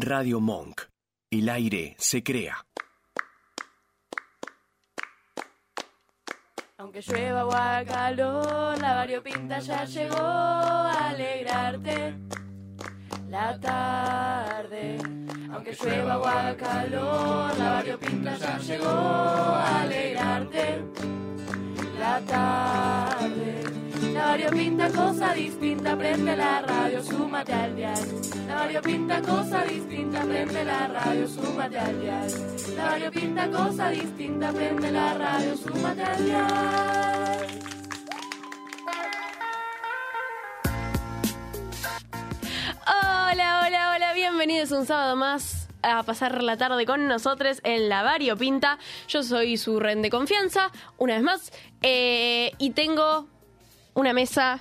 Radio 0.00 0.40
Monk. 0.40 0.82
El 1.30 1.48
aire 1.48 1.94
se 1.98 2.22
crea. 2.22 2.64
Aunque 6.78 7.02
llueva 7.02 7.44
o 7.46 7.52
haga 7.52 7.84
calor, 7.84 8.80
la 8.80 8.94
variopinta 8.94 9.58
ya 9.58 9.84
llegó 9.84 10.16
a 10.16 11.10
alegrarte 11.10 12.14
la 13.28 13.60
tarde. 13.60 14.98
Aunque 15.52 15.72
llueva 15.72 16.18
o 16.18 16.24
haga 16.24 16.56
calor, 16.56 17.58
la 17.58 17.70
variopinta 17.72 18.36
ya 18.36 18.58
llegó 18.58 18.88
a 18.88 19.82
alegrarte 19.82 20.82
la 21.98 22.20
tarde. 22.20 23.79
La 24.20 24.36
variopinta 24.36 24.90
cosa 24.90 25.32
distinta, 25.32 25.96
prende 25.96 26.36
la 26.36 26.60
radio, 26.60 27.02
súmate 27.02 27.54
al 27.54 27.74
dial. 27.74 27.98
La 28.46 28.54
variopinta 28.54 29.22
cosa 29.22 29.64
distinta, 29.64 30.20
prende 30.20 30.62
la 30.62 30.88
radio, 30.88 31.26
súmate 31.26 31.78
al 31.78 32.00
dial. 32.02 32.30
La 32.76 32.84
variopinta 32.84 33.50
cosa 33.50 33.88
distinta, 33.88 34.52
prende 34.52 34.92
la 34.92 35.14
radio, 35.14 35.56
súmate 35.56 36.02
al. 36.02 36.20
Hola, 42.86 43.64
hola, 43.66 43.92
hola, 43.96 44.12
bienvenidos 44.12 44.70
un 44.72 44.84
sábado 44.84 45.16
más 45.16 45.66
a 45.80 46.02
pasar 46.02 46.42
la 46.42 46.58
tarde 46.58 46.84
con 46.84 47.08
nosotros 47.08 47.62
en 47.64 47.88
la 47.88 48.02
Variopinta. 48.02 48.78
Yo 49.08 49.22
soy 49.22 49.56
su 49.56 49.80
ren 49.80 50.02
de 50.02 50.10
confianza, 50.10 50.70
una 50.98 51.14
vez 51.14 51.22
más, 51.22 51.52
eh, 51.80 52.52
y 52.58 52.72
tengo 52.72 53.26
una 53.94 54.12
mesa 54.12 54.60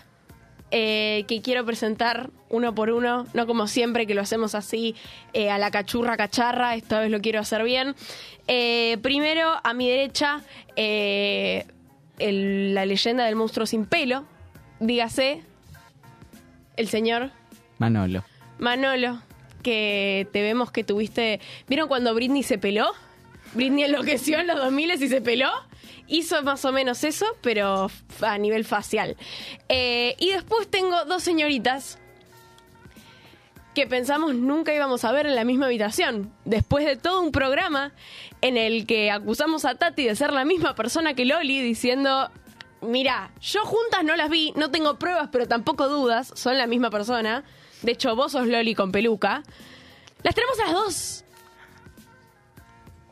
eh, 0.71 1.25
que 1.27 1.41
quiero 1.41 1.65
presentar 1.65 2.29
uno 2.49 2.73
por 2.75 2.89
uno, 2.91 3.25
no 3.33 3.47
como 3.47 3.67
siempre 3.67 4.05
que 4.07 4.13
lo 4.15 4.21
hacemos 4.21 4.55
así 4.55 4.95
eh, 5.33 5.49
a 5.49 5.57
la 5.57 5.71
cachurra 5.71 6.17
cacharra, 6.17 6.75
esta 6.75 6.99
vez 6.99 7.09
lo 7.11 7.21
quiero 7.21 7.39
hacer 7.39 7.63
bien. 7.63 7.95
Eh, 8.47 8.97
primero, 9.01 9.53
a 9.63 9.73
mi 9.73 9.87
derecha, 9.89 10.41
el- 10.75 12.73
la 12.73 12.85
leyenda 12.85 13.25
del 13.25 13.35
monstruo 13.35 13.65
sin 13.65 13.85
pelo, 13.85 14.25
dígase, 14.79 15.43
el 16.77 16.87
señor 16.87 17.31
Manolo. 17.77 18.23
Manolo, 18.57 19.21
que 19.63 20.27
te 20.33 20.41
vemos 20.41 20.71
que 20.71 20.83
tuviste... 20.83 21.39
¿Vieron 21.67 21.87
cuando 21.87 22.13
Britney 22.13 22.43
se 22.43 22.57
peló? 22.57 22.91
Britney 23.53 23.85
enloqueció 23.85 24.39
en 24.39 24.47
los 24.47 24.57
2000 24.57 24.91
y 24.91 25.07
se 25.07 25.21
peló. 25.21 25.49
Hizo 26.07 26.41
más 26.41 26.65
o 26.65 26.71
menos 26.71 27.03
eso, 27.03 27.25
pero 27.41 27.91
a 28.21 28.37
nivel 28.37 28.65
facial. 28.65 29.15
Eh, 29.67 30.15
y 30.19 30.31
después 30.31 30.67
tengo 30.67 31.05
dos 31.05 31.21
señoritas 31.23 31.99
que 33.75 33.85
pensamos 33.85 34.35
nunca 34.35 34.73
íbamos 34.73 35.05
a 35.05 35.11
ver 35.11 35.27
en 35.27 35.35
la 35.35 35.43
misma 35.43 35.67
habitación. 35.67 36.33
Después 36.45 36.85
de 36.85 36.95
todo 36.95 37.21
un 37.21 37.31
programa 37.31 37.93
en 38.41 38.57
el 38.57 38.85
que 38.85 39.11
acusamos 39.11 39.65
a 39.65 39.75
Tati 39.75 40.05
de 40.05 40.15
ser 40.15 40.33
la 40.33 40.45
misma 40.45 40.75
persona 40.75 41.13
que 41.13 41.25
Loli, 41.25 41.61
diciendo, 41.61 42.31
mira, 42.81 43.31
yo 43.39 43.63
juntas 43.65 44.03
no 44.03 44.15
las 44.15 44.29
vi, 44.29 44.51
no 44.55 44.71
tengo 44.71 44.97
pruebas, 44.97 45.29
pero 45.31 45.47
tampoco 45.47 45.87
dudas, 45.87 46.31
son 46.35 46.57
la 46.57 46.67
misma 46.67 46.89
persona. 46.89 47.43
De 47.81 47.91
hecho, 47.91 48.15
vos 48.15 48.31
sos 48.31 48.47
Loli 48.47 48.75
con 48.75 48.91
peluca. 48.91 49.43
Las 50.23 50.35
tenemos 50.35 50.59
a 50.59 50.63
las 50.63 50.73
dos. 50.73 51.23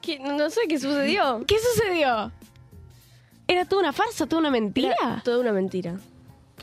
¿Qué? 0.01 0.19
No 0.19 0.49
sé 0.49 0.61
qué 0.69 0.79
sucedió. 0.79 1.43
¿Qué 1.47 1.55
sucedió? 1.59 2.31
¿Era 3.47 3.65
toda 3.65 3.81
una 3.81 3.93
farsa, 3.93 4.25
toda 4.27 4.39
una 4.41 4.51
mentira? 4.51 4.93
Era 5.01 5.21
toda 5.23 5.39
una 5.39 5.51
mentira. 5.53 5.95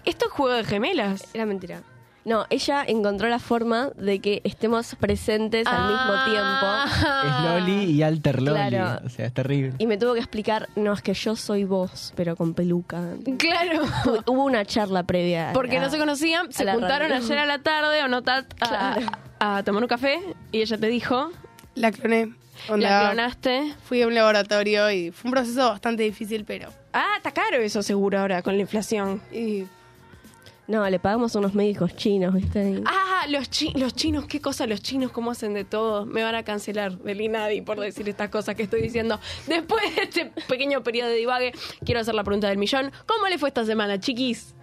¿Esto 0.05 0.27
es 0.27 0.33
juego 0.33 0.55
de 0.55 0.65
gemelas? 0.65 1.25
Era 1.33 1.47
mentira. 1.47 1.83
No, 2.27 2.47
ella 2.49 2.83
encontró 2.87 3.29
la 3.29 3.39
forma 3.39 3.91
de 3.97 4.19
que 4.19 4.41
estemos 4.45 4.95
presentes 4.95 5.67
al 5.67 5.93
mismo 5.93 6.25
tiempo. 6.25 7.27
Es 7.27 7.45
Loli 7.45 7.85
y 7.91 8.03
Alter 8.03 8.41
Loli. 8.41 8.57
Claro. 8.71 9.03
O 9.05 9.11
sea, 9.11 9.27
es 9.27 9.35
terrible. 9.35 9.75
Y 9.79 9.87
me 9.87 9.99
tuvo 9.99 10.15
que 10.15 10.21
explicar, 10.21 10.69
no, 10.75 10.95
es 10.95 11.03
que 11.03 11.13
yo 11.13 11.37
soy 11.37 11.65
vos, 11.65 12.15
pero 12.17 12.35
con 12.35 12.55
peluca. 12.55 13.03
Claro. 13.39 13.83
Hu- 14.05 14.23
Hubo 14.27 14.45
una 14.45 14.65
charla 14.65 15.03
previa. 15.03 15.51
Porque 15.53 15.77
a- 15.77 15.83
no 15.83 15.91
se 15.91 15.99
conocían, 15.99 16.51
se 16.51 16.65
la 16.65 16.73
juntaron 16.73 17.11
radio. 17.11 17.23
ayer 17.25 17.39
a 17.39 17.47
la 17.47 17.59
tarde 17.59 18.03
o 18.03 18.09
no 18.09 18.19
a, 18.19 18.43
Claro. 18.43 19.07
a 19.41 19.63
tomar 19.63 19.83
un 19.83 19.89
café 19.89 20.19
y 20.51 20.63
ella 20.63 20.79
te 20.79 20.87
dijo, 20.87 21.31
La 21.75 21.93
cloné. 21.93 22.33
La 22.69 22.75
Onda, 22.75 23.07
clonaste. 23.11 23.75
Fui 23.85 24.03
a 24.03 24.07
un 24.07 24.15
laboratorio 24.15 24.91
y 24.91 25.11
fue 25.11 25.29
un 25.29 25.33
proceso 25.33 25.69
bastante 25.71 26.03
difícil, 26.03 26.45
pero... 26.45 26.69
Ah, 26.93 27.15
está 27.17 27.33
caro 27.33 27.59
eso 27.59 27.83
seguro 27.83 28.19
ahora 28.21 28.43
con 28.43 28.55
la 28.57 28.61
inflación. 28.63 29.21
Y 29.33 29.65
No, 30.67 30.89
le 30.89 30.99
pagamos 30.99 31.35
a 31.37 31.39
unos 31.41 31.55
médicos 31.55 31.95
chinos, 31.97 32.33
¿viste? 32.35 32.83
Ah, 32.87 33.27
los, 33.29 33.51
chi- 33.51 33.73
los 33.75 33.95
chinos, 33.95 34.27
qué 34.27 34.41
cosa 34.41 34.67
los 34.67 34.81
chinos, 34.83 35.11
cómo 35.13 35.31
hacen 35.31 35.53
de 35.55 35.65
todo. 35.65 36.07
Me 36.07 36.23
van 36.23 36.35
a 36.35 36.43
cancelar 36.43 36.97
del 36.99 37.21
INADI 37.21 37.61
por 37.63 37.79
decir 37.81 38.09
estas 38.09 38.31
cosas 38.31 38.55
que 38.55 38.63
estoy 38.63 38.81
diciendo. 38.81 39.21
Después 39.47 39.83
de 39.97 40.03
este 40.03 40.27
pequeño 40.49 40.83
periodo 40.83 41.09
de 41.11 41.17
divague, 41.17 41.53
quiero 41.85 42.01
hacer 42.01 42.15
la 42.15 42.25
pregunta 42.25 42.49
del 42.49 42.59
millón. 42.59 42.93
¿Cómo 43.07 43.27
le 43.29 43.37
fue 43.39 43.49
esta 43.51 43.65
semana, 43.67 44.01
chiquis? 44.01 44.55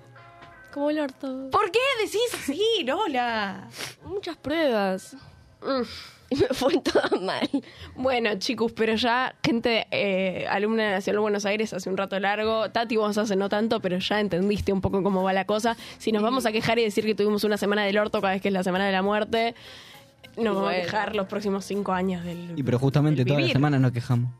Como 0.74 0.90
el 0.90 1.00
orto. 1.00 1.50
¿Por 1.52 1.70
qué 1.70 1.80
decís 2.04 2.22
así, 2.34 2.84
Lola? 2.86 3.68
Muchas 4.06 4.38
pruebas. 4.38 5.16
Mm. 5.62 5.84
Y 6.32 6.38
me 6.38 6.48
fue 6.48 6.80
todo 6.80 7.20
mal. 7.20 7.48
Bueno, 7.94 8.30
chicos, 8.40 8.72
pero 8.72 8.96
ya 8.96 9.36
gente 9.44 9.86
eh, 9.92 10.48
alumna 10.50 10.84
de 10.84 10.92
Nacional 10.92 11.20
Buenos 11.20 11.46
Aires 11.46 11.74
hace 11.74 11.90
un 11.90 11.98
rato 11.98 12.18
largo. 12.22 12.72
Tati, 12.72 12.96
vos 12.96 13.18
hace 13.18 13.36
no 13.36 13.50
tanto, 13.50 13.82
pero 13.82 13.98
ya 13.98 14.22
entendiste 14.22 14.72
un 14.72 14.80
poco 14.80 15.04
cómo 15.04 15.24
va 15.24 15.34
la 15.34 15.44
cosa. 15.44 15.76
Si 15.98 16.14
nos 16.14 16.24
vamos 16.24 16.46
a 16.46 16.54
quejar 16.54 16.80
y 16.80 16.84
decir 16.84 17.06
que 17.06 17.16
tuvimos 17.16 17.44
una 17.44 17.58
semana 17.58 17.84
del 17.84 17.98
orto 17.98 18.22
cada 18.22 18.32
vez 18.32 18.42
que 18.42 18.48
es 18.48 18.54
la 18.54 18.64
semana 18.64 18.86
de 18.86 18.94
la 18.94 19.02
muerte, 19.02 19.56
nos 20.38 20.56
vamos 20.56 20.72
a 20.72 20.76
quejar 20.76 21.18
los 21.18 21.28
próximos 21.28 21.66
cinco 21.66 21.92
años 21.92 22.24
del. 22.24 22.54
Y 22.56 22.64
pero 22.64 22.80
justamente 22.80 23.26
del 23.26 23.28
todas 23.28 23.44
las 23.44 23.52
semanas 23.52 23.82
nos 23.82 23.92
quejamos. 23.92 24.32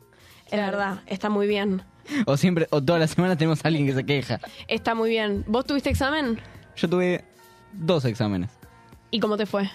Es 0.50 0.58
verdad, 0.58 1.00
está 1.06 1.28
muy 1.28 1.46
bien. 1.46 1.82
O 2.24 2.38
siempre, 2.38 2.68
o 2.70 2.82
todas 2.82 3.00
las 3.00 3.10
semanas 3.10 3.36
tenemos 3.36 3.62
a 3.62 3.68
alguien 3.68 3.86
que 3.86 3.92
se 3.92 4.04
queja. 4.04 4.40
Está 4.66 4.94
muy 4.94 5.10
bien. 5.10 5.44
¿Vos 5.46 5.66
tuviste 5.66 5.90
examen? 5.90 6.40
Yo 6.74 6.88
tuve 6.88 7.22
dos 7.74 8.06
exámenes. 8.06 8.50
¿Y 9.10 9.20
cómo 9.20 9.36
te 9.36 9.44
fue? 9.44 9.70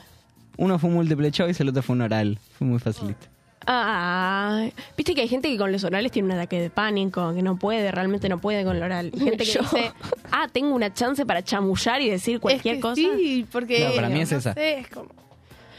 Uno 0.58 0.80
fue 0.80 0.90
un 0.90 0.96
múltiple 0.96 1.32
choice, 1.32 1.62
el 1.64 1.70
otro 1.70 1.82
fue 1.84 1.96
un 1.96 2.02
oral. 2.02 2.40
Fue 2.58 2.68
muy 2.68 2.80
facilito. 2.80 3.28
Ah, 3.70 4.66
viste 4.96 5.14
que 5.14 5.22
hay 5.22 5.28
gente 5.28 5.50
que 5.50 5.58
con 5.58 5.72
los 5.74 5.84
orales 5.84 6.12
tiene 6.12 6.28
un 6.28 6.32
ataque 6.32 6.62
de 6.62 6.70
pánico, 6.70 7.34
que 7.34 7.42
no 7.42 7.58
puede, 7.58 7.92
realmente 7.92 8.30
no 8.30 8.40
puede 8.40 8.64
con 8.64 8.78
el 8.78 8.84
oral. 8.84 9.12
Gente 9.12 9.38
que 9.44 9.52
Yo. 9.52 9.62
dice, 9.62 9.92
ah, 10.32 10.48
tengo 10.52 10.74
una 10.74 10.94
chance 10.94 11.26
para 11.26 11.44
chamullar 11.44 12.02
y 12.02 12.10
decir 12.10 12.40
cualquier 12.40 12.76
es 12.76 12.78
que 12.78 12.82
cosa. 12.82 12.96
Sí, 12.96 13.46
porque... 13.52 13.86
No, 13.90 13.96
para 13.96 14.10
mí 14.10 14.22
es 14.22 14.32
no 14.32 14.38
esa. 14.38 14.54
sé, 14.54 14.80
es 14.80 14.88
como... 14.90 15.10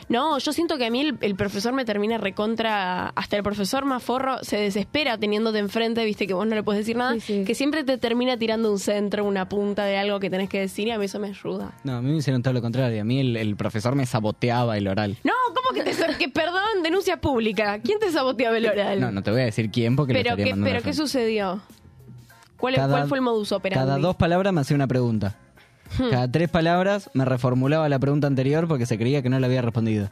No, 0.08 0.38
yo 0.38 0.52
siento 0.52 0.78
que 0.78 0.86
a 0.86 0.90
mí 0.90 1.00
el, 1.02 1.18
el 1.20 1.34
profesor 1.34 1.72
me 1.74 1.84
termina 1.84 2.16
recontra. 2.16 3.08
Hasta 3.14 3.36
el 3.36 3.42
profesor 3.42 3.84
más 3.84 4.02
forro 4.02 4.38
se 4.42 4.56
desespera 4.56 5.18
teniéndote 5.18 5.58
enfrente, 5.58 6.04
viste 6.04 6.26
que 6.26 6.32
vos 6.34 6.46
no 6.46 6.54
le 6.54 6.62
puedes 6.62 6.80
decir 6.80 6.96
nada. 6.96 7.12
Sí, 7.14 7.20
sí. 7.20 7.44
Que 7.44 7.54
siempre 7.54 7.84
te 7.84 7.98
termina 7.98 8.36
tirando 8.38 8.72
un 8.72 8.78
centro, 8.78 9.24
una 9.24 9.48
punta 9.48 9.84
de 9.84 9.98
algo 9.98 10.18
que 10.20 10.30
tenés 10.30 10.48
que 10.48 10.60
decir 10.60 10.88
y 10.88 10.90
a 10.92 10.98
mí 10.98 11.04
eso 11.04 11.18
me 11.18 11.28
ayuda. 11.28 11.72
No, 11.84 11.96
a 11.96 12.02
mí 12.02 12.10
me 12.10 12.16
hicieron 12.16 12.42
todo 12.42 12.54
lo 12.54 12.62
contrario. 12.62 13.00
A 13.02 13.04
mí 13.04 13.20
el, 13.20 13.36
el 13.36 13.56
profesor 13.56 13.94
me 13.94 14.06
saboteaba 14.06 14.78
el 14.78 14.88
oral. 14.88 15.18
No, 15.24 15.32
¿cómo 15.54 15.68
que 15.74 15.82
te. 15.82 15.94
que, 16.18 16.28
perdón, 16.30 16.82
denuncia 16.82 17.20
pública. 17.20 17.78
¿Quién 17.80 17.98
te 17.98 18.10
saboteaba 18.10 18.56
el 18.56 18.66
oral? 18.66 19.00
No, 19.00 19.12
no 19.12 19.22
te 19.22 19.30
voy 19.30 19.42
a 19.42 19.44
decir 19.44 19.70
quién 19.70 19.94
porque 19.96 20.14
lo 20.14 20.18
pero 20.18 20.30
estaría 20.30 20.44
qué, 20.46 20.50
mandando 20.52 20.70
pero 20.78 20.84
¿qué 20.84 20.94
sucedió? 20.94 21.60
¿Cuál, 22.56 22.74
Cada- 22.74 22.88
cuál 22.96 23.08
fue 23.08 23.18
el 23.18 23.22
modus 23.22 23.52
operandi? 23.52 23.86
Cada 23.86 23.98
dos 23.98 24.16
palabras 24.16 24.52
me 24.52 24.60
hacía 24.62 24.74
una 24.74 24.86
pregunta. 24.88 25.36
Hmm. 25.96 26.10
Cada 26.10 26.30
tres 26.30 26.48
palabras 26.50 27.10
me 27.14 27.24
reformulaba 27.24 27.88
la 27.88 27.98
pregunta 27.98 28.26
anterior 28.26 28.68
porque 28.68 28.86
se 28.86 28.98
creía 28.98 29.22
que 29.22 29.28
no 29.30 29.38
la 29.40 29.46
había 29.46 29.62
respondido. 29.62 30.10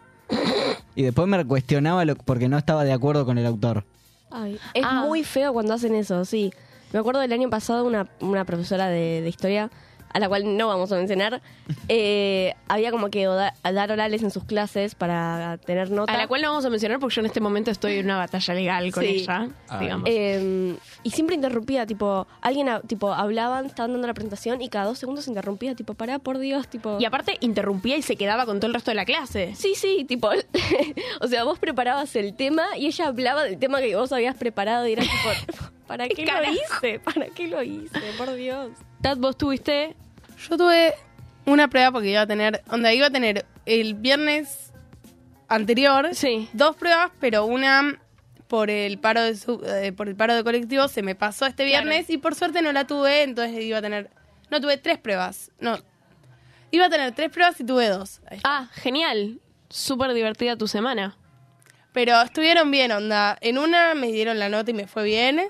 Y 0.94 1.02
después 1.02 1.28
me 1.28 1.44
cuestionaba 1.44 2.04
lo- 2.04 2.16
porque 2.16 2.48
no 2.48 2.56
estaba 2.56 2.84
de 2.84 2.92
acuerdo 2.92 3.26
con 3.26 3.36
el 3.38 3.44
autor. 3.46 3.84
Ay, 4.30 4.58
es 4.74 4.84
Ah. 4.84 5.04
muy 5.06 5.22
feo 5.24 5.52
cuando 5.52 5.74
hacen 5.74 5.94
eso, 5.94 6.24
sí. 6.24 6.52
Me 6.92 6.98
acuerdo 6.98 7.20
del 7.20 7.32
año 7.32 7.50
pasado 7.50 7.84
una, 7.84 8.08
una 8.20 8.44
profesora 8.44 8.88
de, 8.88 9.20
de 9.20 9.28
historia, 9.28 9.70
a 10.12 10.18
la 10.18 10.28
cual 10.28 10.56
no 10.56 10.68
vamos 10.68 10.90
a 10.92 10.96
mencionar, 10.96 11.42
eh, 11.88 12.54
había 12.68 12.90
como 12.90 13.10
que 13.10 13.28
oda- 13.28 13.54
dar 13.62 13.92
orales 13.92 14.22
en 14.22 14.30
sus 14.30 14.44
clases 14.44 14.94
para 14.94 15.58
tener 15.58 15.90
nota. 15.90 16.12
A 16.12 16.16
la 16.16 16.26
cual 16.26 16.42
no 16.42 16.48
vamos 16.50 16.64
a 16.64 16.70
mencionar 16.70 16.98
porque 16.98 17.14
yo 17.16 17.20
en 17.20 17.26
este 17.26 17.40
momento 17.40 17.70
estoy 17.70 17.94
en 17.98 18.06
una 18.06 18.16
batalla 18.16 18.54
legal 18.54 18.90
con 18.92 19.02
Sí. 19.02 19.08
ella, 19.08 19.48
digamos. 19.80 20.08
Eh, 20.10 20.74
y 21.02 21.10
siempre 21.10 21.34
interrumpía, 21.34 21.86
tipo, 21.86 22.26
alguien, 22.40 22.68
tipo, 22.86 23.12
hablaban, 23.12 23.66
estaban 23.66 23.92
dando 23.92 24.06
la 24.06 24.14
presentación 24.14 24.62
y 24.62 24.68
cada 24.68 24.86
dos 24.86 24.98
segundos 24.98 25.28
interrumpía, 25.28 25.74
tipo, 25.74 25.94
pará, 25.94 26.18
por 26.18 26.38
Dios, 26.38 26.68
tipo... 26.68 26.98
y 27.00 27.04
aparte 27.04 27.36
interrumpía 27.40 27.96
y 27.96 28.02
se 28.02 28.16
quedaba 28.16 28.46
con 28.46 28.58
todo 28.58 28.68
el 28.68 28.74
resto 28.74 28.90
de 28.90 28.94
la 28.96 29.04
clase. 29.04 29.54
Sí, 29.54 29.74
sí, 29.74 30.04
tipo, 30.08 30.30
o 31.20 31.28
sea, 31.28 31.44
vos 31.44 31.58
preparabas 31.58 32.14
el 32.16 32.34
tema 32.34 32.64
y 32.76 32.86
ella 32.86 33.08
hablaba 33.08 33.44
del 33.44 33.58
tema 33.58 33.80
que 33.80 33.94
vos 33.96 34.12
habías 34.12 34.36
preparado 34.36 34.86
y 34.88 34.92
era 34.92 35.02
tipo, 35.02 35.64
¿para 35.86 36.08
qué 36.08 36.24
Carajo. 36.24 36.52
lo 36.52 36.58
hice? 36.58 36.98
¿Para 37.00 37.26
qué 37.28 37.48
lo 37.48 37.62
hice? 37.62 38.00
Por 38.18 38.32
Dios. 38.34 38.70
Tat, 39.02 39.18
vos 39.18 39.36
tuviste 39.36 39.94
Yo 40.48 40.56
tuve 40.56 40.94
una 41.44 41.68
prueba 41.68 41.92
porque 41.92 42.10
iba 42.10 42.22
a 42.22 42.26
tener... 42.26 42.62
Onda, 42.70 42.92
iba 42.92 43.06
a 43.06 43.10
tener 43.10 43.46
el 43.66 43.94
viernes 43.94 44.72
anterior 45.48 46.08
Sí. 46.14 46.48
dos 46.52 46.74
pruebas, 46.76 47.10
pero 47.20 47.44
una 47.46 48.00
por 48.48 48.68
el 48.70 48.98
paro 48.98 49.22
de 49.22 49.36
su- 49.36 49.62
eh, 49.64 49.92
por 49.92 50.08
el 50.08 50.16
paro 50.16 50.34
de 50.34 50.42
colectivo 50.44 50.86
se 50.88 51.02
me 51.02 51.14
pasó 51.14 51.46
este 51.46 51.66
Claro. 51.68 51.84
viernes 51.86 52.10
y 52.10 52.18
por 52.18 52.34
suerte 52.34 52.62
no 52.62 52.72
la 52.72 52.86
tuve, 52.86 53.22
entonces 53.22 53.62
iba 53.64 53.78
a 53.78 53.82
tener 53.82 54.10
no 54.50 54.60
tuve 54.60 54.76
tres 54.76 54.98
pruebas. 54.98 55.50
No. 55.58 55.78
Iba 56.70 56.86
a 56.86 56.90
tener 56.90 57.12
tres 57.14 57.30
pruebas 57.30 57.58
y 57.60 57.64
tuve 57.64 57.88
dos. 57.88 58.20
Ah, 58.44 58.68
genial. 58.74 59.40
súper 59.68 60.12
divertida 60.14 60.56
tu 60.56 60.68
semana. 60.68 61.16
Pero 61.92 62.20
estuvieron 62.22 62.70
bien, 62.70 62.92
onda. 62.92 63.36
En 63.40 63.58
una 63.58 63.94
me 63.94 64.08
dieron 64.12 64.38
la 64.38 64.48
nota 64.48 64.70
y 64.70 64.74
me 64.74 64.86
fue 64.86 65.02
bien. 65.04 65.40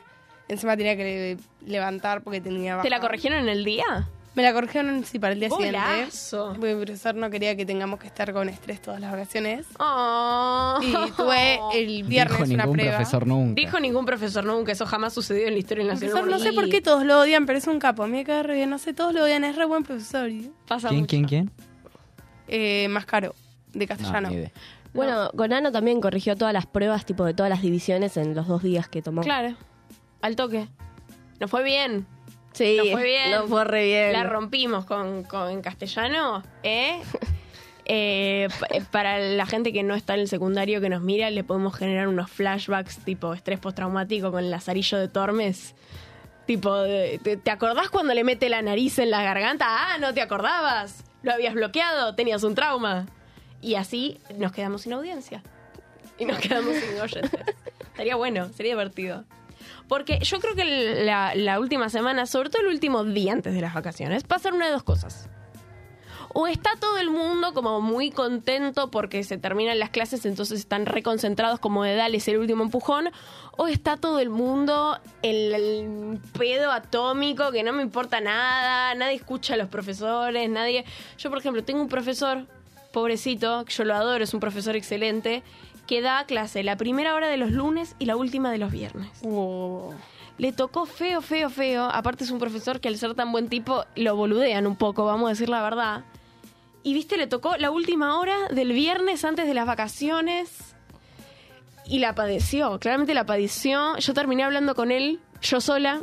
Encima 0.49 0.77
tenía 0.77 0.97
que 0.97 1.39
le- 1.65 1.69
levantar 1.71 2.23
porque 2.23 2.41
tenía 2.41 2.81
¿Te 2.81 2.91
la 2.91 2.99
baja. 2.99 3.09
corrigieron 3.09 3.41
en 3.41 3.49
el 3.49 3.65
día? 3.65 4.09
Me 4.37 4.43
la 4.43 4.53
corrigieron 4.53 5.03
sí 5.05 5.19
para 5.19 5.33
el 5.33 5.41
día 5.41 5.49
Golazo. 5.49 6.11
siguiente. 6.11 6.59
Porque 6.61 6.75
mi 6.75 6.85
profesor 6.85 7.15
no 7.15 7.31
quería 7.31 7.57
que 7.57 7.65
tengamos 7.65 7.99
que 7.99 8.07
estar 8.07 8.35
con 8.35 8.51
estrés 8.51 8.83
todas 8.83 9.01
las 9.01 9.11
vacaciones. 9.11 9.67
Oh. 9.79 10.79
Y 10.83 10.93
tuve 11.13 11.59
el 11.75 12.03
viernes 12.05 12.37
Dijo 12.41 12.45
una 12.55 12.63
ningún 12.65 12.77
prueba. 12.77 12.97
profesor 12.97 13.27
nunca. 13.27 13.55
Dijo 13.55 13.81
ningún 13.81 14.05
profesor 14.05 14.45
nunca, 14.45 14.73
eso 14.73 14.85
jamás 14.85 15.15
sucedió 15.15 15.47
en 15.47 15.55
la 15.55 15.59
historia 15.59 15.85
nacional. 15.87 16.21
Profesor, 16.21 16.39
no 16.39 16.45
sé 16.45 16.53
por 16.53 16.69
qué 16.69 16.83
todos 16.83 17.05
lo 17.07 17.19
odian, 17.19 17.47
pero 17.47 17.59
es 17.59 17.67
un 17.67 17.79
capo. 17.79 18.03
A 18.03 18.07
mí 18.09 18.13
me 18.19 18.25
cae 18.25 18.43
re 18.43 18.57
bien. 18.57 18.69
No 18.69 18.77
sé, 18.79 18.93
todos 18.93 19.15
lo 19.15 19.25
odian. 19.25 19.43
Es 19.43 19.57
re 19.57 19.65
buen 19.65 19.85
profesor. 19.85 20.31
Pasa 20.69 20.89
¿Quién, 20.91 21.01
mucho. 21.01 21.09
quién, 21.11 21.25
quién? 21.25 21.51
Eh, 22.49 22.89
más 22.91 23.07
caro, 23.07 23.35
de 23.73 23.87
No, 23.87 23.89
castellano. 23.89 24.29
ni 24.29 24.35
idea. 24.37 24.53
Bueno, 24.93 25.31
Gonano 25.35 25.73
también 25.73 26.01
corrigió 26.01 26.37
todas 26.37 26.53
las 26.55 26.67
pruebas, 26.67 27.05
tipo 27.07 27.25
de 27.25 27.35
todas 27.35 27.51
las 27.51 27.61
divisiones 27.63 28.17
en 28.19 28.35
los 28.35 28.47
dos 28.47 28.63
días 28.63 28.89
que 28.89 29.01
tomó. 29.03 29.23
Claro, 29.23 29.55
al 30.23 30.37
toque. 30.37 30.69
Nos 31.41 31.51
fue 31.51 31.63
bien. 31.65 32.07
Sí, 32.53 32.77
Nos 32.79 32.91
fue 32.93 33.05
bien. 33.05 33.31
Nos 33.33 33.49
fue 33.51 33.65
re 33.65 33.85
bien. 33.85 34.13
La 34.13 34.25
rompimos 34.25 34.85
con, 34.87 35.25
con 35.25 35.51
en 35.51 35.63
castellano, 35.63 36.43
¿eh? 36.63 37.01
Eh, 37.89 38.49
eh, 38.71 38.83
para 38.91 39.21
la 39.21 39.47
gente 39.47 39.73
que 39.73 39.85
no 39.85 39.95
está 39.95 40.15
en 40.15 40.21
el 40.23 40.29
secundario 40.29 40.81
que 40.81 40.89
nos 40.89 41.03
mira, 41.03 41.31
le 41.31 41.45
podemos 41.45 41.77
generar 41.77 42.09
unos 42.09 42.29
flashbacks 42.29 42.99
tipo 43.05 43.33
estrés 43.33 43.61
postraumático 43.61 44.33
con 44.33 44.43
el 44.43 44.51
lazarillo 44.51 44.99
de 44.99 45.07
Tormes. 45.07 45.77
Tipo, 46.47 46.75
de- 46.79 47.21
¿te, 47.23 47.37
te 47.37 47.49
acordás 47.53 47.89
cuando 47.89 48.13
le 48.13 48.25
mete 48.25 48.49
la 48.49 48.61
nariz 48.61 48.99
en 48.99 49.13
la 49.13 49.23
garganta? 49.23 49.67
Ah, 49.69 49.99
no 50.01 50.13
te 50.13 50.21
acordabas. 50.21 51.05
Lo 51.23 51.33
habías 51.33 51.55
bloqueado, 51.55 52.17
tenías 52.17 52.43
un 52.43 52.57
trauma. 52.57 53.07
Y 53.63 53.77
así 53.77 54.19
nos 54.37 54.51
quedamos 54.51 54.83
sin 54.83 54.93
audiencia. 54.93 55.45
Y 56.19 56.25
nos 56.25 56.39
quedamos 56.41 56.75
sin 56.75 57.01
oyentes. 57.01 57.41
Estaría 57.93 58.17
bueno, 58.17 58.49
sería 58.49 58.73
divertido. 58.73 59.23
Porque 59.89 60.19
yo 60.21 60.41
creo 60.41 60.55
que 60.55 61.05
la, 61.05 61.61
última 61.61 61.89
semana, 61.89 62.27
sobre 62.27 62.51
todo 62.51 62.63
el 62.63 62.69
último 62.69 63.05
día 63.05 63.33
antes 63.33 63.55
de 63.55 63.61
las 63.61 63.75
vacaciones, 63.75 64.25
va 64.31 64.37
a 64.37 64.39
ser 64.39 64.53
una 64.53 64.67
de 64.67 64.73
dos 64.73 64.83
cosas. 64.83 65.29
O 66.39 66.47
está 66.47 66.71
todo 66.79 66.99
el 66.99 67.09
mundo 67.09 67.55
como 67.55 67.81
muy 67.81 68.11
contento 68.11 68.91
porque 68.91 69.25
se 69.25 69.39
terminan 69.39 69.79
las 69.79 69.89
clases, 69.89 70.27
entonces 70.27 70.59
están 70.59 70.85
reconcentrados 70.85 71.61
como 71.61 71.83
de 71.85 71.95
darles 71.95 72.29
el 72.29 72.39
último 72.39 72.63
empujón. 72.63 73.11
O 73.57 73.69
está 73.69 73.97
todo 73.97 74.19
el 74.19 74.29
mundo 74.29 74.99
en 75.23 75.55
el 75.55 76.21
pedo 76.37 76.73
atómico, 76.73 77.53
que 77.53 77.63
no 77.63 77.73
me 77.73 77.83
importa 77.83 78.21
nada, 78.21 78.95
nadie 78.95 79.15
escucha 79.15 79.55
a 79.55 79.57
los 79.57 79.69
profesores, 79.69 80.51
nadie... 80.51 80.85
Yo, 81.17 81.31
por 81.31 81.39
ejemplo, 81.39 81.65
tengo 81.65 81.81
un 81.81 81.89
profesor, 81.89 82.45
pobrecito, 82.93 83.65
que 83.65 83.73
yo 83.73 83.85
lo 83.85 83.95
adoro, 83.95 84.23
es 84.23 84.35
un 84.35 84.41
profesor 84.41 84.77
excelente, 84.77 85.43
que 85.87 86.01
da 86.01 86.25
clase 86.27 86.63
la 86.63 86.77
primera 86.77 87.15
hora 87.15 87.29
de 87.29 87.37
los 87.37 87.51
lunes 87.51 87.97
y 87.99 88.07
la 88.07 88.17
última 88.17 88.51
de 88.51 88.59
los 88.59 88.73
viernes. 88.73 89.11
Oh. 89.25 89.95
Le 90.39 90.53
tocó 90.53 90.85
feo, 90.85 91.23
feo, 91.23 91.49
feo. 91.49 91.85
Aparte 91.85 92.25
es 92.25 92.31
un 92.31 92.39
profesor 92.39 92.81
que 92.81 92.89
al 92.89 92.99
ser 92.99 93.15
tan 93.15 93.33
buen 93.33 93.49
tipo 93.49 93.85
lo 93.95 94.17
boludean 94.17 94.67
un 94.67 94.77
poco, 94.77 95.05
vamos 95.05 95.27
a 95.27 95.31
decir 95.31 95.49
la 95.49 95.63
verdad. 95.63 96.05
Y 96.83 96.95
viste, 96.95 97.17
le 97.17 97.27
tocó 97.27 97.57
la 97.57 97.71
última 97.71 98.19
hora 98.19 98.37
del 98.51 98.73
viernes 98.73 99.25
antes 99.25 99.47
de 99.47 99.55
las 99.55 99.67
vacaciones. 99.67 100.75
Y 101.87 102.01
la 102.01 102.15
padeció, 102.15 102.79
claramente 102.79 103.15
la 103.15 103.25
padeció. 103.25 103.97
Yo 103.99 104.13
terminé 104.15 104.45
hablando 104.45 104.75
con 104.75 104.91
él, 104.91 105.21
yo 105.41 105.61
sola, 105.61 106.03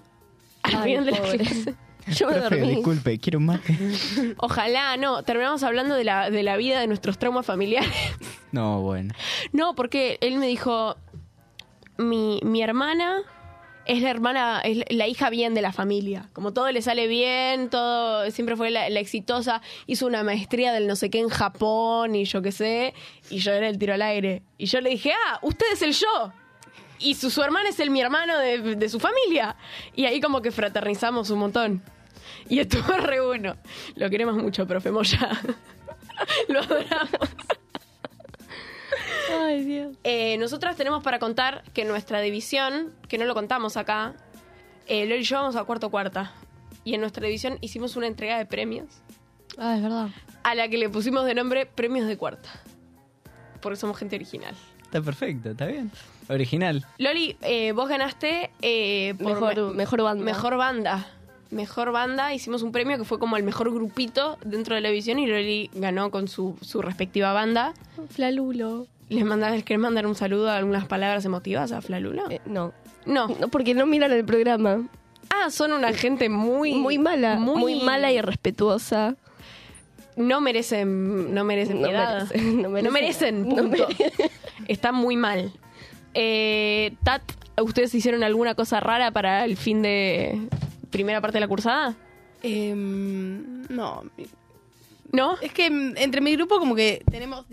al 0.63 0.75
Ay, 0.75 0.83
final 0.83 1.05
de 1.05 1.11
la 1.11 1.21
clase. 1.21 1.75
Yo 2.15 2.27
me 2.27 2.33
Profe, 2.33 2.57
dormí. 2.59 2.75
disculpe, 2.75 3.17
quiero 3.19 3.39
un 3.39 3.45
mate. 3.45 3.77
Ojalá, 4.37 4.97
no, 4.97 5.23
terminamos 5.23 5.63
hablando 5.63 5.95
de 5.95 6.03
la, 6.03 6.29
de 6.29 6.43
la 6.43 6.57
vida 6.57 6.79
de 6.79 6.87
nuestros 6.87 7.17
traumas 7.17 7.45
familiares. 7.45 7.89
No, 8.51 8.81
bueno. 8.81 9.13
No, 9.51 9.75
porque 9.75 10.17
él 10.21 10.37
me 10.37 10.47
dijo, 10.47 10.95
mi, 11.97 12.39
mi 12.43 12.61
hermana 12.61 13.21
es 13.85 14.01
la 14.01 14.09
hermana, 14.09 14.61
es 14.63 14.79
la 14.89 15.07
hija 15.07 15.29
bien 15.29 15.53
de 15.53 15.61
la 15.61 15.71
familia. 15.73 16.29
Como 16.33 16.53
todo 16.53 16.71
le 16.71 16.81
sale 16.81 17.07
bien, 17.07 17.69
todo 17.69 18.29
siempre 18.31 18.55
fue 18.55 18.71
la, 18.71 18.89
la 18.89 18.99
exitosa. 18.99 19.61
Hizo 19.87 20.07
una 20.07 20.23
maestría 20.23 20.71
del 20.71 20.87
no 20.87 20.95
sé 20.95 21.09
qué 21.09 21.19
en 21.19 21.29
Japón 21.29 22.15
y 22.15 22.25
yo 22.25 22.41
qué 22.41 22.51
sé. 22.51 22.93
Y 23.29 23.39
yo 23.39 23.51
era 23.51 23.67
el 23.67 23.77
tiro 23.77 23.93
al 23.93 24.01
aire. 24.01 24.43
Y 24.57 24.65
yo 24.67 24.79
le 24.81 24.89
dije, 24.91 25.11
ah, 25.27 25.39
usted 25.41 25.65
es 25.73 25.81
el 25.81 25.91
yo. 25.93 26.31
Y 27.03 27.15
su, 27.15 27.29
su 27.29 27.41
hermana 27.41 27.69
es 27.69 27.79
el 27.79 27.89
mi 27.89 28.01
hermano 28.01 28.37
de, 28.37 28.75
de 28.75 28.89
su 28.89 28.99
familia. 28.99 29.55
Y 29.95 30.05
ahí 30.05 30.19
como 30.21 30.41
que 30.41 30.51
fraternizamos 30.51 31.29
un 31.29 31.39
montón. 31.39 31.83
Y 32.49 32.59
estuvo 32.59 32.93
re 32.97 33.19
bueno. 33.21 33.55
Lo 33.95 34.09
queremos 34.09 34.35
mucho, 34.35 34.65
profe 34.65 34.91
Moya. 34.91 35.29
Lo 36.47 36.59
adoramos. 36.59 37.29
Ay, 39.41 39.63
Dios. 39.63 39.95
Eh, 40.03 40.37
nosotras 40.37 40.75
tenemos 40.75 41.03
para 41.03 41.19
contar 41.19 41.63
que 41.73 41.85
nuestra 41.85 42.21
división, 42.21 42.93
que 43.07 43.17
no 43.17 43.25
lo 43.25 43.33
contamos 43.33 43.77
acá, 43.77 44.13
eh, 44.87 45.05
Loli 45.05 45.21
y 45.21 45.23
yo 45.23 45.37
vamos 45.37 45.55
a 45.55 45.63
cuarto 45.63 45.89
cuarta. 45.89 46.33
Y 46.83 46.93
en 46.95 47.01
nuestra 47.01 47.25
división 47.25 47.57
hicimos 47.61 47.95
una 47.95 48.07
entrega 48.07 48.37
de 48.37 48.45
premios 48.45 48.87
Ah, 49.57 49.75
es 49.77 49.81
verdad. 49.83 50.09
a 50.43 50.55
la 50.55 50.67
que 50.67 50.77
le 50.77 50.89
pusimos 50.89 51.25
de 51.25 51.33
nombre 51.35 51.65
Premios 51.65 52.07
de 52.07 52.17
Cuarta. 52.17 52.49
Porque 53.61 53.77
somos 53.77 53.97
gente 53.97 54.15
original. 54.17 54.55
Está 54.83 55.01
perfecto, 55.01 55.51
está 55.51 55.65
bien. 55.67 55.89
Original. 56.29 56.85
Loli, 56.97 57.35
eh, 57.41 57.71
vos 57.73 57.87
ganaste 57.89 58.51
eh, 58.61 59.13
por 59.17 59.27
Mejor, 59.33 59.55
me- 59.71 59.73
mejor 59.75 60.01
banda. 60.03 60.23
mejor 60.25 60.57
banda. 60.57 61.07
Mejor 61.51 61.91
banda, 61.91 62.33
hicimos 62.33 62.63
un 62.63 62.71
premio 62.71 62.97
que 62.97 63.03
fue 63.03 63.19
como 63.19 63.37
el 63.37 63.43
mejor 63.43 63.71
grupito 63.71 64.39
dentro 64.43 64.73
de 64.73 64.81
la 64.81 64.89
división 64.89 65.19
y 65.19 65.27
Loli 65.27 65.69
ganó 65.75 66.09
con 66.09 66.27
su, 66.27 66.57
su 66.61 66.81
respectiva 66.81 67.31
banda. 67.31 67.73
Flalulo. 68.09 68.87
¿Les 69.09 69.23
mandás, 69.23 69.61
querés 69.63 69.79
mandar 69.79 70.07
un 70.07 70.15
saludo, 70.15 70.49
algunas 70.49 70.85
palabras 70.87 71.23
emotivas 71.25 71.71
a 71.71 71.81
Flalulo? 71.81 72.29
Eh, 72.31 72.41
no. 72.45 72.73
no. 73.05 73.27
No, 73.27 73.47
porque 73.49 73.75
no 73.75 73.85
miran 73.85 74.11
el 74.13 74.25
programa. 74.25 74.87
Ah, 75.29 75.51
son 75.51 75.73
una 75.73 75.93
gente 75.93 76.27
muy... 76.29 76.73
Muy 76.73 76.97
mala. 76.97 77.35
Muy, 77.35 77.81
mala 77.81 78.11
y 78.11 78.17
irrespetuosa. 78.17 79.15
No 80.15 80.41
merecen, 80.41 81.33
no 81.33 81.43
merecen 81.43 81.81
piedad. 81.83 82.27
merecen, 82.31 82.61
no 82.61 82.69
merecen. 82.91 83.43
punto. 83.49 83.63
merecen. 83.87 84.11
Están 84.67 84.95
muy 84.95 85.17
mal. 85.17 85.51
Eh, 86.13 86.93
Tat, 87.03 87.21
¿ustedes 87.61 87.93
hicieron 87.95 88.23
alguna 88.23 88.55
cosa 88.55 88.79
rara 88.79 89.11
para 89.11 89.45
el 89.45 89.57
fin 89.57 89.81
de 89.81 90.47
primera 90.89 91.21
parte 91.21 91.37
de 91.37 91.41
la 91.41 91.47
cursada? 91.47 91.95
Em, 92.41 93.63
no, 93.69 94.03
¿No? 95.11 95.37
es 95.41 95.53
que 95.53 95.69
mm, 95.69 95.93
entre 95.97 96.21
mi 96.21 96.35
grupo 96.35 96.59
como 96.59 96.75
que 96.75 97.03
tenemos... 97.09 97.45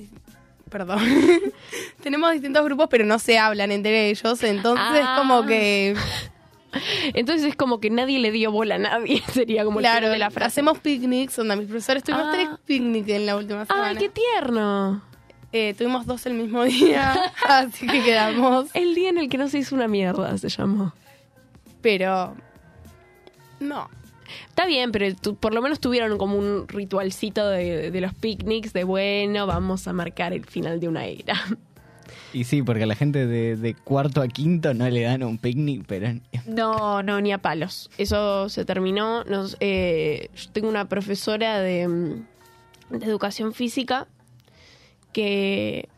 Perdón. 0.70 1.00
tenemos 2.02 2.32
distintos 2.32 2.64
grupos, 2.64 2.86
pero 2.90 3.04
no 3.04 3.18
se 3.18 3.38
hablan 3.38 3.72
entre 3.72 4.08
ellos. 4.10 4.42
Entonces 4.44 5.02
Ah. 5.04 5.16
como 5.18 5.44
que... 5.46 5.96
Entonces 7.14 7.48
es 7.48 7.56
como 7.56 7.80
que 7.80 7.90
nadie 7.90 8.20
le 8.20 8.30
dio 8.30 8.52
bola 8.52 8.76
a 8.76 8.78
nadie, 8.78 9.20
sería 9.32 9.64
como 9.64 9.80
Claro, 9.80 10.08
de 10.08 10.18
la 10.18 10.30
frase. 10.30 10.46
hacemos 10.60 10.78
picnics, 10.78 11.34
donde 11.36 11.56
mis 11.56 11.66
profesores 11.66 12.04
tuvimos 12.04 12.26
Ah. 12.28 12.32
tres 12.32 12.48
picnics 12.64 13.08
en 13.08 13.26
la 13.26 13.36
última 13.36 13.66
semana. 13.66 13.88
¡Ay, 13.88 13.96
qué 13.96 14.08
tierno! 14.10 15.02
Eh, 15.52 15.74
tuvimos 15.76 16.06
dos 16.06 16.24
el 16.26 16.34
mismo 16.34 16.62
día, 16.64 17.32
así 17.48 17.86
que 17.86 18.02
quedamos. 18.04 18.66
El 18.74 18.94
día 18.94 19.08
en 19.10 19.18
el 19.18 19.28
que 19.28 19.38
no 19.38 19.48
se 19.48 19.58
hizo 19.58 19.74
una 19.74 19.88
mierda 19.88 20.36
se 20.38 20.48
llamó. 20.48 20.92
Pero... 21.82 22.36
No. 23.58 23.88
Está 24.48 24.64
bien, 24.66 24.92
pero 24.92 25.12
tu- 25.16 25.34
por 25.34 25.52
lo 25.52 25.60
menos 25.60 25.80
tuvieron 25.80 26.16
como 26.16 26.36
un 26.36 26.68
ritualcito 26.68 27.48
de, 27.48 27.90
de 27.90 28.00
los 28.00 28.14
picnics, 28.14 28.72
de 28.72 28.84
bueno, 28.84 29.46
vamos 29.46 29.88
a 29.88 29.92
marcar 29.92 30.32
el 30.32 30.44
final 30.46 30.78
de 30.80 30.88
una 30.88 31.06
era. 31.06 31.34
Y 32.32 32.44
sí, 32.44 32.62
porque 32.62 32.84
a 32.84 32.86
la 32.86 32.94
gente 32.94 33.26
de, 33.26 33.56
de 33.56 33.74
cuarto 33.74 34.22
a 34.22 34.28
quinto 34.28 34.72
no 34.72 34.88
le 34.88 35.00
dan 35.02 35.24
un 35.24 35.36
picnic, 35.36 35.82
pero... 35.88 36.12
No, 36.46 37.02
no, 37.02 37.20
ni 37.20 37.32
a 37.32 37.38
palos. 37.38 37.90
Eso 37.98 38.48
se 38.48 38.64
terminó. 38.64 39.24
Nos, 39.24 39.56
eh, 39.58 40.28
yo 40.36 40.50
tengo 40.52 40.68
una 40.68 40.88
profesora 40.88 41.58
de, 41.58 41.88
mm, 41.88 42.26
de 42.98 43.04
educación 43.06 43.52
física 43.52 44.06
que 45.12 45.88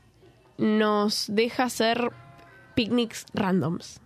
nos 0.58 1.26
deja 1.28 1.64
hacer 1.64 2.12
picnics 2.74 3.26
randoms. 3.34 4.00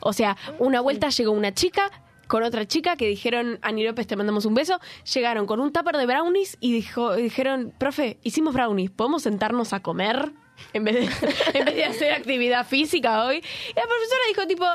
O 0.00 0.12
sea, 0.12 0.36
una 0.58 0.80
vuelta 0.80 1.08
llegó 1.08 1.32
una 1.32 1.52
chica 1.52 1.90
con 2.26 2.42
otra 2.42 2.66
chica 2.66 2.96
que 2.96 3.06
dijeron, 3.06 3.58
Ani 3.62 3.84
López, 3.84 4.06
te 4.06 4.16
mandamos 4.16 4.44
un 4.44 4.54
beso. 4.54 4.80
Llegaron 5.12 5.46
con 5.46 5.60
un 5.60 5.72
tupper 5.72 5.96
de 5.96 6.06
brownies 6.06 6.56
y 6.60 6.72
dijo, 6.72 7.14
dijeron, 7.14 7.72
profe, 7.78 8.18
hicimos 8.22 8.54
brownies, 8.54 8.90
¿podemos 8.90 9.22
sentarnos 9.22 9.72
a 9.72 9.80
comer? 9.80 10.32
En 10.72 10.84
vez, 10.84 10.94
de, 10.94 11.30
en 11.58 11.64
vez 11.64 11.74
de 11.74 11.84
hacer 11.84 12.12
actividad 12.12 12.66
física 12.66 13.24
hoy. 13.24 13.36
Y 13.36 13.74
la 13.74 13.82
profesora 13.82 14.20
dijo 14.28 14.46
tipo, 14.46 14.66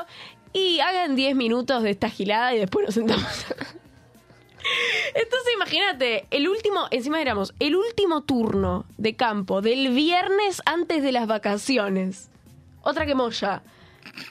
y 0.52 0.80
hagan 0.80 1.16
10 1.16 1.36
minutos 1.36 1.82
de 1.82 1.90
esta 1.90 2.08
gilada 2.08 2.54
y 2.54 2.58
después 2.58 2.86
nos 2.86 2.94
sentamos. 2.94 3.46
Entonces 5.14 5.52
imagínate, 5.54 6.26
el 6.30 6.48
último, 6.48 6.86
encima 6.90 7.20
éramos, 7.20 7.54
el 7.58 7.76
último 7.76 8.22
turno 8.22 8.86
de 8.96 9.16
campo 9.16 9.60
del 9.60 9.90
viernes 9.90 10.62
antes 10.64 11.02
de 11.02 11.12
las 11.12 11.26
vacaciones. 11.26 12.30
Otra 12.82 13.06
que 13.06 13.14
Moya. 13.14 13.62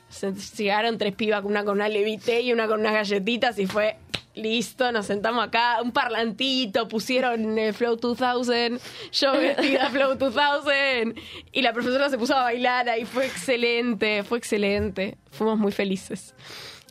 Se 0.10 0.34
llegaron 0.34 0.98
tres 0.98 1.16
pibas, 1.16 1.44
una 1.46 1.64
con 1.64 1.76
una 1.76 1.88
levité 1.88 2.42
y 2.42 2.52
una 2.52 2.68
con 2.68 2.80
unas 2.80 2.94
galletitas 2.94 3.58
y 3.60 3.68
fue 3.68 3.98
listo, 4.36 4.92
nos 4.92 5.06
sentamos 5.06 5.46
acá, 5.46 5.82
un 5.84 5.92
parlantito, 5.92 6.88
pusieron 6.88 7.58
eh, 7.58 7.74
Flow 7.74 7.96
2000, 7.98 8.80
yo 9.12 9.32
vestida 9.34 9.90
Flow 9.92 10.16
2000, 10.16 11.16
y 11.52 11.62
la 11.62 11.74
profesora 11.74 12.10
se 12.10 12.18
puso 12.18 12.36
a 12.36 12.44
bailar 12.44 12.90
ahí, 12.90 13.06
fue 13.06 13.26
excelente, 13.26 14.24
fue 14.24 14.38
excelente, 14.38 15.18
fuimos 15.32 15.58
muy 15.60 15.72
felices. 15.72 16.34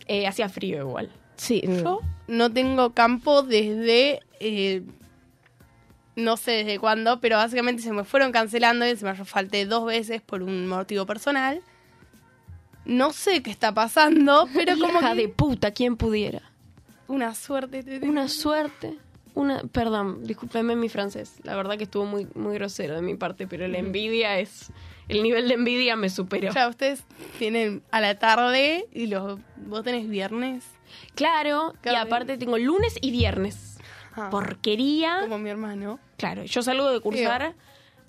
Eh, 0.07 0.27
hacía 0.27 0.49
frío 0.49 0.81
igual. 0.81 1.11
Sí. 1.37 1.63
Yo 1.65 2.01
no 2.29 2.53
tengo 2.53 2.91
campo 2.95 3.43
desde. 3.43 4.21
eh, 4.41 4.83
no 6.15 6.37
sé 6.37 6.51
desde 6.51 6.79
cuándo, 6.81 7.21
pero 7.21 7.37
básicamente 7.37 7.81
se 7.81 7.93
me 7.93 8.03
fueron 8.03 8.33
cancelando 8.33 8.85
y 8.89 8.97
se 8.97 9.05
me 9.05 9.15
falté 9.15 9.67
dos 9.67 9.87
veces 9.87 10.21
por 10.21 10.43
un 10.43 10.67
motivo 10.67 11.07
personal. 11.07 11.63
No 12.85 13.13
sé 13.13 13.43
qué 13.43 13.51
está 13.51 13.73
pasando, 13.73 14.49
pero 14.55 14.77
como 14.79 14.99
Hija 14.99 15.15
que 15.15 15.21
de 15.23 15.29
puta, 15.29 15.71
¿quién 15.73 15.97
pudiera? 15.97 16.43
una 17.07 17.35
suerte. 17.35 17.83
Una 18.03 18.29
suerte. 18.29 18.99
Una, 19.35 19.63
perdón, 19.63 20.25
discúlpeme 20.25 20.75
mi 20.77 20.89
francés. 20.89 21.35
La 21.45 21.55
verdad 21.55 21.79
que 21.79 21.85
estuvo 21.85 22.05
muy, 22.05 22.27
muy 22.35 22.55
grosero 22.55 22.97
de 22.97 23.03
mi 23.03 23.15
parte, 23.15 23.47
pero 23.47 23.67
la 23.69 23.79
envidia 23.79 24.39
es. 24.41 24.71
El 25.07 25.23
nivel 25.23 25.49
de 25.49 25.55
envidia 25.55 25.95
me 25.97 26.11
superó. 26.11 26.53
Ya 26.53 26.69
ustedes 26.69 27.05
tienen 27.39 27.83
a 27.93 28.01
la 28.01 28.19
tarde 28.19 28.87
y 28.93 29.07
los, 29.07 29.39
vos 29.57 29.85
tenés 29.85 30.09
viernes. 30.09 30.65
Claro, 31.15 31.75
y 31.85 31.95
aparte 31.95 32.37
tengo 32.39 32.59
lunes 32.59 32.97
y 33.01 33.11
viernes. 33.11 33.79
Ah, 34.15 34.29
Porquería. 34.31 35.19
Como 35.21 35.39
mi 35.39 35.51
hermano. 35.51 35.99
Claro, 36.17 36.45
yo 36.45 36.63
salgo 36.63 36.91
de 36.91 37.01
cursar 37.01 37.55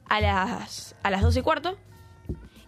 a 0.07 0.21
las, 0.21 0.95
a 1.03 1.09
las 1.11 1.21
12 1.21 1.39
y 1.39 1.41
cuarto 1.43 1.77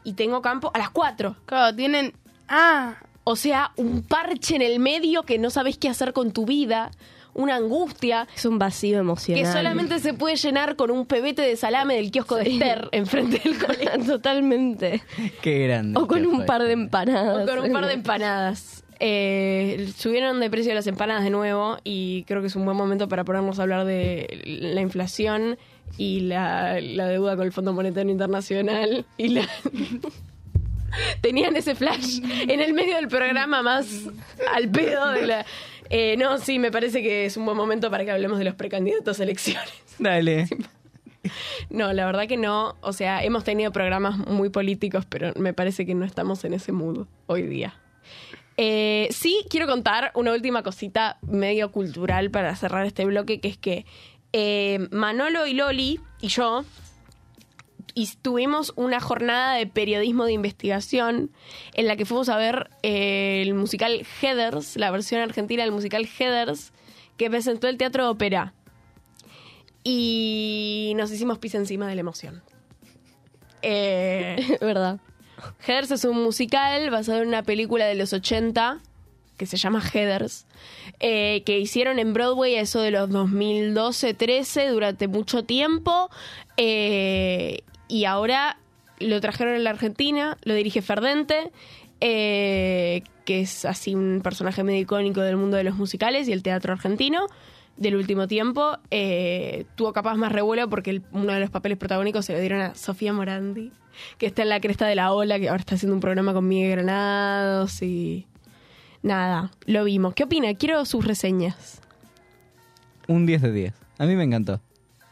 y 0.03 0.13
tengo 0.13 0.41
campo 0.41 0.71
a 0.73 0.77
las 0.77 0.89
4. 0.91 1.35
Claro, 1.45 1.75
tienen. 1.75 2.13
Ah, 2.47 2.95
O 3.23 3.35
sea, 3.35 3.71
un 3.77 4.03
parche 4.03 4.55
en 4.55 4.61
el 4.61 4.79
medio 4.79 5.23
que 5.23 5.37
no 5.39 5.49
sabes 5.49 5.77
qué 5.77 5.89
hacer 5.89 6.11
con 6.13 6.31
tu 6.31 6.45
vida, 6.45 6.91
una 7.33 7.55
angustia 7.55 8.27
Es 8.35 8.45
un 8.45 8.59
vacío 8.59 8.99
emocional. 8.99 9.41
que 9.43 9.51
solamente 9.51 9.99
se 9.99 10.13
puede 10.13 10.35
llenar 10.35 10.75
con 10.75 10.91
un 10.91 11.05
pebete 11.05 11.41
de 11.43 11.55
salame 11.55 11.95
del 11.95 12.11
kiosco 12.11 12.35
de 12.35 12.49
Esther 12.49 12.89
enfrente 12.91 13.39
del 13.43 13.57
colegio. 13.63 13.91
Totalmente. 14.05 15.01
Qué 15.41 15.59
grande. 15.67 15.99
O 15.99 16.07
con 16.07 16.25
un 16.25 16.37
fue. 16.37 16.45
par 16.45 16.63
de 16.63 16.73
empanadas. 16.73 17.43
O 17.43 17.47
con 17.47 17.59
un 17.65 17.71
par 17.71 17.85
de 17.87 17.93
empanadas. 17.93 18.80
Eh, 19.03 19.91
subieron 19.97 20.39
de 20.39 20.51
precio 20.51 20.75
las 20.75 20.85
empanadas 20.85 21.23
de 21.23 21.31
nuevo 21.31 21.79
y 21.83 22.23
creo 22.25 22.41
que 22.41 22.47
es 22.47 22.55
un 22.55 22.65
buen 22.65 22.77
momento 22.77 23.07
para 23.07 23.23
ponernos 23.23 23.57
a 23.57 23.63
hablar 23.63 23.83
de 23.83 24.43
la 24.45 24.79
inflación 24.79 25.57
y 25.97 26.19
la, 26.19 26.79
la 26.79 27.07
deuda 27.07 27.35
con 27.35 27.47
el 27.47 27.51
Fondo 27.51 27.73
Monetario 27.73 28.11
Internacional 28.11 29.07
y 29.17 29.29
la... 29.29 29.49
Tenían 31.21 31.55
ese 31.55 31.73
flash 31.73 32.19
en 32.47 32.59
el 32.59 32.73
medio 32.73 32.95
del 32.95 33.07
programa 33.07 33.63
más 33.63 34.03
al 34.53 34.69
pedo 34.69 35.09
de 35.13 35.25
la... 35.25 35.45
Eh, 35.89 36.15
no, 36.17 36.37
sí, 36.37 36.59
me 36.59 36.69
parece 36.69 37.01
que 37.01 37.25
es 37.25 37.37
un 37.37 37.45
buen 37.45 37.57
momento 37.57 37.89
para 37.89 38.05
que 38.05 38.11
hablemos 38.11 38.37
de 38.37 38.45
los 38.45 38.53
precandidatos 38.53 39.19
a 39.19 39.23
elecciones. 39.23 39.73
Dale. 39.97 40.47
No, 41.69 41.93
la 41.93 42.07
verdad 42.07 42.27
que 42.27 42.35
no. 42.35 42.75
O 42.81 42.93
sea, 42.93 43.23
hemos 43.23 43.43
tenido 43.43 43.71
programas 43.71 44.17
muy 44.17 44.49
políticos, 44.49 45.05
pero 45.07 45.31
me 45.35 45.53
parece 45.53 45.85
que 45.85 45.93
no 45.93 46.03
estamos 46.03 46.43
en 46.45 46.55
ese 46.55 46.71
mood 46.71 47.05
hoy 47.27 47.43
día. 47.43 47.75
Eh, 48.57 49.07
sí, 49.11 49.45
quiero 49.49 49.67
contar 49.67 50.11
una 50.13 50.33
última 50.33 50.63
cosita 50.63 51.17
medio 51.21 51.71
cultural 51.71 52.31
para 52.31 52.55
cerrar 52.55 52.85
este 52.85 53.05
bloque, 53.05 53.39
que 53.39 53.47
es 53.47 53.57
que 53.57 53.85
eh, 54.33 54.87
Manolo 54.91 55.47
y 55.47 55.53
Loli 55.53 55.99
y 56.19 56.27
yo 56.27 56.63
y 57.93 58.07
tuvimos 58.21 58.71
una 58.77 59.01
jornada 59.01 59.55
de 59.55 59.67
periodismo 59.67 60.25
de 60.25 60.31
investigación 60.33 61.31
en 61.73 61.87
la 61.87 61.97
que 61.97 62.05
fuimos 62.05 62.29
a 62.29 62.37
ver 62.37 62.69
eh, 62.83 63.41
el 63.41 63.53
musical 63.53 64.05
Heathers, 64.21 64.77
la 64.77 64.91
versión 64.91 65.21
argentina 65.21 65.63
del 65.63 65.73
musical 65.73 66.07
Heathers, 66.07 66.71
que 67.17 67.29
presentó 67.29 67.67
el 67.67 67.77
Teatro 67.77 68.09
Ópera. 68.09 68.53
Y 69.83 70.93
nos 70.95 71.11
hicimos 71.11 71.39
pis 71.39 71.55
encima 71.55 71.87
de 71.87 71.95
la 71.95 72.01
emoción. 72.01 72.43
¿Verdad? 73.61 74.99
Heathers 75.65 75.91
es 75.91 76.05
un 76.05 76.21
musical 76.23 76.89
basado 76.89 77.21
en 77.21 77.27
una 77.27 77.43
película 77.43 77.85
de 77.85 77.95
los 77.95 78.13
80 78.13 78.79
que 79.37 79.45
se 79.47 79.57
llama 79.57 79.81
Heathers, 79.81 80.45
eh, 80.99 81.41
que 81.45 81.57
hicieron 81.57 81.97
en 81.97 82.13
Broadway 82.13 82.55
a 82.55 82.61
eso 82.61 82.79
de 82.79 82.91
los 82.91 83.09
2012-13 83.09 84.69
durante 84.69 85.07
mucho 85.07 85.43
tiempo. 85.43 86.09
eh, 86.57 87.61
y 87.87 88.05
ahora 88.05 88.57
lo 88.99 89.19
trajeron 89.19 89.55
en 89.55 89.63
la 89.63 89.71
Argentina, 89.71 90.37
lo 90.43 90.53
dirige 90.53 90.81
Ferdente, 90.81 91.51
eh, 91.99 93.03
que 93.25 93.41
es 93.41 93.65
así 93.65 93.95
un 93.95 94.21
personaje 94.23 94.63
medio 94.63 94.81
icónico 94.81 95.21
del 95.21 95.37
mundo 95.37 95.57
de 95.57 95.63
los 95.63 95.75
musicales 95.75 96.27
y 96.27 96.31
el 96.31 96.41
teatro 96.41 96.73
argentino 96.73 97.27
del 97.77 97.95
último 97.95 98.27
tiempo. 98.27 98.77
Eh, 98.91 99.65
tuvo 99.75 99.93
capaz 99.93 100.15
más 100.15 100.31
revuelo 100.31 100.69
porque 100.69 101.01
uno 101.11 101.33
de 101.33 101.39
los 101.39 101.49
papeles 101.49 101.77
protagónicos 101.77 102.25
se 102.25 102.33
lo 102.33 102.39
dieron 102.39 102.61
a 102.61 102.75
Sofía 102.75 103.13
Morandi, 103.13 103.71
que 104.17 104.25
está 104.25 104.41
en 104.43 104.49
la 104.49 104.59
cresta 104.59 104.87
de 104.87 104.95
la 104.95 105.11
ola, 105.13 105.39
que 105.39 105.49
ahora 105.49 105.59
está 105.59 105.75
haciendo 105.75 105.93
un 105.95 106.01
programa 106.01 106.33
con 106.33 106.47
Miguel 106.47 106.71
Granados 106.71 107.81
y... 107.81 108.27
Nada, 109.03 109.49
lo 109.65 109.83
vimos. 109.83 110.13
¿Qué 110.13 110.23
opina? 110.23 110.53
Quiero 110.53 110.85
sus 110.85 111.05
reseñas. 111.05 111.81
Un 113.07 113.25
10 113.25 113.41
de 113.41 113.51
10. 113.51 113.73
A 113.97 114.05
mí 114.05 114.15
me 114.15 114.23
encantó. 114.23 114.61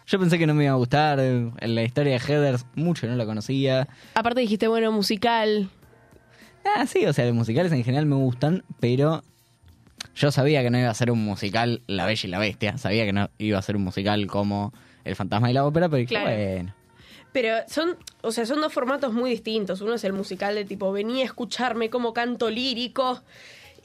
Yo 0.06 0.20
pensé 0.20 0.38
que 0.38 0.46
no 0.48 0.54
me 0.54 0.66
iba 0.66 0.74
a 0.74 0.78
gustar. 0.78 1.20
eh, 1.20 1.50
La 1.62 1.84
historia 1.84 2.14
de 2.14 2.20
Heathers, 2.20 2.66
mucho 2.76 3.08
no 3.08 3.16
la 3.16 3.26
conocía. 3.26 3.88
Aparte 4.14 4.42
dijiste, 4.42 4.68
bueno, 4.68 4.92
musical. 4.92 5.70
Ah, 6.76 6.86
sí, 6.86 7.06
o 7.06 7.14
sea, 7.14 7.26
los 7.26 7.34
musicales 7.36 7.72
en 7.72 7.84
general 7.84 8.06
me 8.06 8.16
gustan, 8.16 8.64
pero 8.80 9.24
yo 10.16 10.32
sabía 10.32 10.62
que 10.62 10.70
no 10.70 10.78
iba 10.80 10.90
a 10.90 10.94
ser 10.94 11.10
un 11.10 11.24
musical 11.24 11.82
La 11.88 12.06
Bella 12.06 12.28
y 12.28 12.30
la 12.30 12.38
Bestia. 12.40 12.78
Sabía 12.78 13.06
que 13.06 13.14
no 13.14 13.30
iba 13.40 13.58
a 13.58 13.62
ser 13.62 13.76
un 13.76 13.84
musical 13.84 14.28
como 14.28 14.72
El 15.04 15.16
Fantasma 15.16 15.50
y 15.50 15.54
la 15.54 15.66
Ópera, 15.66 15.90
pero 15.90 15.98
dije, 16.00 16.20
bueno. 16.22 16.76
Pero 17.32 17.56
son, 17.68 17.98
o 18.22 18.32
sea, 18.32 18.46
son 18.46 18.62
dos 18.62 18.74
formatos 18.74 19.14
muy 19.14 19.30
distintos. 19.30 19.82
Uno 19.82 19.94
es 19.94 20.04
el 20.04 20.14
musical 20.14 20.56
de 20.56 20.66
tipo, 20.66 20.92
vení 20.92 21.22
a 21.22 21.26
escucharme 21.26 21.90
como 21.90 22.14
canto 22.14 22.50
lírico. 22.50 23.22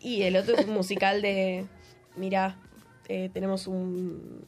Y 0.00 0.22
el 0.22 0.36
otro 0.36 0.56
es 0.56 0.66
un 0.66 0.72
musical 0.74 1.22
de, 1.22 1.66
mira, 2.16 2.56
eh, 3.08 3.30
tenemos 3.32 3.66
un, 3.66 4.44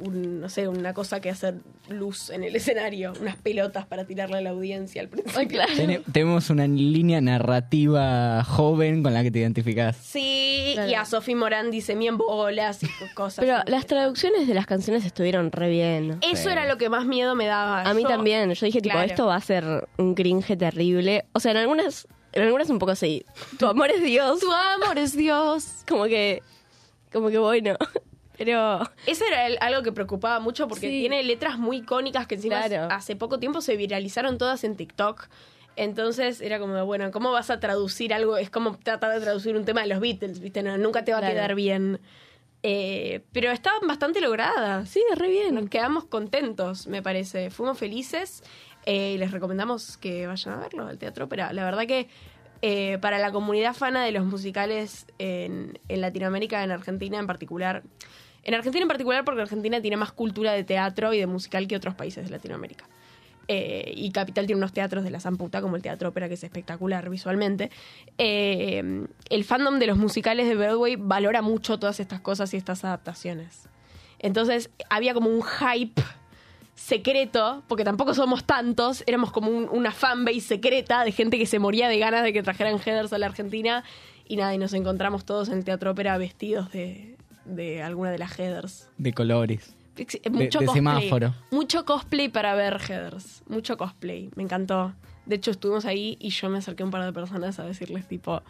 un, 0.00 0.40
no 0.40 0.48
sé, 0.48 0.66
una 0.68 0.92
cosa 0.92 1.20
que 1.20 1.30
hacer 1.30 1.54
luz 1.88 2.30
en 2.30 2.42
el 2.44 2.54
escenario. 2.56 3.12
Unas 3.20 3.36
pelotas 3.36 3.86
para 3.86 4.04
tirarle 4.04 4.38
a 4.38 4.40
la 4.40 4.50
audiencia 4.50 5.00
al 5.02 5.08
principio. 5.08 5.60
Tene- 5.76 6.02
tenemos 6.12 6.50
una 6.50 6.66
línea 6.66 7.20
narrativa 7.20 8.42
joven 8.44 9.02
con 9.02 9.14
la 9.14 9.22
que 9.22 9.30
te 9.30 9.38
identificás. 9.40 9.96
Sí, 9.96 10.72
Claro. 10.74 10.90
y 10.90 10.94
a 10.94 11.04
Sophie 11.04 11.34
Morandi 11.36 11.80
se 11.80 11.92
en 11.92 12.16
bolas 12.16 12.82
y 12.82 12.86
cosas. 13.14 13.44
Pero 13.44 13.58
las 13.66 13.86
traducciones 13.86 14.48
de 14.48 14.54
las 14.54 14.66
canciones 14.66 15.04
estuvieron 15.04 15.52
re 15.52 15.68
bien. 15.70 16.18
Eso 16.22 16.44
Sí. 16.44 16.48
era 16.48 16.66
lo 16.66 16.78
que 16.78 16.88
más 16.88 17.06
miedo 17.06 17.34
me 17.34 17.46
daba. 17.46 17.82
A 17.82 17.94
mí 17.94 18.02
Yo- 18.02 18.08
también. 18.08 18.52
Yo 18.52 18.66
dije, 18.66 18.80
tipo, 18.80 18.94
Claro. 18.94 19.08
esto 19.08 19.26
va 19.26 19.36
a 19.36 19.40
ser 19.40 19.86
un 19.98 20.14
cringe 20.14 20.56
terrible. 20.56 21.24
O 21.32 21.40
sea, 21.40 21.52
en 21.52 21.58
algunas, 21.58 22.08
en 22.32 22.42
algunas 22.42 22.68
un 22.70 22.78
poco 22.78 22.92
así. 22.92 23.24
Tu 23.58 23.66
amor 23.66 23.90
es 23.90 24.02
Dios. 24.02 24.40
Tu 24.40 24.50
amor 24.50 24.98
es 24.98 25.16
Dios. 25.16 25.84
Como 25.88 26.04
que, 26.04 26.42
como 27.12 27.28
que 27.30 27.38
bueno. 27.38 27.76
Pero 28.38 28.80
Eso 29.06 29.24
era 29.26 29.46
el- 29.46 29.58
algo 29.60 29.82
que 29.82 29.92
preocupaba 29.92 30.40
mucho 30.40 30.66
porque 30.66 30.88
Sí. 30.88 31.00
tiene 31.00 31.22
letras 31.22 31.58
muy 31.58 31.78
icónicas 31.78 32.26
que 32.26 32.34
encima 32.36 32.62
Claro. 32.66 32.92
hace 32.92 33.14
poco 33.14 33.38
tiempo 33.38 33.60
se 33.60 33.76
viralizaron 33.76 34.38
todas 34.38 34.64
en 34.64 34.74
TikTok. 34.76 35.28
Entonces 35.76 36.40
era 36.40 36.58
como, 36.58 36.84
bueno, 36.84 37.10
¿cómo 37.12 37.30
vas 37.32 37.50
a 37.50 37.60
traducir 37.60 38.12
algo? 38.12 38.36
Es 38.36 38.50
como 38.50 38.76
tratar 38.78 39.12
de 39.12 39.20
traducir 39.20 39.56
un 39.56 39.64
tema 39.64 39.82
de 39.82 39.86
los 39.88 40.00
Beatles, 40.00 40.40
¿viste? 40.40 40.62
No, 40.62 40.76
nunca 40.78 41.04
te 41.04 41.12
va 41.12 41.18
Claro. 41.18 41.32
a 41.32 41.34
quedar 41.36 41.54
bien. 41.54 42.00
Eh, 42.62 43.22
pero 43.32 43.50
estaban 43.50 43.86
bastante 43.86 44.20
logradas. 44.20 44.88
sí, 44.88 45.02
re 45.16 45.28
bien. 45.28 45.54
Nos 45.54 45.68
quedamos 45.68 46.04
contentos, 46.04 46.86
me 46.86 47.02
parece. 47.02 47.50
Fuimos 47.50 47.78
felices 47.78 48.42
eh, 48.86 49.12
y 49.14 49.18
les 49.18 49.30
recomendamos 49.30 49.96
que 49.96 50.26
vayan 50.26 50.54
a 50.54 50.58
verlo 50.58 50.86
al 50.86 50.98
teatro. 50.98 51.28
Pero 51.28 51.52
la 51.52 51.64
verdad 51.64 51.86
que 51.86 52.08
eh, 52.64 52.98
para 53.00 53.18
la 53.18 53.32
comunidad 53.32 53.74
fana 53.74 54.04
de 54.04 54.12
los 54.12 54.24
musicales 54.24 55.06
en, 55.18 55.78
Latinoamérica, 55.88 56.62
en 56.62 56.70
Argentina 56.70 57.18
en 57.18 57.26
particular, 57.26 57.82
en 58.44 58.54
Argentina 58.54 58.82
en 58.82 58.88
particular 58.88 59.24
porque 59.24 59.42
Argentina 59.42 59.80
tiene 59.82 59.96
más 59.96 60.12
cultura 60.12 60.52
de 60.52 60.62
teatro 60.62 61.12
y 61.12 61.18
de 61.18 61.26
musical 61.26 61.66
que 61.66 61.74
otros 61.74 61.96
países 61.96 62.24
de 62.24 62.30
Latinoamérica. 62.30 62.84
Eh, 63.48 63.92
y 63.96 64.12
Capital 64.12 64.46
tiene 64.46 64.58
unos 64.58 64.72
teatros 64.72 65.02
de 65.02 65.10
la 65.10 65.18
Zamputa, 65.18 65.60
como 65.60 65.74
el 65.74 65.82
Teatro 65.82 66.10
Ópera, 66.10 66.28
que 66.28 66.34
es 66.34 66.44
espectacular 66.44 67.10
visualmente. 67.10 67.72
Eh, 68.16 69.06
el 69.28 69.44
fandom 69.44 69.80
de 69.80 69.88
los 69.88 69.98
musicales 69.98 70.46
de 70.46 70.54
Broadway 70.54 70.94
valora 70.96 71.42
mucho 71.42 71.80
todas 71.80 71.98
estas 71.98 72.20
cosas 72.20 72.54
y 72.54 72.56
estas 72.56 72.84
adaptaciones. 72.84 73.68
Entonces 74.20 74.70
había 74.88 75.14
como 75.14 75.28
un 75.28 75.42
hype 75.42 76.00
secreto, 76.74 77.62
porque 77.68 77.84
tampoco 77.84 78.14
somos 78.14 78.44
tantos, 78.44 79.04
éramos 79.06 79.30
como 79.32 79.50
un- 79.50 79.68
una 79.70 79.92
fanbase 79.92 80.40
secreta 80.40 81.04
de 81.04 81.12
gente 81.12 81.38
que 81.38 81.46
se 81.46 81.58
moría 81.58 81.88
de 81.88 81.98
ganas 81.98 82.22
de 82.24 82.32
que 82.32 82.42
trajeran 82.42 82.78
Heathers 82.78 83.12
a 83.12 83.18
la 83.18 83.26
Argentina. 83.26 83.84
Y 84.26 84.36
nada, 84.36 84.54
y 84.54 84.58
nos 84.58 84.72
encontramos 84.72 85.24
todos 85.24 85.48
en 85.48 85.58
el 85.58 85.64
Teatro 85.64 85.90
Ópera 85.90 86.16
vestidos 86.16 86.72
de, 86.72 87.16
de 87.44 87.82
alguna 87.82 88.10
de 88.10 88.18
las 88.18 88.32
Heathers. 88.38 88.88
De 88.96 89.12
colores. 89.12 89.74
Mucho 90.30 90.60
de 90.60 90.66
cosplay. 90.66 90.74
semáforo. 90.74 91.34
Mucho 91.50 91.84
cosplay 91.84 92.28
para 92.30 92.54
ver 92.54 92.78
Heathers. 92.80 93.42
Mucho 93.46 93.76
cosplay. 93.76 94.30
Me 94.36 94.42
encantó. 94.42 94.94
De 95.26 95.36
hecho, 95.36 95.50
estuvimos 95.50 95.84
ahí 95.84 96.16
y 96.18 96.30
yo 96.30 96.48
me 96.48 96.58
acerqué 96.58 96.82
a 96.82 96.86
un 96.86 96.92
par 96.92 97.04
de 97.04 97.12
personas 97.12 97.58
a 97.58 97.64
decirles 97.64 98.08
tipo, 98.08 98.42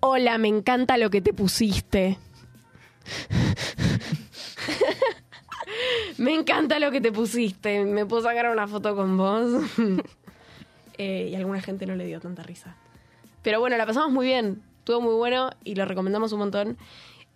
hola, 0.00 0.36
me 0.38 0.48
encanta 0.48 0.98
lo 0.98 1.08
que 1.10 1.20
te 1.20 1.32
pusiste. 1.32 2.18
Me 6.18 6.34
encanta 6.34 6.78
lo 6.78 6.90
que 6.90 7.00
te 7.00 7.12
pusiste. 7.12 7.84
Me 7.84 8.06
puedo 8.06 8.22
sacar 8.22 8.50
una 8.50 8.66
foto 8.66 8.94
con 8.94 9.16
vos. 9.16 9.62
Eh, 11.02 11.30
y 11.32 11.34
alguna 11.34 11.62
gente 11.62 11.86
no 11.86 11.96
le 11.96 12.04
dio 12.04 12.20
tanta 12.20 12.42
risa. 12.42 12.76
Pero 13.42 13.58
bueno, 13.58 13.78
la 13.78 13.86
pasamos 13.86 14.10
muy 14.10 14.26
bien. 14.26 14.62
Estuvo 14.80 15.00
muy 15.00 15.14
bueno 15.14 15.48
y 15.64 15.74
lo 15.74 15.86
recomendamos 15.86 16.30
un 16.32 16.40
montón. 16.40 16.76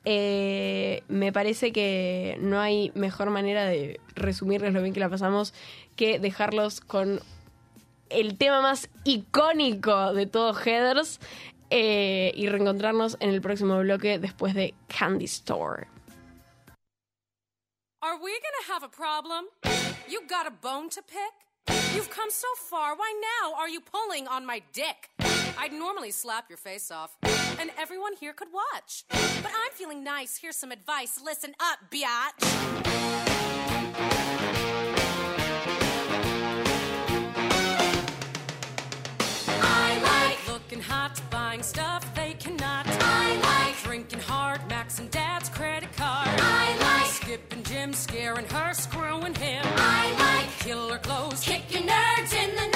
Eh, 0.05 1.03
me 1.09 1.33
parece 1.33 1.73
que 1.73 2.37
no 2.43 2.61
hay 2.61 2.93
mejor 2.95 3.31
manera 3.31 3.65
de 3.65 4.01
resumirles 4.15 4.75
lo 4.75 4.83
bien 4.83 4.93
que 4.93 5.01
la 5.01 5.09
pasamos 5.09 5.55
que 5.97 6.19
dejarlos 6.19 6.83
con 6.83 7.21
el 8.11 8.37
tema 8.37 8.61
más 8.61 8.91
icónico 9.05 10.13
de 10.13 10.27
todo 10.27 10.53
Heathers 10.53 11.21
eh, 11.71 12.33
y 12.35 12.49
reencontrarnos 12.49 13.17
en 13.21 13.31
el 13.31 13.41
próximo 13.41 13.79
bloque 13.79 14.19
después 14.19 14.55
de 14.55 14.75
Candy 14.99 15.25
Store. 15.25 15.87
Are 18.05 18.23
we 18.23 18.33
gonna 18.33 18.67
have 18.75 18.83
a 18.83 18.89
problem? 18.89 19.47
You 20.07 20.27
got 20.29 20.47
a 20.47 20.51
bone 20.51 20.91
to 20.91 21.01
pick? 21.01 21.75
You've 21.95 22.11
come 22.11 22.31
so 22.31 22.49
far. 22.69 22.95
Why 22.95 23.19
now 23.43 23.55
are 23.55 23.67
you 23.67 23.81
pulling 23.81 24.29
on 24.29 24.45
my 24.45 24.61
dick? 24.75 25.09
I'd 25.59 25.73
normally 25.73 26.11
slap 26.11 26.51
your 26.51 26.59
face 26.59 26.91
off, 26.91 27.17
and 27.59 27.71
everyone 27.79 28.13
here 28.21 28.35
could 28.35 28.49
watch. 28.53 29.05
But 29.09 29.53
I'm 29.55 29.73
feeling 29.73 30.05
nice. 30.05 30.37
Here's 30.37 30.57
some 30.57 30.71
advice. 30.71 31.19
Listen 31.25 31.55
up, 31.59 31.79
biatch. 31.91 32.43
I 39.63 39.99
like 40.03 40.53
looking 40.53 40.83
hot, 40.83 41.23
buying 41.31 41.63
stuff 41.63 42.15
they 42.15 42.35
cannot. 42.35 42.64
Scaring 47.95 48.47
her, 48.47 48.75
screwing 48.75 49.35
him. 49.35 49.65
I 49.65 50.13
like 50.19 50.51
killer 50.59 50.99
clothes, 50.99 51.41
kicking 51.43 51.87
nerds 51.87 52.33
in 52.35 52.55
the 52.57 52.74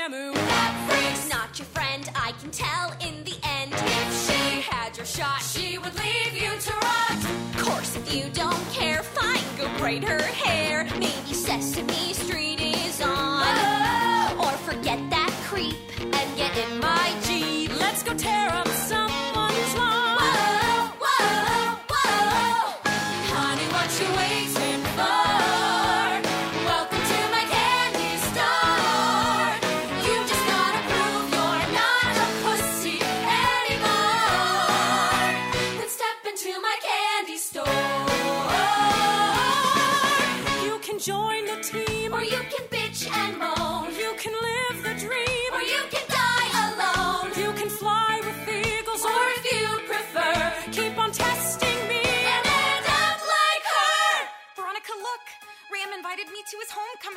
Shamu. 0.00 0.32
That 0.32 0.88
freak's 0.88 1.28
not 1.28 1.58
your 1.58 1.66
friend, 1.66 2.08
I 2.14 2.32
can 2.40 2.50
tell 2.50 2.92
in 3.06 3.22
the 3.24 3.36
end. 3.44 3.72
If 3.74 4.26
she 4.26 4.60
had 4.62 4.96
your 4.96 5.04
shot, 5.04 5.42
she 5.42 5.76
would 5.78 5.94
leave 5.94 6.34
you 6.34 6.58
to 6.58 6.72
rot. 6.76 7.18
Of 7.18 7.64
Course, 7.64 7.96
if 7.96 8.14
you 8.14 8.30
don't 8.32 8.64
care, 8.72 9.02
fine, 9.02 9.44
go 9.58 9.68
braid 9.78 10.04
her 10.04 10.22
hair. 10.22 10.84
Maybe 10.98 11.34
Sesame 11.34 12.14
Street 12.14 12.39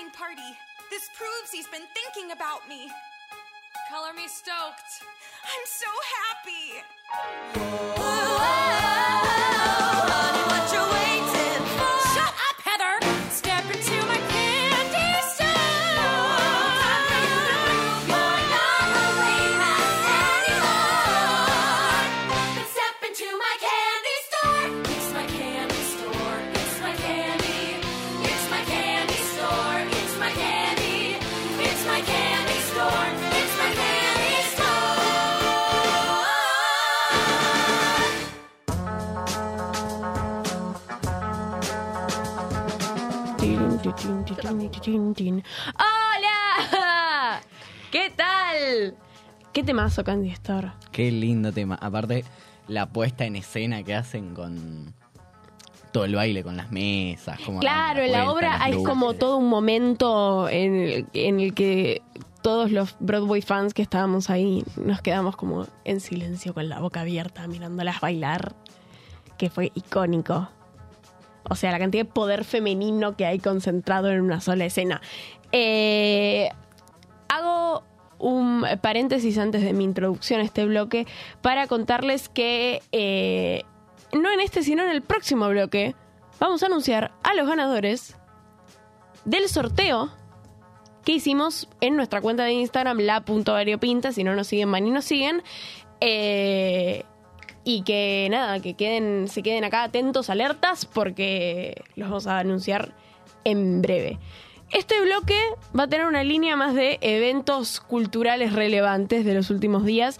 his 0.03 0.15
party. 0.15 0.57
This 0.89 1.09
proves 1.15 1.51
he's 1.51 1.67
been 1.67 1.87
thinking 1.93 2.31
about 2.31 2.67
me. 2.67 2.89
Color 3.89 4.13
me 4.13 4.27
stoked. 4.27 5.03
I'm 5.43 5.65
so 5.65 5.87
happy! 6.17 6.83
Oh, 7.55 7.97
oh, 7.97 8.41
oh, 9.23 10.09
honey, 10.09 10.43
what 10.49 10.97
you 10.97 11.02
¡Hola! 45.75 47.41
¿Qué 47.91 48.11
tal? 48.15 48.95
¿Qué 49.53 49.63
temazo 49.63 50.03
Candy 50.03 50.31
Store? 50.31 50.71
Qué 50.91 51.11
lindo 51.11 51.51
tema. 51.53 51.75
Aparte, 51.75 52.25
la 52.67 52.87
puesta 52.87 53.25
en 53.25 53.37
escena 53.37 53.83
que 53.83 53.95
hacen 53.95 54.33
con 54.33 54.93
todo 55.93 56.05
el 56.05 56.15
baile, 56.15 56.43
con 56.43 56.57
las 56.57 56.71
mesas. 56.71 57.39
Como 57.45 57.59
Claro, 57.59 57.99
dan 57.99 58.07
en 58.07 58.11
la 58.11 58.31
obra 58.31 58.61
hay 58.61 58.83
como 58.83 59.13
todo 59.13 59.37
un 59.37 59.47
momento 59.47 60.49
en 60.49 60.75
el, 60.75 61.07
en 61.13 61.39
el 61.39 61.53
que 61.53 62.01
todos 62.41 62.71
los 62.71 62.97
Broadway 62.99 63.41
fans 63.41 63.73
que 63.73 63.81
estábamos 63.81 64.29
ahí 64.29 64.65
nos 64.75 65.01
quedamos 65.01 65.37
como 65.37 65.67
en 65.85 66.01
silencio 66.01 66.53
con 66.53 66.67
la 66.67 66.79
boca 66.79 67.01
abierta 67.01 67.47
mirándolas 67.47 68.01
bailar, 68.01 68.53
que 69.37 69.49
fue 69.49 69.71
icónico. 69.75 70.49
O 71.49 71.55
sea, 71.55 71.71
la 71.71 71.79
cantidad 71.79 72.05
de 72.05 72.11
poder 72.11 72.45
femenino 72.45 73.15
que 73.15 73.25
hay 73.25 73.39
concentrado 73.39 74.09
en 74.09 74.21
una 74.21 74.41
sola 74.41 74.65
escena. 74.65 75.01
Eh, 75.51 76.49
hago 77.29 77.83
un 78.19 78.65
paréntesis 78.81 79.37
antes 79.37 79.61
de 79.61 79.73
mi 79.73 79.83
introducción 79.83 80.39
a 80.39 80.43
este 80.43 80.65
bloque 80.65 81.05
para 81.41 81.67
contarles 81.67 82.29
que 82.29 82.81
eh, 82.91 83.63
no 84.13 84.31
en 84.31 84.39
este, 84.39 84.63
sino 84.63 84.83
en 84.83 84.89
el 84.89 85.01
próximo 85.01 85.47
bloque 85.49 85.95
vamos 86.39 86.63
a 86.63 86.67
anunciar 86.67 87.11
a 87.23 87.33
los 87.33 87.47
ganadores 87.47 88.15
del 89.25 89.49
sorteo 89.49 90.09
que 91.03 91.13
hicimos 91.13 91.67
en 91.81 91.95
nuestra 91.95 92.21
cuenta 92.21 92.43
de 92.43 92.53
Instagram, 92.53 92.99
la.variopinta. 92.99 94.11
Si 94.11 94.23
no 94.23 94.35
nos 94.35 94.47
siguen, 94.47 94.71
van 94.71 94.87
y 94.87 94.91
nos 94.91 95.05
siguen. 95.05 95.43
Eh, 95.99 97.03
y 97.63 97.83
que 97.83 98.27
nada, 98.29 98.59
que 98.59 98.73
queden, 98.73 99.27
se 99.27 99.41
queden 99.43 99.63
acá 99.63 99.83
atentos, 99.83 100.29
alertas, 100.29 100.85
porque 100.85 101.81
los 101.95 102.09
vamos 102.09 102.27
a 102.27 102.39
anunciar 102.39 102.93
en 103.43 103.81
breve. 103.81 104.19
Este 104.71 104.99
bloque 105.01 105.37
va 105.77 105.83
a 105.83 105.87
tener 105.87 106.07
una 106.07 106.23
línea 106.23 106.55
más 106.55 106.73
de 106.73 106.97
eventos 107.01 107.79
culturales 107.79 108.53
relevantes 108.53 109.23
de 109.23 109.33
los 109.35 109.49
últimos 109.49 109.85
días. 109.85 110.17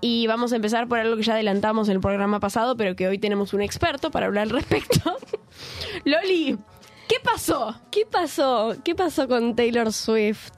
Y 0.00 0.26
vamos 0.26 0.52
a 0.52 0.56
empezar 0.56 0.86
por 0.88 0.98
algo 0.98 1.16
que 1.16 1.22
ya 1.22 1.32
adelantamos 1.32 1.88
en 1.88 1.96
el 1.96 2.00
programa 2.00 2.38
pasado, 2.38 2.76
pero 2.76 2.94
que 2.94 3.08
hoy 3.08 3.18
tenemos 3.18 3.52
un 3.54 3.62
experto 3.62 4.10
para 4.10 4.26
hablar 4.26 4.42
al 4.44 4.50
respecto. 4.50 5.16
Loli, 6.04 6.56
¿qué 7.08 7.16
pasó? 7.22 7.74
¿Qué 7.90 8.06
pasó? 8.06 8.76
¿Qué 8.84 8.94
pasó 8.94 9.26
con 9.26 9.56
Taylor 9.56 9.92
Swift? 9.92 10.52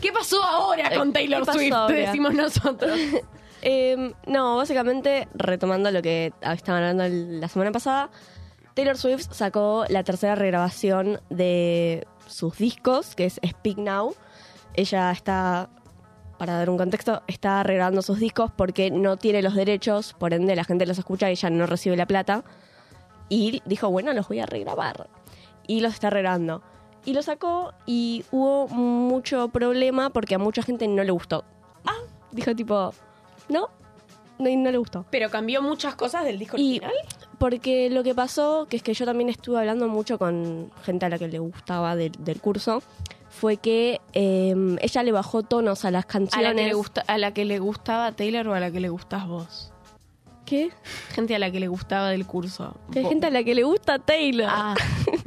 ¿Qué 0.00 0.10
pasó 0.12 0.42
ahora 0.42 0.90
con 0.96 1.10
Eh, 1.10 1.12
Taylor 1.12 1.40
¿qué 1.40 1.46
pasó 1.46 1.58
Swift? 1.58 1.72
ahora? 1.74 1.94
Decimos 1.94 2.34
nosotros. 2.34 2.98
Eh, 3.62 4.12
no, 4.26 4.56
básicamente, 4.56 5.28
retomando 5.34 5.90
lo 5.90 6.02
que 6.02 6.32
estaban 6.42 6.82
hablando 6.82 7.04
la 7.40 7.48
semana 7.48 7.72
pasada, 7.72 8.10
Taylor 8.74 8.96
Swift 8.96 9.32
sacó 9.32 9.84
la 9.88 10.04
tercera 10.04 10.34
regrabación 10.36 11.20
de 11.30 12.06
sus 12.26 12.56
discos, 12.58 13.14
que 13.14 13.26
es 13.26 13.40
Speak 13.44 13.78
Now, 13.78 14.14
ella 14.74 15.10
está, 15.10 15.68
para 16.38 16.52
dar 16.52 16.70
un 16.70 16.78
contexto, 16.78 17.22
está 17.26 17.64
regrabando 17.64 18.02
sus 18.02 18.20
discos 18.20 18.52
porque 18.54 18.92
no 18.92 19.16
tiene 19.16 19.42
los 19.42 19.56
derechos, 19.56 20.14
por 20.14 20.32
ende 20.32 20.54
la 20.54 20.62
gente 20.62 20.86
los 20.86 20.98
escucha 20.98 21.28
y 21.28 21.32
ella 21.32 21.50
no 21.50 21.66
recibe 21.66 21.96
la 21.96 22.06
plata. 22.06 22.44
Y 23.28 23.60
dijo, 23.66 23.90
bueno, 23.90 24.12
los 24.12 24.28
voy 24.28 24.38
a 24.38 24.46
regrabar. 24.46 25.10
Y 25.66 25.80
los 25.80 25.94
está 25.94 26.10
regrabando. 26.10 26.62
Y 27.04 27.12
lo 27.12 27.22
sacó 27.22 27.72
y 27.86 28.24
hubo 28.30 28.68
mucho 28.68 29.48
problema 29.48 30.10
porque 30.10 30.36
a 30.36 30.38
mucha 30.38 30.62
gente 30.62 30.86
no 30.86 31.02
le 31.02 31.10
gustó. 31.10 31.44
Ah, 31.84 31.98
dijo 32.30 32.54
tipo, 32.54 32.92
no, 33.48 33.68
no, 34.38 34.50
no 34.56 34.70
le 34.70 34.78
gustó. 34.78 35.04
Pero 35.10 35.30
cambió 35.30 35.60
muchas 35.62 35.94
cosas 35.94 36.24
del 36.24 36.38
disco 36.38 36.56
Y 36.58 36.78
original. 36.78 36.92
porque 37.38 37.90
lo 37.90 38.02
que 38.04 38.14
pasó, 38.14 38.66
que 38.68 38.76
es 38.76 38.82
que 38.82 38.94
yo 38.94 39.04
también 39.04 39.28
estuve 39.30 39.58
hablando 39.58 39.88
mucho 39.88 40.18
con 40.18 40.70
gente 40.84 41.06
a 41.06 41.08
la 41.08 41.18
que 41.18 41.28
le 41.28 41.38
gustaba 41.38 41.96
del- 41.96 42.12
del 42.18 42.40
curso, 42.40 42.82
fue 43.30 43.56
que 43.58 44.00
eh, 44.14 44.54
ella 44.80 45.02
le 45.02 45.12
bajó 45.12 45.42
tonos 45.42 45.84
a 45.84 45.90
las 45.90 46.04
A 46.04 46.08
canciones. 46.08 46.48
la, 46.48 46.54
que 46.54 46.66
le 46.68 46.74
gusta, 46.74 47.04
a 47.06 47.18
la 47.18 47.34
que 47.34 47.44
le 47.44 47.58
gustaba 47.58 48.12
Taylor 48.12 48.48
o 48.48 48.54
a 48.54 48.60
la 48.60 48.70
que 48.70 48.80
le 48.80 48.88
gustás 48.88 49.26
vos. 49.28 49.72
¿Qué? 50.44 50.70
Gente 51.10 51.34
a 51.34 51.38
la 51.38 51.50
que 51.50 51.60
le 51.60 51.68
gustaba 51.68 52.08
del 52.08 52.24
curso. 52.26 52.74
Que 52.90 53.00
hay 53.00 53.04
Vos- 53.04 53.10
gente 53.12 53.26
a 53.26 53.30
la 53.30 53.44
que 53.44 53.54
le 53.54 53.64
gusta 53.64 53.98
Taylor. 53.98 54.48
Ah. 54.50 54.74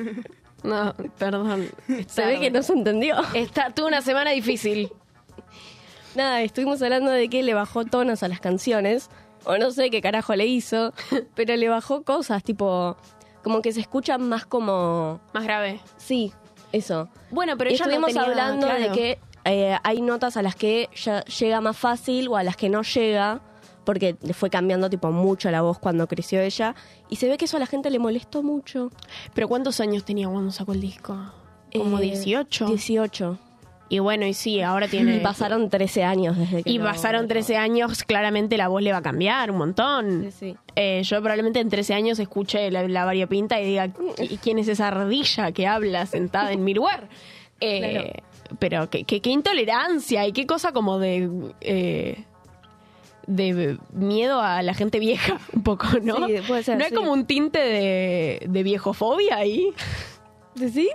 no, 0.64 0.94
perdón. 1.18 1.68
Se 2.08 2.26
ve 2.26 2.40
que 2.40 2.50
no 2.52 2.64
se 2.64 2.74
entendió. 2.74 3.18
Está, 3.36 3.70
tuve 3.70 3.88
una 3.88 4.02
semana 4.02 4.32
difícil. 4.32 4.92
Nada, 6.16 6.42
estuvimos 6.42 6.82
hablando 6.82 7.12
de 7.12 7.30
que 7.30 7.42
le 7.44 7.54
bajó 7.54 7.86
tonos 7.86 8.22
a 8.24 8.28
las 8.28 8.40
canciones, 8.42 9.10
o 9.46 9.58
no 9.58 9.72
sé 9.72 9.90
qué 9.90 10.02
carajo 10.02 10.36
le 10.36 10.46
hizo, 10.46 10.94
pero 11.36 11.56
le 11.56 11.70
bajó 11.70 12.04
cosas, 12.04 12.44
tipo, 12.44 12.98
como 13.44 13.62
que 13.62 13.72
se 13.72 13.80
escuchan 13.80 14.28
más 14.28 14.46
como... 14.46 15.22
Más 15.34 15.44
grave. 15.44 15.80
Sí, 15.98 16.34
eso. 16.74 17.10
Bueno, 17.32 17.58
pero 17.58 17.70
y 17.70 17.74
ella 17.76 17.86
no 17.86 17.92
estuvimos 17.92 18.08
tenía- 18.14 18.24
hablando 18.28 18.68
de 18.68 18.92
que 18.92 19.20
eh, 19.46 19.78
hay 19.84 20.02
notas 20.02 20.36
a 20.38 20.42
las 20.42 20.56
que 20.56 20.90
ya 20.96 21.24
llega 21.26 21.62
más 21.62 21.78
fácil 21.78 22.28
o 22.28 22.36
a 22.36 22.44
las 22.44 22.58
que 22.58 22.70
no 22.70 22.82
llega, 22.84 23.42
porque 23.86 24.16
le 24.22 24.34
fue 24.34 24.50
cambiando 24.50 24.90
tipo 24.90 25.12
mucho 25.12 25.50
la 25.50 25.62
voz 25.62 25.80
cuando 25.80 26.08
creció 26.08 26.42
ella, 26.42 26.76
y 27.10 27.16
se 27.16 27.30
ve 27.30 27.38
que 27.38 27.46
eso 27.46 27.56
a 27.58 27.60
la 27.62 27.66
gente 27.68 27.90
le 27.90 28.00
molestó 28.00 28.44
mucho. 28.44 28.92
¿Pero 29.34 29.48
cuántos 29.48 29.80
años 29.80 30.04
tenía 30.04 30.28
cuando 30.28 30.52
sacó 30.52 30.74
el 30.74 30.82
disco? 30.82 31.18
Como 31.74 31.98
Eh, 32.00 32.02
18. 32.02 32.66
18. 32.68 33.40
Y 33.92 34.00
bueno, 34.00 34.26
y 34.26 34.34
sí, 34.34 34.62
ahora 34.62 34.88
tiene... 34.88 35.18
Y 35.18 35.20
pasaron 35.20 35.70
13 35.70 36.06
años 36.06 36.38
desde 36.38 36.64
que 36.64 36.70
Y 36.70 36.78
lo- 36.78 36.86
pasaron 36.86 37.28
13 37.28 37.58
años, 37.58 38.04
claramente 38.06 38.56
la 38.56 38.70
voz 38.70 38.82
le 38.82 38.94
va 38.94 39.00
a 39.00 39.02
cambiar 39.02 39.52
un 39.52 39.58
montón. 39.58 40.24
Sí, 40.24 40.32
sí. 40.32 40.58
Eh, 40.78 41.02
yo 41.04 41.18
probablemente 41.20 41.60
en 41.60 41.68
13 41.68 41.94
años 41.94 42.18
escuche 42.20 42.72
la, 42.72 42.88
la 42.88 43.04
variopinta 43.04 43.60
y 43.60 43.66
diga, 43.66 43.90
"¿Y 44.18 44.38
¿quién 44.38 44.60
es 44.60 44.70
esa 44.70 44.88
ardilla 44.88 45.52
que 45.52 45.68
habla 45.68 46.06
sentada 46.06 46.54
en 46.54 46.64
mi 46.64 46.74
lugar? 46.74 47.10
Eh, 47.64 48.14
Pero 48.60 48.90
qué, 48.90 49.04
qué- 49.04 49.20
qué 49.22 49.30
intolerancia 49.30 50.26
y 50.26 50.32
qué 50.32 50.48
cosa 50.48 50.72
como 50.72 50.98
de... 50.98 51.30
eh, 51.62 52.24
de 53.28 53.78
miedo 53.94 54.42
a 54.42 54.62
la 54.64 54.74
gente 54.74 55.00
vieja, 55.00 55.38
un 55.54 55.64
poco, 55.64 55.86
¿no? 56.02 56.26
Sí, 56.28 56.36
puede 56.48 56.64
ser, 56.64 56.78
¿No 56.78 56.84
hay 56.86 56.90
sí. 56.90 56.96
como 56.96 57.12
un 57.12 57.26
tinte 57.26 57.60
de, 57.60 58.46
de 58.50 58.64
viejofobia 58.64 59.36
ahí? 59.38 59.68
¿Decís? 60.56 60.90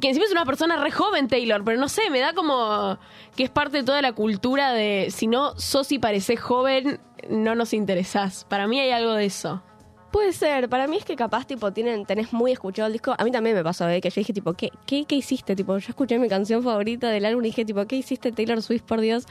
Que 0.00 0.08
encima 0.08 0.26
es 0.26 0.32
una 0.32 0.44
persona 0.44 0.76
re 0.76 0.90
joven, 0.90 1.28
Taylor, 1.28 1.62
pero 1.64 1.78
no 1.78 1.88
sé, 1.88 2.10
me 2.10 2.20
da 2.20 2.32
como 2.32 2.98
que 3.36 3.44
es 3.44 3.50
parte 3.50 3.78
de 3.78 3.84
toda 3.84 4.02
la 4.02 4.12
cultura 4.12 4.72
de 4.72 5.08
si 5.10 5.26
no 5.26 5.58
sos 5.58 5.92
y 5.92 5.98
parecés 5.98 6.40
joven, 6.40 7.00
no 7.28 7.54
nos 7.54 7.72
interesás. 7.72 8.44
Para 8.44 8.66
mí 8.66 8.80
hay 8.80 8.90
algo 8.90 9.12
de 9.12 9.26
eso. 9.26 9.62
Puede 10.10 10.32
ser, 10.32 10.68
para 10.68 10.86
mí 10.86 10.96
es 10.96 11.04
que 11.04 11.16
capaz 11.16 11.44
tipo 11.44 11.72
tienen, 11.72 12.06
tenés 12.06 12.32
muy 12.32 12.52
escuchado 12.52 12.86
el 12.86 12.92
disco. 12.92 13.14
A 13.18 13.24
mí 13.24 13.32
también 13.32 13.56
me 13.56 13.64
pasó, 13.64 13.88
¿eh? 13.88 14.00
que 14.00 14.10
yo 14.10 14.20
dije 14.20 14.32
tipo, 14.32 14.52
¿qué, 14.52 14.70
qué, 14.86 15.04
hiciste? 15.10 15.56
Tipo, 15.56 15.76
yo 15.78 15.88
escuché 15.88 16.18
mi 16.20 16.28
canción 16.28 16.62
favorita 16.62 17.10
del 17.10 17.24
álbum 17.24 17.44
y 17.44 17.48
dije 17.48 17.64
tipo, 17.64 17.84
¿qué 17.86 17.96
hiciste 17.96 18.30
Taylor 18.30 18.62
Swift, 18.62 18.82
por 18.82 19.00
Dios? 19.00 19.26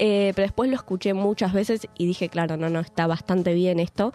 Eh, 0.00 0.32
pero 0.34 0.46
después 0.46 0.70
lo 0.70 0.76
escuché 0.76 1.14
muchas 1.14 1.52
veces 1.52 1.86
y 1.96 2.06
dije, 2.06 2.28
claro, 2.28 2.56
no, 2.56 2.68
no, 2.68 2.80
está 2.80 3.06
bastante 3.06 3.54
bien 3.54 3.78
esto. 3.78 4.12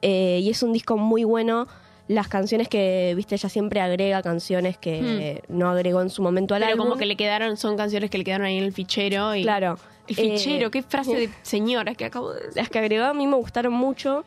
Eh, 0.00 0.40
y 0.42 0.50
es 0.50 0.62
un 0.62 0.72
disco 0.72 0.96
muy 0.96 1.24
bueno. 1.24 1.66
Las 2.12 2.28
canciones 2.28 2.68
que, 2.68 3.12
viste, 3.16 3.34
ella 3.36 3.48
siempre 3.48 3.80
agrega 3.80 4.22
canciones 4.22 4.76
que 4.76 5.42
no 5.48 5.68
agregó 5.70 6.02
en 6.02 6.10
su 6.10 6.22
momento 6.22 6.54
al 6.54 6.60
Pero 6.62 6.72
álbum. 6.72 6.86
como 6.86 6.98
que 6.98 7.06
le 7.06 7.16
quedaron, 7.16 7.56
son 7.56 7.76
canciones 7.76 8.10
que 8.10 8.18
le 8.18 8.24
quedaron 8.24 8.46
ahí 8.46 8.58
en 8.58 8.64
el 8.64 8.72
fichero. 8.72 9.34
Y, 9.34 9.42
Claro. 9.42 9.78
El 10.08 10.16
fichero, 10.16 10.66
Eh, 10.66 10.70
qué 10.70 10.82
frase 10.82 11.14
de 11.14 11.30
señora 11.42 11.94
que 11.94 12.04
acabo 12.04 12.32
de 12.32 12.40
decir. 12.40 12.56
Las 12.56 12.68
que 12.68 12.78
agregó 12.80 13.04
a 13.04 13.14
mí 13.14 13.26
me 13.26 13.36
gustaron 13.36 13.72
mucho, 13.72 14.24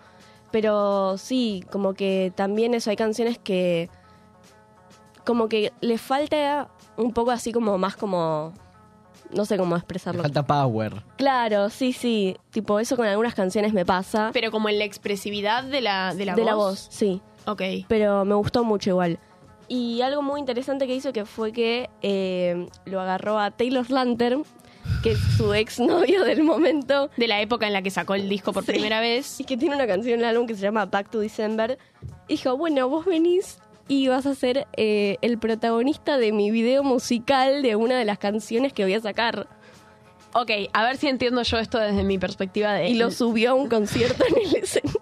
pero 0.51 1.17
sí, 1.17 1.63
como 1.69 1.93
que 1.93 2.31
también 2.35 2.73
eso, 2.73 2.89
hay 2.89 2.95
canciones 2.95 3.37
que 3.37 3.89
como 5.25 5.49
que 5.49 5.73
le 5.81 5.97
falta 5.97 6.69
un 6.97 7.11
poco 7.11 7.31
así 7.31 7.51
como 7.51 7.77
más 7.77 7.95
como, 7.97 8.53
no 9.31 9.43
sé 9.45 9.57
cómo 9.57 9.75
Le 9.75 9.79
expresarlo. 9.79 10.21
falta 10.21 10.43
power. 10.45 11.03
Claro, 11.17 11.69
sí, 11.69 11.91
sí, 11.93 12.37
tipo 12.51 12.79
eso 12.79 12.95
con 12.95 13.05
algunas 13.07 13.33
canciones 13.35 13.73
me 13.73 13.85
pasa. 13.85 14.29
Pero 14.33 14.51
como 14.51 14.69
en 14.69 14.79
la 14.79 14.85
expresividad 14.85 15.63
de 15.63 15.81
la, 15.81 16.13
de 16.15 16.25
la 16.25 16.35
de 16.35 16.41
voz. 16.41 16.45
la 16.49 16.55
voz, 16.55 16.87
sí, 16.89 17.21
Ok. 17.47 17.61
pero 17.87 18.25
me 18.25 18.35
gustó 18.35 18.63
mucho 18.63 18.89
igual. 18.91 19.19
Y 19.67 20.01
algo 20.01 20.21
muy 20.21 20.39
interesante 20.39 20.85
que 20.85 20.95
hizo 20.95 21.11
que 21.11 21.25
fue 21.25 21.51
que 21.51 21.89
eh, 22.03 22.67
lo 22.85 23.01
agarró 23.01 23.39
a 23.39 23.49
Taylor 23.51 23.89
Lantern, 23.89 24.43
que 25.01 25.13
es 25.13 25.19
su 25.37 25.53
exnovio 25.55 26.23
del 26.23 26.43
momento, 26.43 27.09
De 27.17 27.27
la 27.27 27.41
época 27.41 27.65
en 27.65 27.73
la 27.73 27.81
que 27.81 27.89
sacó 27.89 28.13
el 28.13 28.29
disco 28.29 28.53
por 28.53 28.63
Sí. 28.63 28.71
primera 28.73 28.99
vez. 28.99 29.39
y 29.39 29.43
que 29.43 29.57
tiene 29.57 29.75
una 29.75 29.87
canción 29.87 30.15
en 30.15 30.19
el 30.21 30.25
álbum 30.27 30.45
que 30.45 30.53
se 30.55 30.61
llama 30.61 30.85
Back 30.85 31.09
to 31.09 31.19
December. 31.19 31.79
Y 32.27 32.33
dijo, 32.33 32.55
bueno, 32.57 32.87
vos 32.89 33.05
venís 33.05 33.57
y 33.87 34.07
vas 34.07 34.25
a 34.27 34.35
ser 34.35 34.67
eh, 34.77 35.17
el 35.21 35.39
protagonista 35.39 36.17
de 36.19 36.31
mi 36.31 36.51
video 36.51 36.83
musical 36.83 37.61
de 37.63 37.75
una 37.75 37.97
de 37.97 38.05
las 38.05 38.19
canciones 38.19 38.71
que 38.73 38.83
voy 38.83 38.93
a 38.93 38.99
sacar. 39.01 39.47
Ok, 40.33 40.51
a 40.73 40.83
ver 40.83 40.97
si 40.97 41.07
entiendo 41.07 41.41
yo 41.43 41.57
esto 41.59 41.79
desde 41.79 42.03
mi 42.03 42.17
perspectiva 42.17 42.73
de... 42.73 42.89
Y 42.89 42.95
lo 42.95 43.09
subió 43.09 43.51
a 43.51 43.53
un 43.53 43.69
concierto 43.69 44.23
en 44.27 44.35
el 44.47 44.55
escenario. 44.63 45.01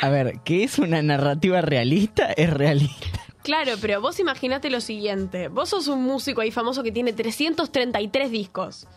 A 0.00 0.08
ver, 0.08 0.40
¿qué 0.44 0.64
es 0.64 0.78
una 0.78 1.02
narrativa 1.02 1.60
realista? 1.60 2.32
Es 2.32 2.50
realista. 2.50 3.20
Claro, 3.42 3.72
pero 3.80 4.00
vos 4.00 4.18
imaginate 4.18 4.70
lo 4.70 4.80
siguiente. 4.80 5.48
Vos 5.48 5.68
sos 5.68 5.86
un 5.86 6.02
músico 6.02 6.40
ahí 6.40 6.50
famoso 6.50 6.82
que 6.82 6.90
tiene 6.90 7.12
333 7.12 8.30
discos. 8.30 8.88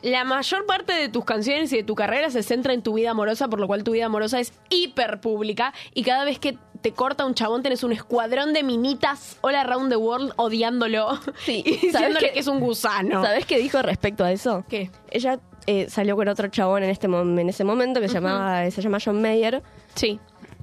La 0.00 0.24
mayor 0.24 0.66
parte 0.66 0.92
de 0.92 1.08
tus 1.08 1.24
canciones 1.24 1.72
y 1.72 1.76
de 1.76 1.82
tu 1.82 1.94
carrera 1.94 2.30
se 2.30 2.42
centra 2.42 2.74
en 2.74 2.82
tu 2.82 2.94
vida 2.94 3.10
amorosa, 3.10 3.48
por 3.48 3.58
lo 3.58 3.66
cual 3.66 3.84
tu 3.84 3.92
vida 3.92 4.06
amorosa 4.06 4.38
es 4.38 4.52
hiper 4.68 5.20
pública. 5.20 5.72
Y 5.94 6.02
cada 6.02 6.24
vez 6.24 6.38
que 6.38 6.58
te 6.82 6.92
corta 6.92 7.24
un 7.24 7.34
chabón 7.34 7.62
tenés 7.62 7.82
un 7.84 7.92
escuadrón 7.92 8.52
de 8.52 8.62
minitas 8.62 9.38
all 9.40 9.54
around 9.54 9.90
the 9.90 9.96
world 9.96 10.32
odiándolo. 10.36 11.18
Sí, 11.44 11.62
y 11.66 11.70
¿sabes 11.70 11.80
diciéndole 11.80 12.20
qué? 12.20 12.32
que 12.32 12.38
es 12.40 12.46
un 12.46 12.60
gusano. 12.60 13.22
¿Sabes 13.22 13.46
qué 13.46 13.58
dijo 13.58 13.80
respecto 13.80 14.24
a 14.24 14.32
eso? 14.32 14.64
¿Qué? 14.68 14.90
Ella 15.10 15.38
eh, 15.66 15.86
salió 15.88 16.16
con 16.16 16.28
otro 16.28 16.48
chabón 16.48 16.82
en, 16.84 16.90
este 16.90 17.06
en 17.06 17.48
ese 17.48 17.64
momento 17.64 18.00
que 18.00 18.08
se, 18.08 18.14
llamaba, 18.14 18.70
se 18.70 18.82
llama 18.82 18.98
John 19.02 19.20
Mayer 19.20 19.62
Sí, 19.94 20.18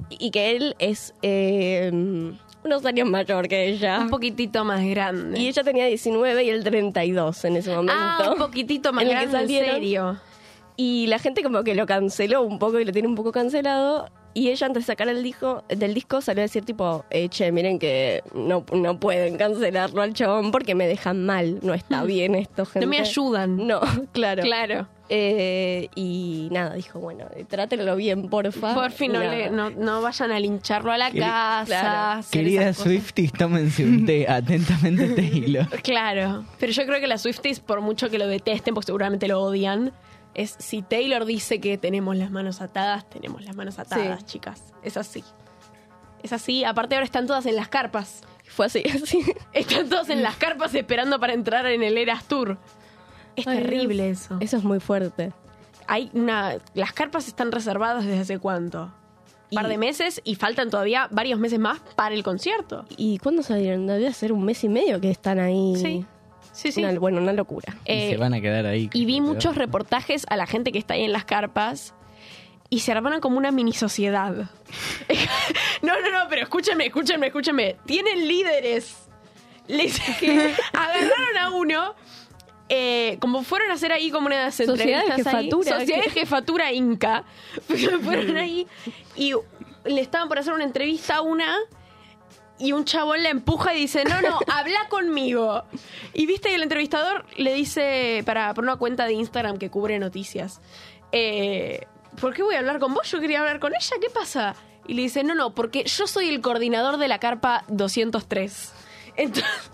y 0.09 0.31
que 0.31 0.51
él 0.55 0.75
es 0.79 1.13
eh, 1.21 1.91
unos 2.63 2.85
años 2.85 3.09
mayor 3.09 3.47
que 3.47 3.67
ella. 3.67 3.99
un 4.01 4.09
poquitito 4.09 4.63
más 4.63 4.83
grande. 4.83 5.39
Y 5.39 5.47
ella 5.47 5.63
tenía 5.63 5.85
19 5.85 6.43
y 6.43 6.49
él 6.49 6.63
32 6.63 7.45
en 7.45 7.57
ese 7.57 7.71
momento. 7.75 7.93
ah, 7.95 8.29
un 8.33 8.37
poquitito 8.37 8.93
más 8.93 9.03
En 9.03 9.09
grande, 9.09 9.39
en 9.39 9.47
serio. 9.47 10.19
Y 10.77 11.07
la 11.07 11.19
gente 11.19 11.43
como 11.43 11.63
que 11.63 11.75
lo 11.75 11.85
canceló 11.85 12.41
un 12.43 12.59
poco 12.59 12.79
y 12.79 12.85
lo 12.85 12.91
tiene 12.91 13.07
un 13.07 13.15
poco 13.15 13.31
cancelado. 13.31 14.09
Y 14.33 14.49
ella 14.49 14.67
antes 14.67 14.83
de 14.83 14.87
sacar 14.87 15.09
el 15.09 15.21
disco, 15.23 15.63
del 15.67 15.93
disco 15.93 16.21
salió 16.21 16.41
a 16.41 16.43
decir 16.43 16.63
tipo, 16.63 17.03
eh, 17.09 17.27
che, 17.29 17.51
miren 17.51 17.79
que 17.79 18.23
no, 18.33 18.63
no 18.73 18.99
pueden 18.99 19.37
cancelarlo 19.37 20.01
al 20.01 20.13
chabón 20.13 20.51
porque 20.51 20.73
me 20.75 20.87
dejan 20.87 21.25
mal. 21.25 21.59
No 21.61 21.73
está 21.73 22.03
bien 22.03 22.35
esto, 22.35 22.65
gente. 22.65 22.85
Hmm. 22.85 22.89
No 22.89 22.89
me 22.89 22.99
ayudan. 22.99 23.67
No, 23.67 23.81
claro. 24.13 24.43
Claro. 24.43 24.87
Eh, 25.13 25.89
y 25.93 26.47
nada, 26.51 26.75
dijo, 26.75 26.97
bueno, 27.01 27.25
trátenlo 27.49 27.97
bien, 27.97 28.29
porfa. 28.29 28.73
Por 28.73 28.91
fin 28.91 29.11
no, 29.11 29.19
le- 29.19 29.49
no, 29.49 29.69
no 29.69 30.01
vayan 30.01 30.31
a 30.31 30.39
lincharlo 30.39 30.89
a 30.93 30.97
la 30.97 31.11
casa. 31.11 31.65
claro. 31.65 32.21
Querida. 32.31 32.73
Swifties, 32.73 33.33
tómense 33.33 33.83
un 33.83 34.05
té. 34.05 34.25
Atentamente, 34.29 35.09
Taylor. 35.15 35.67
Claro, 35.83 36.45
pero 36.57 36.71
yo 36.71 36.85
creo 36.85 37.01
que 37.01 37.07
las 37.07 37.23
Swifties, 37.23 37.59
por 37.59 37.81
mucho 37.81 38.09
que 38.09 38.17
lo 38.17 38.27
detesten, 38.27 38.73
porque 38.73 38.85
seguramente 38.85 39.27
lo 39.27 39.41
odian, 39.41 39.91
es 40.33 40.55
si 40.59 40.81
Taylor 40.81 41.25
dice 41.25 41.59
que 41.59 41.77
tenemos 41.77 42.15
las 42.15 42.31
manos 42.31 42.61
atadas, 42.61 43.09
tenemos 43.09 43.43
las 43.43 43.55
manos 43.55 43.79
atadas, 43.79 44.19
Sí. 44.21 44.25
chicas. 44.25 44.63
Es 44.83 44.97
así. 44.97 45.23
Es 46.23 46.33
así. 46.33 46.63
Aparte 46.63 46.95
ahora 46.95 47.05
están 47.05 47.27
todas 47.27 47.45
en 47.45 47.55
las 47.55 47.67
carpas. 47.67 48.21
Fue 48.47 48.65
así, 48.67 48.83
así. 49.03 49.23
Están 49.53 49.89
todas 49.89 50.09
en 50.09 50.23
las 50.23 50.35
carpas 50.37 50.73
esperando 50.75 51.19
para 51.19 51.33
entrar 51.33 51.65
en 51.65 51.83
el 51.83 51.97
Eras 51.97 52.25
Tour. 52.25 52.57
Es 53.35 53.47
Ay, 53.47 53.57
terrible 53.59 54.05
Dios. 54.07 54.21
eso. 54.21 54.37
Eso 54.39 54.57
es 54.57 54.63
muy 54.63 54.79
fuerte. 54.79 55.31
Hay 55.87 56.09
una, 56.13 56.57
las 56.73 56.93
carpas 56.93 57.27
están 57.27 57.51
reservadas 57.51 58.05
desde 58.05 58.19
hace 58.19 58.39
cuánto? 58.39 58.93
Un 59.51 59.55
par 59.55 59.67
de 59.67 59.77
meses 59.77 60.21
y 60.23 60.35
faltan 60.35 60.69
todavía 60.69 61.09
varios 61.11 61.37
meses 61.37 61.59
más 61.59 61.81
para 61.95 62.15
el 62.15 62.23
concierto. 62.23 62.85
¿Y 62.95 63.17
cuándo 63.17 63.43
salieron? 63.43 63.85
Debe 63.85 64.13
ser 64.13 64.31
un 64.31 64.43
mes 64.45 64.63
y 64.63 64.69
medio 64.69 65.01
que 65.01 65.11
están 65.11 65.39
ahí. 65.39 65.73
Sí. 65.75 66.05
Sí, 66.51 66.71
sí. 66.71 66.83
Una- 66.83 66.99
bueno, 66.99 67.21
una 67.21 67.33
locura. 67.33 67.75
y 67.85 67.91
Eh, 67.91 68.09
se 68.11 68.17
van 68.17 68.33
a 68.33 68.41
quedar 68.41 68.65
ahí. 68.65 68.89
Y 68.93 69.05
vi 69.05 69.21
muchos 69.21 69.55
reportajes 69.55 70.25
a 70.29 70.35
la 70.37 70.45
gente 70.47 70.71
que 70.71 70.79
está 70.79 70.95
ahí 70.95 71.03
en 71.03 71.11
las 71.13 71.25
carpas 71.25 71.93
y 72.69 72.79
se 72.79 72.91
armaron 72.91 73.19
como 73.21 73.37
una 73.37 73.51
mini 73.51 73.73
sociedad. 73.73 74.33
no, 75.81 75.99
no, 76.01 76.11
no, 76.11 76.29
pero 76.29 76.43
escúchenme, 76.43 76.85
escúchenme, 76.87 77.27
escúchenme. 77.27 77.77
Tienen 77.85 78.27
líderes. 78.27 79.07
le 79.67 79.83
dice 79.83 80.01
que 80.19 80.53
agarraron 80.73 81.37
a 81.39 81.49
uno. 81.51 81.95
eh, 82.69 83.17
como 83.19 83.43
fueron 83.43 83.69
a 83.71 83.73
hacer 83.73 83.91
ahí 83.91 84.11
como 84.11 84.27
unas 84.27 84.55
Sociedad 84.55 84.75
de 84.77 84.83
entrevistas 85.05 85.27
ahí, 85.33 85.45
jefatura, 85.45 85.79
Sociedad 85.79 86.03
de 86.03 86.09
jefatura 86.09 86.71
Inca. 86.71 87.23
fueron 88.03 88.37
ahí 88.37 88.65
y 89.17 89.33
le 89.83 89.99
estaban 90.01 90.27
por 90.29 90.39
hacer 90.39 90.53
una 90.53 90.63
entrevista 90.63 91.15
a 91.17 91.21
una 91.21 91.57
y 92.61 92.73
un 92.73 92.85
chabón 92.85 93.23
la 93.23 93.29
empuja 93.29 93.73
y 93.73 93.81
dice, 93.81 94.03
no, 94.05 94.21
no, 94.21 94.39
habla 94.47 94.87
conmigo. 94.89 95.63
Y 96.13 96.25
viste 96.25 96.49
que 96.49 96.55
el 96.55 96.63
entrevistador 96.63 97.25
le 97.37 97.53
dice, 97.53 98.23
para, 98.25 98.53
por 98.53 98.63
una 98.63 98.75
cuenta 98.75 99.05
de 99.05 99.13
Instagram 99.13 99.57
que 99.57 99.69
cubre 99.69 99.97
noticias, 99.99 100.61
eh, 101.11 101.87
¿por 102.19 102.33
qué 102.33 102.43
voy 102.43 102.55
a 102.55 102.59
hablar 102.59 102.79
con 102.79 102.93
vos? 102.93 103.09
Yo 103.09 103.19
quería 103.19 103.39
hablar 103.39 103.59
con 103.59 103.73
ella, 103.73 103.95
¿qué 103.99 104.09
pasa? 104.09 104.55
Y 104.87 104.93
le 104.93 105.03
dice, 105.03 105.23
no, 105.23 105.35
no, 105.35 105.53
porque 105.53 105.83
yo 105.85 106.07
soy 106.07 106.29
el 106.29 106.41
coordinador 106.41 106.97
de 106.97 107.07
la 107.07 107.19
carpa 107.19 107.65
203. 107.67 108.73
Entonces... 109.17 109.71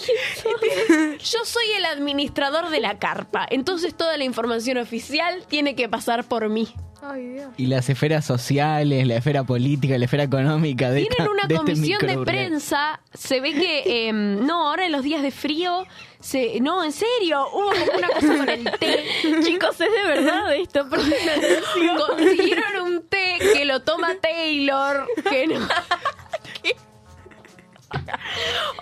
Yo 1.18 1.44
soy 1.44 1.64
el 1.76 1.84
administrador 1.84 2.70
de 2.70 2.80
la 2.80 2.98
carpa, 2.98 3.46
entonces 3.50 3.94
toda 3.94 4.16
la 4.16 4.24
información 4.24 4.78
oficial 4.78 5.44
tiene 5.46 5.74
que 5.74 5.90
pasar 5.90 6.24
por 6.24 6.48
mí. 6.48 6.72
Y 7.56 7.66
las 7.66 7.88
esferas 7.88 8.24
sociales, 8.24 9.06
la 9.06 9.16
esfera 9.16 9.44
política, 9.44 9.96
la 9.98 10.04
esfera 10.04 10.24
económica 10.24 10.90
de 10.90 11.06
Tienen 11.06 11.32
una 11.32 11.46
de 11.46 11.54
este 11.54 11.72
comisión 11.72 12.06
de 12.06 12.18
prensa. 12.18 13.00
Se 13.14 13.40
ve 13.40 13.52
que, 13.52 14.08
em, 14.08 14.44
no, 14.46 14.68
ahora 14.68 14.86
en 14.86 14.92
los 14.92 15.02
días 15.02 15.22
de 15.22 15.30
frío, 15.30 15.86
se, 16.20 16.60
no, 16.60 16.84
en 16.84 16.92
serio, 16.92 17.46
hubo 17.52 17.70
como 17.70 17.98
una 17.98 18.08
cosa 18.08 18.36
con 18.36 18.48
el 18.48 18.64
té. 18.78 19.04
Chicos, 19.44 19.80
es 19.80 19.90
de 19.90 20.02
verdad 20.06 20.54
esto. 20.54 20.86
porque 20.88 21.16
Consiguieron 22.08 22.82
un 22.82 23.02
té 23.08 23.38
que 23.54 23.64
lo 23.64 23.80
toma 23.80 24.14
Taylor, 24.20 25.06
que 25.28 25.46
no. 25.46 25.66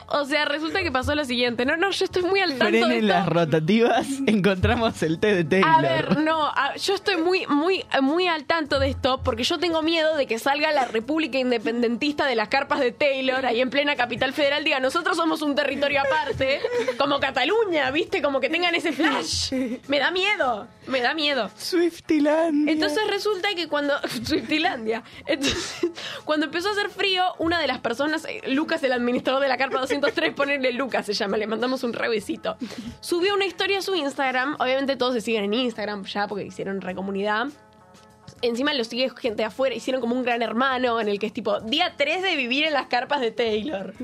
O 0.08 0.24
sea, 0.24 0.44
resulta 0.46 0.82
que 0.82 0.90
pasó 0.90 1.14
lo 1.14 1.24
siguiente. 1.24 1.64
No, 1.66 1.76
no, 1.76 1.90
yo 1.90 2.04
estoy 2.04 2.22
muy 2.22 2.40
al 2.40 2.50
tanto 2.50 2.64
de 2.64 2.70
Frenen 2.80 2.92
esto. 2.92 3.06
las 3.06 3.26
rotativas, 3.28 4.06
encontramos 4.26 5.02
el 5.02 5.18
té 5.18 5.34
de 5.34 5.44
Taylor. 5.44 5.70
A 5.70 5.80
ver, 5.82 6.18
no, 6.20 6.46
a- 6.46 6.76
yo 6.76 6.94
estoy 6.94 7.16
muy, 7.18 7.46
muy, 7.46 7.84
muy 8.00 8.26
al 8.26 8.44
tanto 8.44 8.78
de 8.78 8.88
esto 8.90 9.20
porque 9.22 9.44
yo 9.44 9.58
tengo 9.58 9.82
miedo 9.82 10.16
de 10.16 10.26
que 10.26 10.38
salga 10.38 10.72
la 10.72 10.86
República 10.86 11.38
Independentista 11.38 12.26
de 12.26 12.36
las 12.36 12.48
carpas 12.48 12.80
de 12.80 12.92
Taylor 12.92 13.44
ahí 13.46 13.60
en 13.60 13.70
plena 13.70 13.96
capital 13.96 14.32
federal. 14.32 14.64
Diga, 14.64 14.80
nosotros 14.80 15.16
somos 15.16 15.42
un 15.42 15.54
territorio 15.54 16.00
aparte, 16.00 16.60
como 16.98 17.20
Cataluña, 17.20 17.90
¿viste? 17.90 18.22
Como 18.22 18.40
que 18.40 18.48
tengan 18.48 18.74
ese 18.74 18.92
flash. 18.92 19.52
Me 19.88 19.98
da 19.98 20.10
miedo, 20.10 20.66
me 20.86 21.00
da 21.00 21.14
miedo. 21.14 21.50
Swiftilandia. 21.56 22.72
Entonces 22.72 23.00
resulta 23.08 23.48
que 23.54 23.68
cuando. 23.68 23.94
Swiftilandia. 24.24 25.02
Entonces, 25.26 25.86
cuando 26.24 26.46
empezó 26.46 26.68
a 26.68 26.72
hacer 26.72 26.88
frío, 26.90 27.24
una 27.38 27.58
de 27.60 27.66
las 27.66 27.78
personas, 27.78 28.24
eh, 28.24 28.40
Lucas, 28.48 28.82
el 28.82 28.92
administrador 28.98 29.42
de 29.42 29.48
la 29.48 29.56
carpa 29.56 29.80
203, 29.80 30.34
ponerle 30.34 30.72
Lucas 30.72 31.06
se 31.06 31.14
llama, 31.14 31.36
le 31.36 31.46
mandamos 31.46 31.82
un 31.82 31.92
revesito. 31.92 32.56
Subió 33.00 33.34
una 33.34 33.46
historia 33.46 33.78
a 33.78 33.82
su 33.82 33.94
Instagram. 33.94 34.56
Obviamente 34.58 34.96
todos 34.96 35.14
se 35.14 35.20
siguen 35.20 35.44
en 35.44 35.54
Instagram 35.54 36.04
ya 36.04 36.26
porque 36.28 36.44
hicieron 36.44 36.80
recomunidad. 36.80 37.48
Encima 38.42 38.72
lo 38.74 38.84
sigue 38.84 39.10
gente 39.10 39.42
afuera, 39.44 39.74
hicieron 39.74 40.00
como 40.00 40.14
un 40.14 40.22
gran 40.22 40.42
hermano 40.42 41.00
en 41.00 41.08
el 41.08 41.18
que 41.18 41.26
es 41.26 41.32
tipo 41.32 41.60
día 41.60 41.94
3 41.96 42.22
de 42.22 42.36
vivir 42.36 42.64
en 42.64 42.72
las 42.72 42.86
carpas 42.86 43.20
de 43.20 43.32
Taylor. 43.32 43.94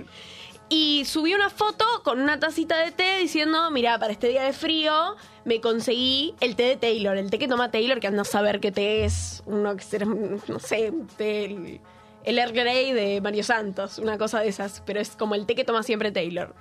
Y 0.68 1.04
subió 1.04 1.37
una 1.37 1.50
foto 1.50 1.85
con 2.02 2.20
una 2.20 2.40
tacita 2.40 2.78
de 2.83 2.90
té 2.90 3.18
diciendo, 3.18 3.70
mira, 3.70 3.98
para 3.98 4.12
este 4.12 4.28
día 4.28 4.42
de 4.42 4.52
frío 4.52 5.14
me 5.44 5.61
conseguí 5.61 6.35
el 6.40 6.57
té 6.57 6.64
de 6.64 6.76
Taylor, 6.76 7.16
el 7.16 7.30
té 7.30 7.38
que 7.38 7.48
toma 7.48 7.70
Taylor, 7.70 8.00
que 8.00 8.07
anda 8.07 8.22
a 8.22 8.24
saber 8.24 8.61
qué 8.61 8.72
té 8.72 9.04
es, 9.04 9.42
uno 9.46 9.76
que 9.76 9.85
será, 9.85 10.07
no 10.07 10.59
sé, 10.59 10.90
un 10.90 11.07
té, 11.07 11.80
el, 12.24 12.38
Earl 12.38 12.52
Grey 12.52 12.92
de 12.92 13.20
Mario 13.20 13.44
Santos, 13.44 13.98
una 13.98 14.18
cosa 14.18 14.40
de 14.40 14.48
esas, 14.48 14.82
pero 14.84 15.00
es 15.00 15.10
como 15.10 15.34
el 15.34 15.46
té 15.46 15.54
que 15.54 15.64
toma 15.64 15.82
siempre 15.82 16.12
Taylor. 16.12 16.54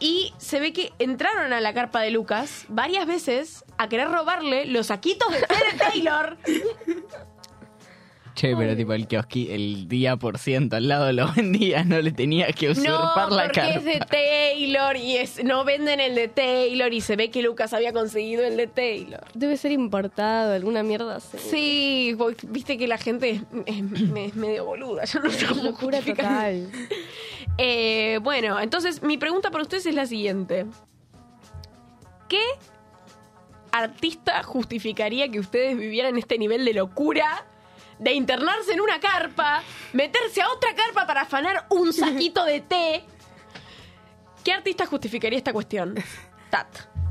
Y 0.00 0.34
se 0.38 0.60
ve 0.60 0.72
que 0.72 0.92
entraron 0.98 1.52
a 1.52 1.60
la 1.60 1.72
carpa 1.72 2.00
de 2.00 2.10
Lucas 2.10 2.64
varias 2.68 3.06
veces 3.06 3.64
a 3.78 3.88
querer 3.88 4.10
robarle 4.10 4.66
los 4.66 4.88
saquitos 4.88 5.30
de 5.30 5.40
té 5.40 5.54
de 5.72 5.78
Taylor. 5.78 6.36
Che, 8.34 8.56
pero 8.56 8.74
tipo 8.76 8.92
el 8.94 9.06
kiosqui, 9.06 9.52
el 9.52 9.86
día 9.88 10.16
por 10.16 10.38
ciento 10.38 10.74
al 10.74 10.88
lado 10.88 11.12
lo 11.12 11.32
vendía, 11.34 11.84
no 11.84 12.00
le 12.00 12.10
tenía 12.10 12.48
que 12.48 12.66
No, 12.66 12.72
usurpar 12.72 13.30
la 13.30 13.44
porque 13.44 13.60
carpa. 13.60 13.78
es 13.78 13.84
de 13.84 13.98
Taylor 14.00 14.96
y 14.96 15.16
es, 15.18 15.44
no 15.44 15.64
venden 15.64 16.00
el 16.00 16.16
de 16.16 16.26
Taylor 16.28 16.92
y 16.92 17.00
se 17.00 17.14
ve 17.14 17.30
que 17.30 17.42
Lucas 17.42 17.72
había 17.72 17.92
conseguido 17.92 18.44
el 18.44 18.56
de 18.56 18.66
Taylor. 18.66 19.24
Debe 19.34 19.56
ser 19.56 19.70
importado, 19.70 20.52
alguna 20.52 20.82
mierda 20.82 21.16
así. 21.16 21.38
Sí, 21.38 22.14
vos- 22.18 22.34
viste 22.48 22.76
que 22.76 22.88
la 22.88 22.98
gente 22.98 23.30
es, 23.30 23.42
es- 23.66 24.00
es 24.16 24.34
medio 24.34 24.64
boluda, 24.64 25.04
yo 25.04 25.20
no 25.20 25.30
sé 25.30 25.46
cómo 25.46 25.62
Locura 25.62 26.00
total. 26.00 26.68
Eh, 27.56 28.18
bueno, 28.22 28.58
entonces 28.60 29.00
mi 29.04 29.16
pregunta 29.16 29.52
para 29.52 29.62
ustedes 29.62 29.86
es 29.86 29.94
la 29.94 30.06
siguiente. 30.06 30.66
¿Qué 32.28 32.40
artista 33.70 34.42
justificaría 34.42 35.28
que 35.28 35.38
ustedes 35.40 35.76
vivieran 35.76 36.16
este 36.18 36.36
nivel 36.38 36.64
de 36.64 36.74
locura? 36.74 37.46
De 38.04 38.12
internarse 38.12 38.72
en 38.72 38.80
una 38.80 39.00
carpa, 39.00 39.62
meterse 39.94 40.42
a 40.42 40.48
otra 40.50 40.74
carpa 40.74 41.06
para 41.06 41.22
afanar 41.22 41.66
un 41.70 41.92
saquito 41.92 42.44
de 42.44 42.60
té. 42.60 43.04
¿Qué 44.44 44.52
artista 44.52 44.86
justificaría 44.86 45.38
esta 45.38 45.52
cuestión? 45.52 45.94
Tat. 46.50 46.68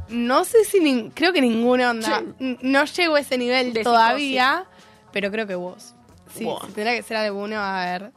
No 0.10 0.46
sé 0.46 0.64
si. 0.66 0.80
nin- 0.80 1.12
creo 1.14 1.34
que 1.34 1.42
ninguno 1.42 1.90
onda. 1.90 2.22
Sí. 2.40 2.58
No 2.62 2.86
llego 2.86 3.16
a 3.16 3.20
ese 3.20 3.38
nivel 3.38 3.74
De 3.74 3.84
todavía, 3.84 4.66
pero 5.12 5.32
creo 5.32 5.48
que 5.48 5.56
vos. 5.56 5.96
Sí, 6.36 6.44
Buah. 6.46 6.66
si 6.68 6.74
tendrá 6.74 6.94
que 6.96 7.02
ser 7.04 7.18
alguno, 7.18 7.60
a 7.60 7.84
ver. 7.86 8.12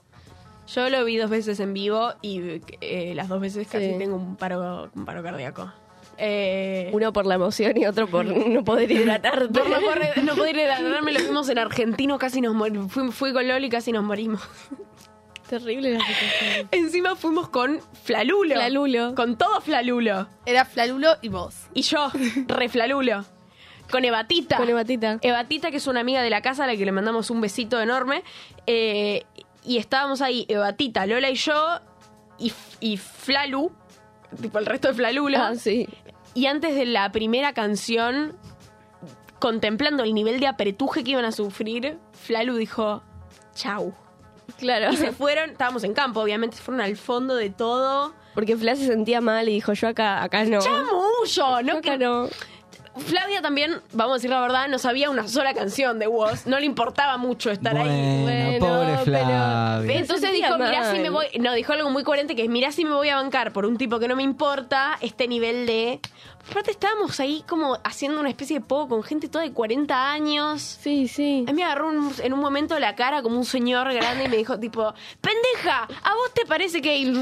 Yo 0.66 0.90
lo 0.90 1.04
vi 1.04 1.16
dos 1.16 1.30
veces 1.30 1.60
en 1.60 1.72
vivo 1.72 2.12
y 2.22 2.60
eh, 2.80 3.12
las 3.14 3.28
dos 3.28 3.40
veces 3.40 3.68
casi 3.68 3.92
Sí. 3.92 3.98
tengo 3.98 4.16
un 4.16 4.36
paro, 4.36 4.90
un 4.94 5.04
paro 5.04 5.22
cardíaco. 5.22 5.72
Eh, 6.18 6.90
Uno 6.92 7.12
por 7.12 7.26
la 7.26 7.34
emoción 7.34 7.76
y 7.76 7.86
otro 7.86 8.06
por 8.06 8.24
no 8.48 8.64
poder 8.64 8.90
hidratarte. 8.90 9.48
Por 9.48 9.68
no, 9.68 9.80
poder- 9.80 10.24
no 10.24 10.34
poder 10.34 10.56
hidratarme, 10.56 11.12
lo 11.12 11.20
vimos 11.20 11.48
en 11.48 11.58
argentino, 11.58 12.18
casi 12.18 12.40
nos 12.40 12.54
morimos. 12.54 12.90
Fui, 12.92 13.10
fui 13.12 13.32
con 13.32 13.46
Loli, 13.46 13.68
casi 13.68 13.92
nos 13.92 14.02
morimos. 14.04 14.40
Terrible 15.48 15.92
la 15.94 16.00
situación. 16.00 16.68
Encima 16.72 17.14
fuimos 17.14 17.48
con 17.48 17.80
Flalulo. 18.02 18.54
Flalulo. 18.56 19.14
Con 19.14 19.36
todo 19.38 19.60
Flalulo. 19.60 20.28
Era 20.44 20.64
Flalulo 20.64 21.16
y 21.22 21.28
vos. 21.28 21.54
Y 21.72 21.82
yo, 21.82 22.10
re 22.48 22.68
Flalulo. 22.68 23.24
Con 23.90 24.04
Evatita. 24.04 24.56
Con 24.56 24.68
Evatita. 24.68 25.18
Evatita, 25.22 25.70
que 25.70 25.76
es 25.76 25.86
una 25.86 26.00
amiga 26.00 26.20
de 26.22 26.30
la 26.30 26.42
casa 26.42 26.64
a 26.64 26.66
la 26.66 26.76
que 26.76 26.84
le 26.84 26.90
mandamos 26.90 27.30
un 27.30 27.40
besito 27.40 27.80
enorme. 27.80 28.24
Eh, 28.66 29.22
y 29.64 29.78
estábamos 29.78 30.20
ahí, 30.20 30.46
Evatita, 30.48 31.06
Lola 31.06 31.30
y 31.30 31.36
yo, 31.36 31.80
y, 32.38 32.52
y 32.80 32.96
Flalu, 32.96 33.70
tipo 34.40 34.58
el 34.58 34.66
resto 34.66 34.88
de 34.88 34.94
Flalulo. 34.94 35.38
Ah, 35.38 35.54
sí. 35.54 35.88
Y 36.34 36.46
antes 36.46 36.74
de 36.74 36.84
la 36.84 37.10
primera 37.12 37.52
canción, 37.54 38.36
contemplando 39.38 40.02
el 40.04 40.14
nivel 40.14 40.40
de 40.40 40.46
apretuje 40.46 41.04
que 41.04 41.12
iban 41.12 41.24
a 41.24 41.32
sufrir, 41.32 41.98
Flalu 42.12 42.56
dijo, 42.56 43.02
chau. 43.54 43.94
Claro. 44.58 44.92
Y 44.92 44.96
se 44.96 45.12
fueron, 45.12 45.50
estábamos 45.50 45.84
en 45.84 45.92
campo, 45.94 46.20
obviamente, 46.20 46.56
se 46.56 46.62
fueron 46.62 46.80
al 46.80 46.96
fondo 46.96 47.34
de 47.34 47.50
todo. 47.50 48.14
Porque 48.34 48.56
Flash 48.56 48.78
se 48.78 48.86
sentía 48.86 49.20
mal 49.20 49.48
y 49.48 49.52
dijo, 49.52 49.72
yo 49.72 49.88
acá, 49.88 50.22
acá 50.22 50.44
no. 50.44 50.60
¡Chamullo! 50.60 51.24
Yo 51.26 51.62
No, 51.62 51.78
acá 51.78 51.96
no. 51.96 52.28
Flavia 52.98 53.42
también, 53.42 53.80
vamos 53.92 54.12
a 54.12 54.14
decir 54.16 54.30
la 54.30 54.40
verdad, 54.40 54.68
no 54.68 54.78
sabía 54.78 55.10
una 55.10 55.28
sola 55.28 55.54
canción 55.54 55.98
de 55.98 56.06
Woz. 56.06 56.46
No 56.46 56.58
le 56.58 56.66
importaba 56.66 57.16
mucho 57.16 57.50
estar 57.50 57.76
ahí. 57.76 58.22
Bueno, 58.22 58.58
pobre 58.66 58.86
pero- 58.92 59.04
Flavia. 59.04 59.80
Entonces 59.98 60.32
dijo, 60.32 60.54
mirá 60.58 60.80
mal. 60.80 60.94
si 60.96 61.00
me 61.02 61.10
voy... 61.10 61.26
No, 61.40 61.52
dijo 61.54 61.72
algo 61.72 61.90
muy 61.90 62.02
coherente 62.04 62.34
que 62.36 62.42
es, 62.42 62.48
mirá 62.48 62.72
si 62.72 62.84
me 62.84 62.92
voy 62.94 63.08
a 63.08 63.16
bancar 63.16 63.52
por 63.52 63.66
un 63.66 63.76
tipo 63.76 63.98
que 63.98 64.08
no 64.08 64.16
me 64.16 64.22
importa 64.22 64.96
este 65.00 65.28
nivel 65.28 65.66
de... 65.66 66.00
Aparte 66.48 66.70
estábamos 66.70 67.18
ahí 67.18 67.42
como 67.48 67.76
haciendo 67.82 68.20
una 68.20 68.28
especie 68.28 68.60
de 68.60 68.64
poco 68.64 68.88
con 68.90 69.02
gente 69.02 69.26
toda 69.28 69.42
de 69.42 69.50
40 69.52 70.12
años. 70.12 70.62
Sí, 70.80 71.08
sí. 71.08 71.44
A 71.48 71.50
mí 71.50 71.56
me 71.56 71.64
agarró 71.64 71.88
un- 71.88 72.14
en 72.22 72.32
un 72.32 72.38
momento 72.38 72.78
la 72.78 72.94
cara 72.94 73.20
como 73.20 73.36
un 73.36 73.44
señor 73.44 73.92
grande 73.92 74.26
y 74.26 74.28
me 74.28 74.36
dijo 74.36 74.56
tipo, 74.60 74.94
pendeja, 75.20 75.88
¿a 76.04 76.14
vos 76.14 76.32
te 76.34 76.46
parece 76.46 76.80
que...? 76.80 77.12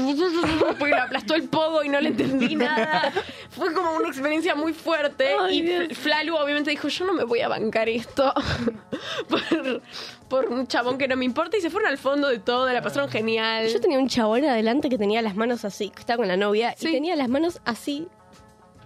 Porque 0.77 0.93
lo 0.95 1.01
aplastó 1.01 1.33
el 1.33 1.49
pogo 1.49 1.83
y 1.83 1.89
no 1.89 1.99
le 2.01 2.09
entendí 2.09 2.55
nada. 2.55 3.11
Fue 3.49 3.73
como 3.73 3.93
una 3.95 4.09
experiencia 4.09 4.53
muy 4.53 4.73
fuerte. 4.73 5.27
Ay, 5.39 5.57
y 5.57 5.61
Flalu 5.93 6.35
obviamente 6.35 6.69
dijo, 6.71 6.87
yo 6.87 7.05
no 7.05 7.13
me 7.13 7.23
voy 7.23 7.41
a 7.41 7.47
bancar 7.47 7.89
esto 7.89 8.33
por, 9.29 9.81
por 10.27 10.45
un 10.47 10.67
chabón 10.67 10.97
que 10.97 11.07
no 11.07 11.15
me 11.15 11.25
importa. 11.25 11.57
Y 11.57 11.61
se 11.61 11.69
fueron 11.69 11.89
al 11.89 11.97
fondo 11.97 12.27
de 12.29 12.39
todo, 12.39 12.71
la 12.71 12.81
pasaron 12.81 13.09
genial. 13.09 13.67
Yo 13.67 13.79
tenía 13.79 13.99
un 13.99 14.07
chabón 14.09 14.45
adelante 14.45 14.89
que 14.89 14.97
tenía 14.97 15.21
las 15.21 15.35
manos 15.35 15.65
así, 15.65 15.89
que 15.89 15.99
estaba 15.99 16.17
con 16.17 16.27
la 16.27 16.37
novia, 16.37 16.73
Sí. 16.77 16.89
y 16.89 16.91
tenía 16.91 17.15
las 17.15 17.29
manos 17.29 17.61
así. 17.65 18.07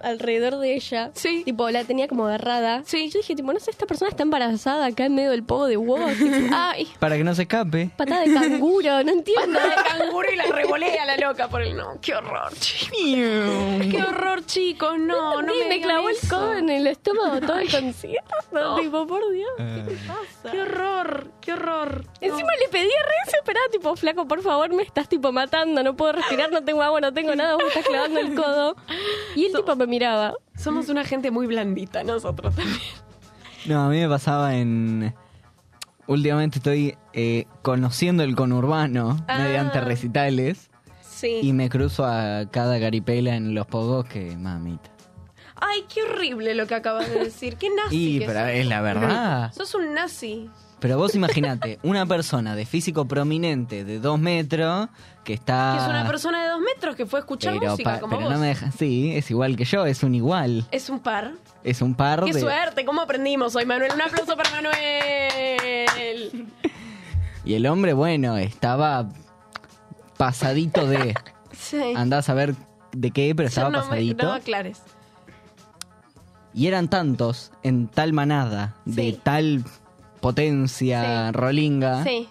Alrededor 0.02 0.58
de 0.60 0.76
ella. 0.76 1.12
Sí. 1.14 1.44
Tipo, 1.46 1.70
la 1.70 1.84
tenía 1.84 2.08
como 2.08 2.26
agarrada. 2.28 2.84
Sí. 2.86 3.10
Yo 3.10 3.20
dije, 3.20 3.36
tipo, 3.36 3.52
no 3.54 3.60
sé, 3.60 3.72
esta 3.72 3.86
persona 3.86 4.10
está 4.10 4.24
embarazada 4.24 4.86
acá 4.86 5.06
en 5.06 5.16
medio 5.16 5.32
del 5.32 5.44
pogo 5.44 5.68
de 5.68 5.78
huevos. 5.78 6.12
tipo, 6.18 6.36
Ay, 6.54 6.88
Para 7.00 7.18
que 7.18 7.24
no 7.24 7.34
se 7.36 7.44
escape. 7.44 7.90
patada 7.98 8.22
de 8.22 8.34
canguro, 8.34 9.04
no 9.04 9.12
entiendo. 9.12 9.60
pata 9.60 9.70
de 9.94 10.00
canguro 10.00 10.28
y 10.32 10.36
la 10.36 10.44
revolea 10.46 11.06
la 11.06 11.18
loca 11.18 11.48
por 11.48 11.62
el 11.62 11.76
no. 11.76 12.00
Qué 12.02 12.16
horror, 12.16 12.52
chicos. 12.60 12.98
Qué 13.92 14.04
horror, 14.08 14.46
chicos. 14.46 14.98
No, 15.00 15.42
no 15.42 15.54
Sí, 15.54 15.60
me, 15.64 15.70
me 15.70 15.82
clavó 15.82 16.10
el 16.10 16.18
codo 16.30 16.54
en 16.56 16.70
el 16.70 16.88
estómago 16.88 17.40
todo 17.46 17.58
el 17.60 17.70
concierto. 17.72 18.76
Tipo, 18.80 19.08
por 19.08 19.32
Dios. 19.32 19.50
Eh, 19.60 19.98
Qué 20.52 20.62
horror, 20.62 21.32
qué 21.42 21.54
horror. 21.54 22.06
Encima 22.22 22.52
le 22.60 22.70
pedí 22.70 22.88
re 22.88 23.16
desesperada, 23.26 23.66
tipo, 23.72 23.96
flaco, 23.96 24.26
por 24.28 24.42
favor, 24.42 24.70
me 24.74 24.84
estás 24.84 25.10
tipo 25.10 25.32
matando, 25.32 25.84
no 25.84 25.96
puedo 25.96 26.14
respirar, 26.14 26.52
no 26.52 26.64
tengo 26.64 26.82
agua, 26.82 27.02
no 27.02 27.14
tengo 27.14 27.36
nada, 27.36 27.54
vos 27.56 27.64
me 27.64 27.68
estás 27.70 27.86
clavando 27.86 28.20
el 28.20 28.36
codo. 28.36 28.76
Y 29.36 29.46
el 29.46 29.54
tipo 29.54 29.76
me 29.76 29.86
miraba. 29.90 30.34
Somos 30.56 30.88
una 30.90 31.04
gente 31.04 31.32
muy 31.32 31.48
blandita 31.48 32.04
nosotros 32.04 32.56
también. 32.56 32.78
No, 33.66 33.82
a 33.86 33.90
mí 33.90 34.00
me 34.00 34.08
pasaba 34.08 34.56
en... 34.56 35.14
Últimamente 36.08 36.58
estoy 36.60 36.98
eh, 37.14 37.46
conociendo 37.62 38.24
el 38.24 38.36
conurbano 38.36 39.24
Ah. 39.28 39.38
mediante 39.40 39.80
recitales 39.82 40.70
Sí. 41.02 41.40
y 41.44 41.52
me 41.54 41.68
cruzo 41.70 42.06
a 42.06 42.46
cada 42.50 42.78
garipela 42.78 43.36
en 43.36 43.54
los 43.54 43.68
pogos 43.68 44.06
que, 44.06 44.36
mamita. 44.38 44.90
Ay, 45.56 45.84
qué 45.94 46.04
horrible 46.04 46.56
lo 46.56 46.66
que 46.68 46.76
acabas 46.76 47.10
de 47.10 47.20
decir. 47.26 47.58
Qué 47.58 47.68
nazi. 47.70 48.16
Y, 48.16 48.20
que 48.20 48.26
pero 48.28 48.40
sos. 48.40 48.50
es 48.50 48.66
la 48.68 48.82
verdad. 48.82 49.52
Sos 49.54 49.76
un 49.76 49.94
nazi. 49.94 50.50
Pero 50.80 50.98
vos 50.98 51.14
imaginate, 51.14 51.78
una 51.84 52.06
persona 52.06 52.56
de 52.56 52.66
físico 52.66 53.06
prominente 53.06 53.84
de 53.84 54.00
dos 54.00 54.18
metros 54.18 54.88
que 55.30 55.36
está... 55.36 55.76
Que 55.78 55.84
es 55.84 55.90
una 55.90 56.08
persona 56.08 56.42
de 56.42 56.50
dos 56.50 56.60
metros 56.60 56.96
que 56.96 57.06
fue 57.06 57.20
a 57.20 57.22
escuchar 57.22 57.54
pero 57.60 57.70
música 57.74 58.00
como 58.00 58.16
pero 58.18 58.24
vos. 58.24 58.34
no 58.34 58.40
me 58.40 58.48
deja... 58.48 58.72
Sí, 58.72 59.12
es 59.16 59.30
igual 59.30 59.56
que 59.56 59.64
yo, 59.64 59.86
es 59.86 60.02
un 60.02 60.16
igual. 60.16 60.66
Es 60.72 60.90
un 60.90 61.00
par. 61.00 61.34
Es 61.64 61.84
un 61.84 61.94
par 61.94 62.24
Qué 62.24 62.34
de... 62.34 62.40
suerte, 62.40 62.84
¿cómo 62.84 63.00
aprendimos 63.02 63.56
hoy, 63.56 63.64
Manuel? 63.68 63.92
Un 63.94 64.02
aplauso 64.02 64.36
para 64.36 64.50
Manuel. 64.50 64.74
Y 67.46 67.54
el 67.54 67.66
hombre, 67.68 67.94
bueno, 67.94 68.38
estaba 68.38 69.08
pasadito 70.18 70.88
de... 70.88 71.14
Sí. 71.52 71.94
Andás 71.96 72.28
a 72.30 72.34
ver 72.34 72.56
de 72.94 73.12
qué, 73.12 73.36
pero 73.36 73.50
estaba 73.50 73.70
no, 73.70 73.78
me, 73.78 73.84
pasadito. 73.84 74.26
no 74.26 74.34
aclares. 74.34 74.82
Y 76.56 76.66
eran 76.66 76.88
tantos 76.88 77.52
en 77.62 77.88
tal 77.88 78.14
manada, 78.14 78.76
de 78.86 79.14
tal 79.14 79.64
potencia 80.22 81.28
Sí. 81.28 81.32
rolinga. 81.34 82.04
Sí. 82.04 82.30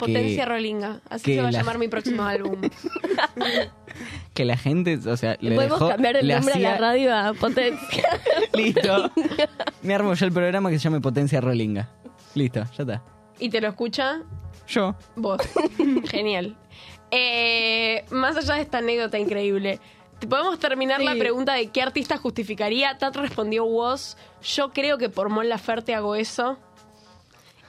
Potencia 0.00 0.44
Rolinga. 0.46 1.00
Así 1.08 1.24
que 1.24 1.34
se 1.36 1.42
va 1.42 1.48
a 1.48 1.52
la- 1.52 1.58
llamar 1.58 1.78
mi 1.78 1.88
próximo 1.94 2.22
álbum. 2.24 2.60
Que 4.34 4.44
la 4.44 4.56
gente, 4.56 4.98
o 5.06 5.16
sea, 5.16 5.36
le 5.40 5.54
Podemos 5.54 5.78
dejó, 5.80 5.90
cambiar 5.90 6.16
el 6.16 6.28
nombre 6.28 6.54
a 6.54 6.58
la 6.58 6.68
hacía- 6.74 6.80
radio 6.80 7.14
a 7.16 7.34
Potencia. 7.34 8.08
Listo. 8.54 9.10
Me 9.82 9.94
armo 9.94 10.14
yo 10.14 10.26
el 10.26 10.32
programa 10.32 10.70
que 10.70 10.78
se 10.78 10.84
llame 10.84 11.00
Potencia 11.00 11.40
Rolinga. 11.40 11.88
Listo, 12.34 12.60
ya 12.76 12.82
está. 12.82 13.02
¿Y 13.38 13.48
te 13.50 13.60
lo 13.60 13.68
escucha? 13.68 14.22
Yo. 14.68 14.94
Vos. 15.16 15.40
Genial. 16.10 16.56
Eh, 17.10 18.04
más 18.10 18.36
allá 18.36 18.54
de 18.54 18.60
esta 18.62 18.78
anécdota 18.78 19.18
increíble, 19.18 19.80
¿te 20.20 20.26
podemos 20.28 20.58
terminar 20.60 21.00
Sí. 21.00 21.04
la 21.06 21.16
pregunta 21.16 21.54
de 21.54 21.66
qué 21.68 21.82
artista 21.82 22.16
justificaría? 22.18 22.96
Tat 22.98 23.16
respondió 23.16 23.64
vos. 23.66 24.16
Yo 24.42 24.70
creo 24.72 24.96
que 24.96 25.08
por 25.08 25.28
Mon 25.28 25.48
Laferte 25.48 25.94
hago 25.94 26.14
eso. 26.14 26.58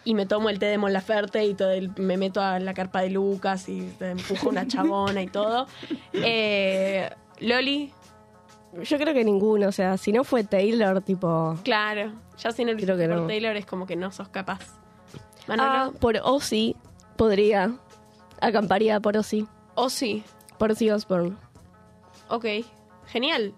Y 0.04 0.16
me 0.16 0.26
tomo 0.26 0.50
el 0.50 0.58
té 0.58 0.66
de 0.66 0.78
Mon 0.80 0.94
Laferte 0.94 1.46
y 1.46 1.54
todo 1.54 1.70
el- 1.72 1.92
me 1.98 2.18
meto 2.18 2.42
a 2.42 2.60
la 2.60 2.74
carpa 2.74 3.02
de 3.02 3.12
Lucas 3.12 3.70
y 3.70 3.82
te 4.00 4.10
empujo 4.12 4.50
una 4.50 4.68
chabona 4.68 5.22
y 5.22 5.28
todo. 5.28 5.68
Eh, 6.14 7.10
Loli, 7.40 7.94
Yo 8.84 8.98
creo 8.98 9.14
que 9.14 9.24
ninguno, 9.26 9.68
o 9.68 9.72
sea, 9.72 9.98
si 9.98 10.12
no 10.14 10.24
fue 10.24 10.44
Taylor, 10.46 11.02
tipo... 11.02 11.58
claro. 11.64 12.14
Ya 12.38 12.52
si 12.52 12.64
no 12.66 12.72
lo 12.72 12.78
Creo 12.78 12.96
hiciste 12.96 13.04
que 13.04 13.10
por 13.14 13.22
no. 13.24 13.28
Taylor 13.28 13.56
es 13.58 13.66
como 13.66 13.86
que 13.86 13.96
no 13.96 14.12
sos 14.12 14.30
capaz. 14.30 14.62
Ah, 15.14 15.44
Manolo, 15.48 15.92
por 16.00 16.18
Ozzy 16.24 16.76
podría. 17.18 17.72
Acamparía 18.40 19.00
por 19.00 19.18
Ozzy. 19.18 19.46
o 19.76 19.90
sí. 19.90 20.24
Por 20.58 20.72
Ozzy 20.72 20.90
Osbourne. 20.90 21.36
Ok. 22.30 22.46
Genial. 23.08 23.54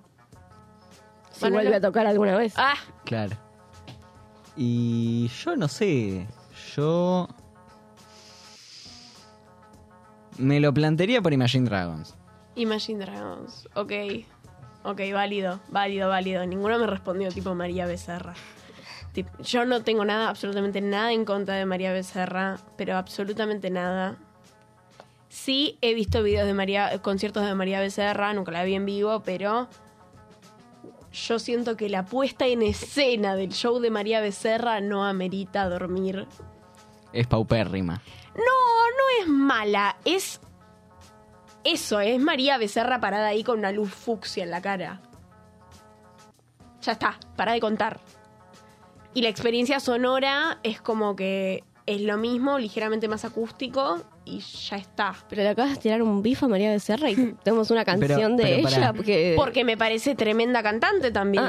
Si 1.32 1.46
Manolo. 1.46 1.62
vuelve 1.62 1.76
a 1.78 1.82
tocar 1.82 2.08
alguna 2.08 2.36
vez. 2.36 2.54
Ah, 2.58 2.74
Claro. 3.06 3.36
Y 4.56 5.28
yo 5.44 5.56
no 5.56 5.68
sé. 5.68 6.28
Yo. 6.76 7.28
Me 10.38 10.60
lo 10.60 10.74
plantearía 10.74 11.22
por 11.22 11.34
Imagine 11.34 11.70
Dragons. 11.70 12.16
Imagine 12.56 13.06
Dragons. 13.06 13.68
Ok. 13.76 13.92
Ok, 14.84 15.00
válido, 15.14 15.60
válido, 15.70 16.10
válido. 16.10 16.46
Ninguno 16.46 16.78
me 16.78 16.88
respondió 16.88 17.30
tipo 17.32 17.56
María 17.56 17.86
Becerra. 17.86 18.34
Yo 19.40 19.66
no 19.66 19.84
tengo 19.84 20.06
nada, 20.06 20.30
absolutamente 20.30 20.82
nada 20.82 21.14
en 21.14 21.24
contra 21.24 21.56
de 21.56 21.66
María 21.66 21.94
Becerra, 21.94 22.58
pero 22.78 22.98
absolutamente 22.98 23.70
nada. 23.70 24.18
Sí 25.30 25.78
he 25.82 25.94
visto 25.94 26.24
videos 26.24 26.48
de 26.48 26.54
María, 26.54 27.00
conciertos 27.02 27.46
de 27.46 27.54
María 27.54 27.80
Becerra, 27.80 28.34
nunca 28.34 28.52
la 28.52 28.64
vi 28.64 28.74
en 28.74 28.86
vivo, 28.86 29.22
pero 29.24 29.68
yo 31.14 31.40
siento 31.40 31.78
que 31.78 31.90
la 31.90 32.06
puesta 32.06 32.48
en 32.48 32.64
escena 32.64 33.36
del 33.36 33.52
show 33.52 33.80
de 33.80 33.92
María 33.92 34.20
Becerra 34.20 34.82
no 34.82 35.06
amerita 35.06 35.70
dormir 35.70 36.28
Es 37.14 37.28
paupérrima. 37.28 38.02
no, 38.36 38.42
no 38.42 39.22
es 39.22 39.28
mala, 39.28 39.96
es 40.04 40.42
eso, 41.64 42.02
es 42.02 42.20
María 42.20 42.58
Becerra 42.58 43.00
parada 43.00 43.28
ahí 43.28 43.44
con 43.44 43.60
una 43.60 43.72
luz 43.72 43.90
fucsia 43.90 44.44
en 44.44 44.52
la 44.52 44.62
cara. 44.62 45.02
Ya 46.82 46.94
está, 46.94 47.18
para 47.38 47.54
de 47.54 47.62
contar. 47.62 48.02
Y 49.14 49.22
la 49.22 49.30
experiencia 49.30 49.80
sonora 49.80 50.60
es 50.64 50.82
como 50.82 51.16
que 51.16 51.64
es 51.86 52.02
lo 52.02 52.18
mismo, 52.18 52.60
ligeramente 52.60 53.08
más 53.08 53.24
acústico 53.24 54.02
y 54.26 54.40
ya 54.40 54.78
está. 54.78 55.14
Pero 55.30 55.44
le 55.44 55.50
acabas 55.50 55.72
de 55.72 55.78
tirar 55.78 56.02
un 56.02 56.22
bif 56.24 56.42
a 56.44 56.48
María 56.48 56.72
Becerra 56.72 57.10
y 57.10 57.16
tenemos 57.44 57.70
una 57.72 57.84
canción 57.86 58.38
de 58.38 58.44
pero 58.44 58.64
pará. 58.64 58.78
ella. 58.78 58.94
Porque... 58.94 59.34
Porque 59.36 59.64
me 59.64 59.78
parece 59.78 60.16
tremenda 60.16 60.64
cantante 60.64 61.12
también. 61.12 61.44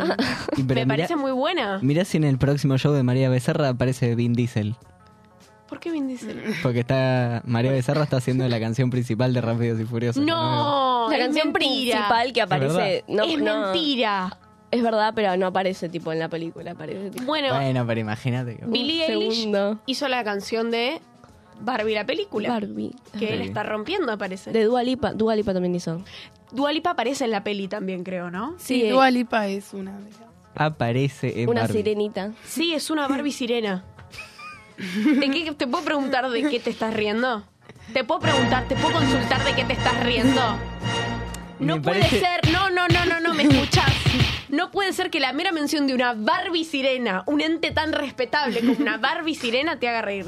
Y 0.56 0.62
pero 0.64 0.80
me 0.80 0.84
mira- 0.84 0.86
parece 0.86 1.16
muy 1.16 1.32
buena. 1.32 1.78
Mirá 1.82 2.04
si 2.04 2.16
en 2.16 2.24
el 2.24 2.38
próximo 2.38 2.76
show 2.78 2.92
de 2.92 3.02
María 3.02 3.28
Becerra 3.28 3.68
aparece 3.70 4.14
Vin 4.14 4.32
Diesel. 4.34 4.74
¿Por 5.68 5.80
qué 5.80 5.90
Vin 5.90 6.06
Diesel? 6.08 6.40
Porque 6.62 6.80
está 6.80 7.42
María 7.46 7.72
Becerra 7.72 8.02
está 8.04 8.18
haciendo 8.18 8.46
la 8.48 8.60
canción 8.60 8.90
principal 8.90 9.32
de 9.32 9.40
Rápidos 9.40 9.80
y 9.80 9.84
Furiosos. 9.84 10.22
No, 10.24 11.06
la 11.08 11.16
es 11.16 11.22
canción 11.24 11.52
mentira. 11.52 11.92
principal 12.08 12.32
que 12.32 12.42
aparece. 12.42 13.04
No, 13.08 13.22
es 13.24 13.38
no, 13.38 13.72
mentira. 13.72 14.38
Es 14.70 14.82
verdad, 14.82 15.12
pero 15.14 15.36
no 15.36 15.46
aparece 15.46 15.88
tipo 15.88 16.12
en 16.12 16.18
la 16.18 16.28
película. 16.28 16.72
Aparece 16.72 17.10
tipo. 17.10 17.24
Bueno, 17.24 17.54
Bueno, 17.54 17.86
pero 17.86 18.00
imagínate. 18.00 18.56
que- 18.56 18.66
Billie 18.66 19.06
Eilish 19.06 19.36
segundo. 19.36 19.78
hizo 19.86 20.08
la 20.08 20.22
canción 20.24 20.70
de 20.70 21.00
Barbie 21.60 21.94
la 21.94 22.04
película. 22.06 22.48
Barbie. 22.48 22.94
Que 23.18 23.32
él 23.34 23.40
Sí. 23.42 23.48
está 23.48 23.62
rompiendo, 23.62 24.16
parece. 24.18 24.50
De 24.52 24.64
Dua 24.64 24.82
Lipa. 24.82 25.12
Dua 25.12 25.34
Lipa 25.36 25.52
también 25.52 25.74
hizo. 25.74 26.02
Dua 26.52 26.72
Lipa 26.72 26.90
aparece 26.90 27.24
en 27.24 27.30
la 27.30 27.42
peli 27.44 27.68
también, 27.68 28.04
creo, 28.04 28.30
¿no? 28.30 28.54
Sí, 28.58 28.82
Sí, 28.82 28.88
Dua 28.88 29.10
Lipa 29.10 29.46
es 29.48 29.72
una 29.74 29.98
de 29.98 30.10
las... 30.10 30.20
Aparece 30.56 31.42
en 31.42 31.48
Una 31.48 31.62
Barbie. 31.62 31.76
sirenita. 31.78 32.32
Sí, 32.44 32.74
es 32.74 32.90
una 32.90 33.08
Barbie 33.08 33.32
sirena. 33.32 33.84
¿De 34.76 35.30
qué, 35.30 35.52
¿Te 35.56 35.66
puedo 35.66 35.84
preguntar 35.84 36.28
de 36.30 36.42
qué 36.48 36.60
te 36.60 36.70
estás 36.70 36.94
riendo? 36.94 37.44
¿Te 37.92 38.02
puedo 38.04 38.20
preguntar, 38.20 38.66
te 38.68 38.74
puedo 38.76 38.94
consultar 38.94 39.44
de 39.44 39.54
qué 39.54 39.64
te 39.64 39.72
estás 39.74 40.02
riendo? 40.04 40.40
No 41.60 41.76
Me 41.76 41.80
puede 41.82 42.00
parece- 42.00 42.20
ser, 42.20 42.52
no, 42.52 42.70
no, 42.70 42.88
no, 42.88 43.04
no, 43.06 43.20
no, 43.20 43.34
me 43.34 43.44
escuchás. 43.44 43.92
No 44.48 44.70
puede 44.70 44.92
ser 44.92 45.10
que 45.10 45.20
la 45.20 45.32
mera 45.32 45.52
mención 45.52 45.86
de 45.86 45.94
una 45.94 46.14
Barbie 46.14 46.64
sirena, 46.64 47.22
un 47.26 47.40
ente 47.40 47.70
tan 47.72 47.92
respetable 47.92 48.60
como 48.60 48.72
una 48.78 48.96
Barbie 48.98 49.34
sirena, 49.34 49.78
te 49.78 49.88
haga 49.88 50.02
reír. 50.02 50.26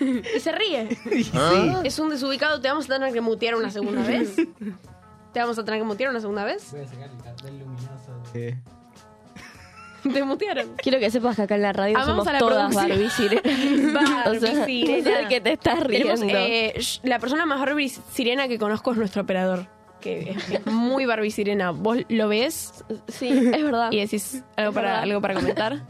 Y 0.36 0.40
se 0.40 0.52
ríe. 0.52 0.88
Es 1.84 1.98
un 1.98 2.10
desubicado, 2.10 2.60
te 2.60 2.68
vamos 2.68 2.86
a 2.90 2.94
tener 2.94 3.12
que 3.12 3.20
mutear 3.20 3.54
una 3.54 3.70
segunda 3.70 4.02
vez. 4.02 4.34
¿Te 5.32 5.38
vamos 5.40 5.58
a 5.58 5.64
tener 5.64 5.80
que 5.80 5.84
mutear 5.86 6.10
una 6.10 6.20
segunda 6.20 6.44
vez? 6.44 6.74
Eh, 8.34 8.56
Te 10.02 10.24
mutearon. 10.24 10.74
Quiero 10.78 10.98
que 10.98 11.10
sepas 11.10 11.36
que 11.36 11.42
acá 11.42 11.54
en 11.56 11.62
la 11.62 11.72
radio 11.72 11.96
Amamos 11.98 12.24
somos 12.24 12.26
a 12.28 12.32
la 12.32 12.38
todas. 12.38 12.74
Barbie. 12.74 13.08
Barbie 13.92 14.36
o 14.36 14.40
sea, 14.40 14.64
sirena. 14.64 15.28
qué 15.28 15.40
te 15.42 15.52
estás 15.52 15.86
Tenemos, 15.86 16.20
riendo. 16.20 16.38
eh, 16.38 16.80
la 17.02 17.18
persona 17.18 17.44
más 17.46 17.60
Barbie 17.60 17.90
sirena 17.90 18.48
que 18.48 18.58
conozco 18.58 18.92
es 18.92 18.96
nuestro 18.98 19.22
operador. 19.22 19.66
Que 20.00 20.30
es, 20.30 20.50
es 20.50 20.66
muy 20.66 21.04
Barbie 21.04 21.30
sirena. 21.30 21.72
Vos 21.72 21.98
lo 22.08 22.28
ves 22.28 22.82
sí, 23.08 23.28
es 23.28 23.62
verdad. 23.62 23.92
y 23.92 24.00
decís 24.00 24.42
algo 24.56 24.70
Es 24.70 24.74
para, 24.74 24.88
verdad. 24.88 25.02
algo 25.02 25.20
para 25.20 25.34
comentar. 25.34 25.82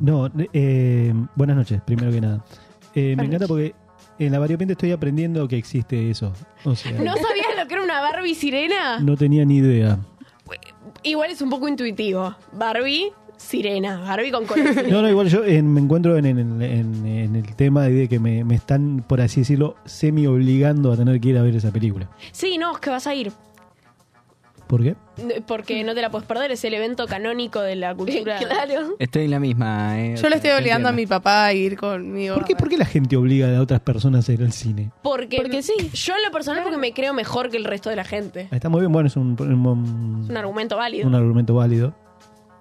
No, 0.00 0.30
eh, 0.52 1.12
buenas 1.34 1.56
noches, 1.56 1.80
primero 1.84 2.10
que 2.10 2.20
nada. 2.20 2.44
Eh, 2.94 3.14
me 3.16 3.24
encanta 3.24 3.46
porque 3.46 3.74
en 4.18 4.32
la 4.32 4.38
variopinta 4.38 4.72
estoy 4.72 4.92
aprendiendo 4.92 5.46
que 5.48 5.56
existe 5.56 6.10
eso. 6.10 6.32
O 6.64 6.74
sea, 6.74 6.92
¿No 6.92 7.12
sabías 7.16 7.48
lo 7.60 7.66
que 7.66 7.74
era 7.74 7.82
una 7.82 8.00
Barbie 8.00 8.34
sirena? 8.34 9.00
no 9.00 9.16
tenía 9.16 9.44
ni 9.44 9.56
idea. 9.58 9.98
Igual 11.02 11.30
es 11.30 11.42
un 11.42 11.50
poco 11.50 11.68
intuitivo. 11.68 12.34
Barbie 12.52 13.12
sirena. 13.36 14.00
Barbie 14.00 14.30
con 14.32 14.46
color. 14.46 14.66
No, 14.90 15.02
no, 15.02 15.08
igual 15.08 15.28
yo 15.28 15.44
eh, 15.44 15.62
me 15.62 15.80
encuentro 15.80 16.16
en, 16.16 16.26
en- 16.26 16.62
en- 16.62 17.06
en 17.06 17.36
el 17.36 17.54
tema 17.54 17.82
de 17.84 18.08
que 18.08 18.18
me, 18.18 18.42
me 18.44 18.54
están, 18.56 19.04
por 19.06 19.20
así 19.20 19.40
decirlo, 19.42 19.76
semi 19.84 20.26
obligando 20.26 20.90
a 20.92 20.96
tener 20.96 21.20
que 21.20 21.28
ir 21.30 21.38
a 21.38 21.42
ver 21.42 21.54
esa 21.54 21.70
película. 21.70 22.08
Sí, 22.32 22.58
no, 22.58 22.72
es 22.72 22.78
que 22.78 22.90
vas 22.90 23.06
a 23.06 23.14
ir. 23.14 23.30
¿Por 24.68 24.82
qué? 24.82 24.96
Porque 25.46 25.82
no 25.82 25.94
te 25.94 26.02
la 26.02 26.10
puedes 26.10 26.28
perder, 26.28 26.52
es 26.52 26.62
el 26.62 26.74
evento 26.74 27.06
canónico 27.06 27.60
de 27.60 27.74
la 27.74 27.94
cultura. 27.94 28.36
claro. 28.38 28.96
Estoy 28.98 29.24
en 29.24 29.30
la 29.30 29.40
misma. 29.40 29.98
eh, 29.98 30.14
Yo 30.16 30.28
le 30.28 30.36
estoy 30.36 30.50
obligando 30.50 30.90
a 30.90 30.92
mi 30.92 31.06
papá 31.06 31.46
a 31.46 31.52
ir 31.54 31.76
conmigo. 31.78 32.34
¿Por 32.34 32.44
qué, 32.44 32.54
¿Por 32.54 32.68
qué 32.68 32.76
la 32.76 32.84
gente 32.84 33.16
obliga 33.16 33.56
a 33.56 33.62
otras 33.62 33.80
personas 33.80 34.28
a 34.28 34.32
ir 34.34 34.42
al 34.42 34.52
cine? 34.52 34.90
Porque, 35.02 35.38
Porque 35.38 35.62
sí. 35.62 35.72
Yo 35.94 36.14
en 36.14 36.22
lo 36.22 36.30
personal 36.30 36.62
porque 36.62 36.76
me 36.78 36.92
creo 36.92 37.14
mejor 37.14 37.48
que 37.50 37.56
el 37.56 37.64
resto 37.64 37.88
de 37.88 37.96
la 37.96 38.04
gente. 38.04 38.48
Está 38.50 38.68
muy 38.68 38.80
bien, 38.80 38.92
bueno, 38.92 39.06
es 39.06 39.16
un, 39.16 39.36
un- 39.40 40.20
Es 40.24 40.30
un 40.30 40.36
argumento 40.36 40.76
válido. 40.76 41.06
un 41.08 41.14
argumento 41.14 41.54
válido. 41.54 41.94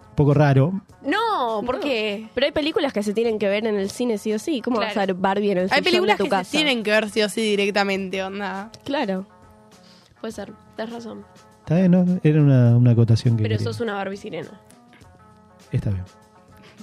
Un 0.09 0.15
poco 0.15 0.33
raro. 0.33 0.81
No, 1.03 1.61
¿por 1.65 1.79
qué? 1.81 2.29
Pero 2.33 2.45
hay 2.47 2.53
películas 2.53 2.93
que 2.93 3.03
se 3.03 3.13
tienen 3.13 3.37
que 3.37 3.49
ver 3.49 3.67
en 3.67 3.75
el 3.75 3.89
cine 3.89 4.17
sí 4.17 4.33
o 4.33 4.39
sí. 4.39 4.61
¿Cómo 4.61 4.77
vas 4.77 4.93
Claro. 4.93 5.11
a 5.11 5.13
ver 5.13 5.21
Barbie 5.21 5.51
en 5.51 5.57
el 5.57 5.63
Hay 5.65 5.69
sillón 5.69 5.83
películas 5.83 6.17
de 6.17 6.23
tu 6.23 6.23
que 6.23 6.29
casa? 6.29 6.43
se 6.45 6.57
tienen 6.57 6.83
que 6.83 6.89
ver 6.91 7.09
sí 7.09 7.21
o 7.21 7.27
sí 7.29 7.41
directamente, 7.41 8.23
onda. 8.23 8.71
Claro. 8.85 9.27
Puede 10.21 10.31
ser, 10.31 10.51
tenés 10.75 10.91
razón. 10.93 11.23
Está 11.67 11.75
bien, 11.75 11.91
¿no? 11.91 12.05
Era 12.23 12.39
una, 12.41 12.77
una 12.77 12.91
acotación 12.91 13.35
que 13.35 13.43
Pero 13.43 13.57
quería. 13.57 13.65
sos 13.73 13.81
una 13.81 13.93
Barbie 13.95 14.15
sirena. 14.15 14.51
Está 15.73 15.89
bien. 15.89 16.05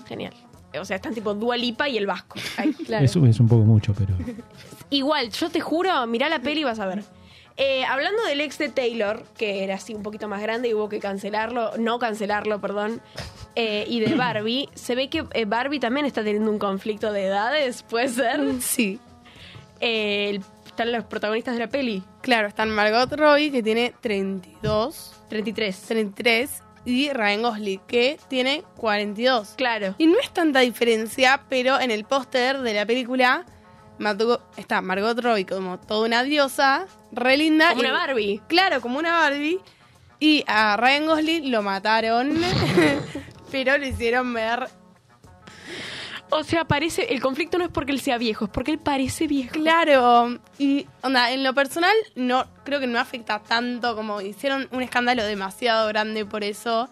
Genial. 0.06 0.34
O 0.78 0.84
sea, 0.84 0.96
están 0.96 1.14
tipo 1.14 1.32
Dua 1.32 1.56
Lipa 1.56 1.88
y 1.88 1.96
el 1.96 2.06
Vasco. 2.06 2.38
Ahí. 2.58 2.72
Claro. 2.86 3.02
Es, 3.02 3.16
es 3.16 3.40
un 3.40 3.48
poco 3.48 3.62
mucho, 3.64 3.94
pero... 3.94 4.14
Igual, 4.90 5.30
yo 5.30 5.48
te 5.48 5.60
juro, 5.62 6.06
mirá 6.06 6.28
la 6.28 6.40
peli 6.40 6.60
y 6.60 6.64
vas 6.64 6.80
a 6.80 6.86
ver. 6.86 7.02
Eh, 7.56 7.82
hablando 7.86 8.22
del 8.24 8.42
ex 8.42 8.58
de 8.58 8.68
Taylor, 8.68 9.24
que 9.38 9.64
era 9.64 9.76
así 9.76 9.94
un 9.94 10.02
poquito 10.02 10.28
más 10.28 10.42
grande 10.42 10.68
y 10.68 10.74
hubo 10.74 10.90
que 10.90 10.98
cancelarlo, 11.00 11.78
no 11.78 11.98
cancelarlo, 11.98 12.60
perdón, 12.60 13.00
eh, 13.56 13.86
y 13.88 14.00
de 14.00 14.14
Barbie, 14.16 14.68
se 14.74 14.94
ve 14.94 15.08
que 15.08 15.24
eh, 15.32 15.46
Barbie 15.46 15.80
también 15.80 16.04
está 16.04 16.22
teniendo 16.22 16.50
un 16.50 16.58
conflicto 16.58 17.10
de 17.10 17.24
edades, 17.24 17.82
¿puede 17.84 18.08
ser? 18.10 18.60
Sí. 18.60 19.00
Eh, 19.80 20.28
el- 20.28 20.42
están 20.74 20.90
los 20.90 21.04
protagonistas 21.04 21.54
de 21.54 21.60
la 21.60 21.68
peli, 21.68 22.02
Claro, 22.20 22.48
están 22.48 22.68
Margot 22.70 23.12
Robbie, 23.12 23.52
que 23.52 23.62
tiene 23.62 23.94
32, 24.00 25.12
33. 25.28 25.80
33, 25.80 26.50
y 26.84 27.10
Ryan 27.10 27.42
Gosling, 27.42 27.80
que 27.86 28.18
tiene 28.28 28.64
42. 28.76 29.54
Claro. 29.56 29.94
Y 29.98 30.06
no 30.08 30.18
es 30.18 30.32
tanta 30.32 30.60
diferencia, 30.60 31.44
pero 31.48 31.78
en 31.80 31.90
el 31.92 32.04
póster 32.04 32.58
de 32.58 32.74
la 32.74 32.84
película 32.86 33.44
está 34.56 34.82
Margot 34.82 35.18
Robbie 35.20 35.46
como 35.46 35.78
toda 35.78 36.06
una 36.06 36.24
diosa, 36.24 36.86
re 37.12 37.36
linda. 37.36 37.70
Como 37.70 37.82
y- 37.82 37.86
una 37.86 37.92
Barbie. 37.94 38.42
Claro, 38.48 38.80
como 38.80 38.98
una 38.98 39.12
Barbie. 39.12 39.60
Y 40.18 40.42
a 40.48 40.76
Ryan 40.76 41.06
Gosling 41.06 41.50
lo 41.52 41.62
mataron, 41.62 42.34
pero 43.52 43.78
lo 43.78 43.86
hicieron 43.86 44.32
ver 44.34 44.68
O 46.30 46.42
sea, 46.42 46.64
parece, 46.64 47.12
el 47.12 47.20
conflicto 47.20 47.58
no 47.58 47.64
es 47.64 47.70
porque 47.70 47.92
él 47.92 48.00
sea 48.00 48.18
viejo, 48.18 48.46
es 48.46 48.50
porque 48.50 48.72
él 48.72 48.78
parece 48.78 49.26
viejo. 49.26 49.52
Claro, 49.52 50.40
y 50.58 50.86
onda, 51.02 51.30
en 51.30 51.44
lo 51.44 51.54
personal 51.54 51.94
no 52.16 52.46
creo 52.64 52.80
que 52.80 52.86
no 52.86 52.98
afecta 52.98 53.38
tanto 53.40 53.94
como 53.94 54.20
hicieron 54.20 54.68
un 54.72 54.82
escándalo 54.82 55.24
demasiado 55.24 55.86
grande 55.88 56.24
por 56.24 56.42
eso. 56.42 56.88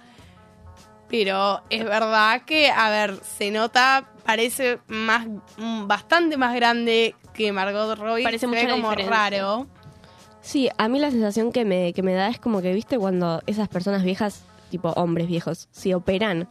Pero 1.08 1.62
es 1.68 1.84
verdad 1.84 2.42
que, 2.46 2.70
a 2.70 2.88
ver, 2.88 3.16
se 3.22 3.50
nota, 3.50 4.08
parece 4.24 4.78
más 4.86 5.26
bastante 5.58 6.36
más 6.38 6.54
grande 6.54 7.14
que 7.34 7.52
Margot 7.52 7.98
Robbie. 7.98 8.24
Parece 8.24 8.40
se 8.40 8.46
mucha 8.46 8.62
ve 8.62 8.68
la 8.68 8.74
como 8.74 8.88
diferencia. 8.90 9.16
raro. 9.16 9.66
Sí, 10.40 10.70
a 10.78 10.88
mí 10.88 10.98
la 10.98 11.10
sensación 11.10 11.52
que 11.52 11.64
me, 11.64 11.92
que 11.92 12.02
me 12.02 12.14
da 12.14 12.28
es 12.28 12.38
como 12.38 12.62
que, 12.62 12.72
viste, 12.72 12.98
cuando 12.98 13.42
esas 13.46 13.68
personas 13.68 14.04
viejas, 14.04 14.42
tipo 14.70 14.90
hombres 14.90 15.28
viejos, 15.28 15.68
se 15.70 15.94
operan 15.94 16.48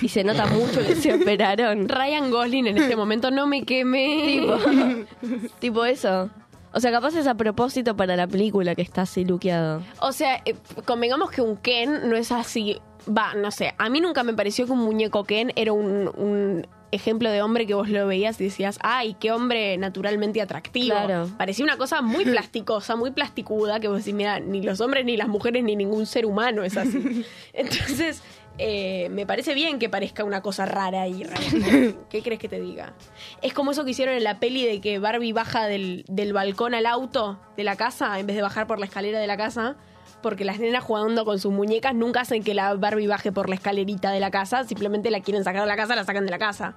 y 0.00 0.08
se 0.08 0.24
nota 0.24 0.46
mucho 0.46 0.80
que 0.86 0.96
se 0.96 1.14
operaron. 1.14 1.88
Ryan 1.88 2.30
Gosling 2.30 2.66
en 2.66 2.78
este 2.78 2.96
momento 2.96 3.30
no 3.30 3.46
me 3.46 3.64
queme. 3.64 4.24
tipo, 4.26 5.48
tipo 5.60 5.84
eso. 5.84 6.30
O 6.72 6.80
sea, 6.80 6.90
capaz 6.90 7.14
es 7.14 7.26
a 7.28 7.34
propósito 7.34 7.96
para 7.96 8.16
la 8.16 8.26
película 8.26 8.74
que 8.74 8.82
está 8.82 9.02
así 9.02 9.24
luqueado. 9.24 9.82
O 10.00 10.10
sea, 10.10 10.42
eh, 10.44 10.56
convengamos 10.84 11.30
que 11.30 11.40
un 11.40 11.56
Ken 11.56 12.08
no 12.08 12.16
es 12.16 12.32
así. 12.32 12.80
Va, 13.08 13.34
no 13.34 13.50
sé. 13.52 13.74
A 13.78 13.88
mí 13.88 14.00
nunca 14.00 14.24
me 14.24 14.34
pareció 14.34 14.66
que 14.66 14.72
un 14.72 14.80
muñeco 14.80 15.22
Ken 15.24 15.52
era 15.54 15.72
un, 15.72 16.10
un 16.16 16.66
ejemplo 16.94 17.30
de 17.30 17.42
hombre 17.42 17.66
que 17.66 17.74
vos 17.74 17.88
lo 17.88 18.06
veías 18.06 18.40
y 18.40 18.44
decías, 18.44 18.78
ay, 18.82 19.16
qué 19.18 19.32
hombre 19.32 19.76
naturalmente 19.78 20.40
atractivo. 20.40 20.94
Claro. 20.94 21.28
Parecía 21.36 21.64
una 21.64 21.76
cosa 21.76 22.02
muy 22.02 22.24
plasticosa, 22.24 22.96
muy 22.96 23.10
plasticuda, 23.10 23.80
que 23.80 23.88
vos 23.88 23.98
decís, 23.98 24.14
mira, 24.14 24.40
ni 24.40 24.62
los 24.62 24.80
hombres, 24.80 25.04
ni 25.04 25.16
las 25.16 25.28
mujeres, 25.28 25.64
ni 25.64 25.76
ningún 25.76 26.06
ser 26.06 26.26
humano 26.26 26.64
es 26.64 26.76
así. 26.76 27.24
Entonces, 27.52 28.22
eh, 28.58 29.08
me 29.10 29.26
parece 29.26 29.54
bien 29.54 29.78
que 29.78 29.88
parezca 29.88 30.22
una 30.22 30.40
cosa 30.40 30.64
rara 30.64 31.08
y 31.08 31.24
rara. 31.24 31.40
¿Qué 32.10 32.22
crees 32.22 32.38
que 32.38 32.48
te 32.48 32.60
diga? 32.60 32.94
Es 33.42 33.52
como 33.52 33.72
eso 33.72 33.84
que 33.84 33.90
hicieron 33.90 34.14
en 34.14 34.24
la 34.24 34.38
peli 34.38 34.64
de 34.64 34.80
que 34.80 34.98
Barbie 34.98 35.32
baja 35.32 35.66
del, 35.66 36.04
del 36.08 36.32
balcón 36.32 36.74
al 36.74 36.86
auto 36.86 37.38
de 37.56 37.64
la 37.64 37.76
casa 37.76 38.18
en 38.18 38.26
vez 38.26 38.36
de 38.36 38.42
bajar 38.42 38.66
por 38.66 38.78
la 38.78 38.86
escalera 38.86 39.18
de 39.18 39.26
la 39.26 39.36
casa. 39.36 39.76
Porque 40.24 40.46
las 40.46 40.58
nenas 40.58 40.82
jugando 40.82 41.26
con 41.26 41.38
sus 41.38 41.52
muñecas 41.52 41.94
nunca 41.94 42.22
hacen 42.22 42.42
que 42.42 42.54
la 42.54 42.72
Barbie 42.72 43.06
baje 43.06 43.30
por 43.30 43.50
la 43.50 43.56
escalerita 43.56 44.10
de 44.10 44.20
la 44.20 44.30
casa, 44.30 44.64
simplemente 44.64 45.10
la 45.10 45.20
quieren 45.20 45.44
sacar 45.44 45.60
de 45.60 45.66
la 45.66 45.76
casa, 45.76 45.94
la 45.94 46.04
sacan 46.04 46.24
de 46.24 46.30
la 46.30 46.38
casa. 46.38 46.74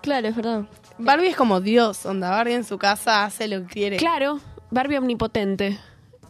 Claro, 0.00 0.28
es 0.28 0.36
verdad. 0.36 0.62
Barbie 0.96 1.26
es 1.26 1.36
como 1.36 1.60
Dios, 1.60 2.06
onda. 2.06 2.30
Barbie 2.30 2.54
en 2.54 2.62
su 2.62 2.78
casa 2.78 3.24
hace 3.24 3.48
lo 3.48 3.62
que 3.62 3.66
quiere. 3.66 3.96
Claro, 3.96 4.38
Barbie 4.70 4.96
omnipotente. 4.96 5.76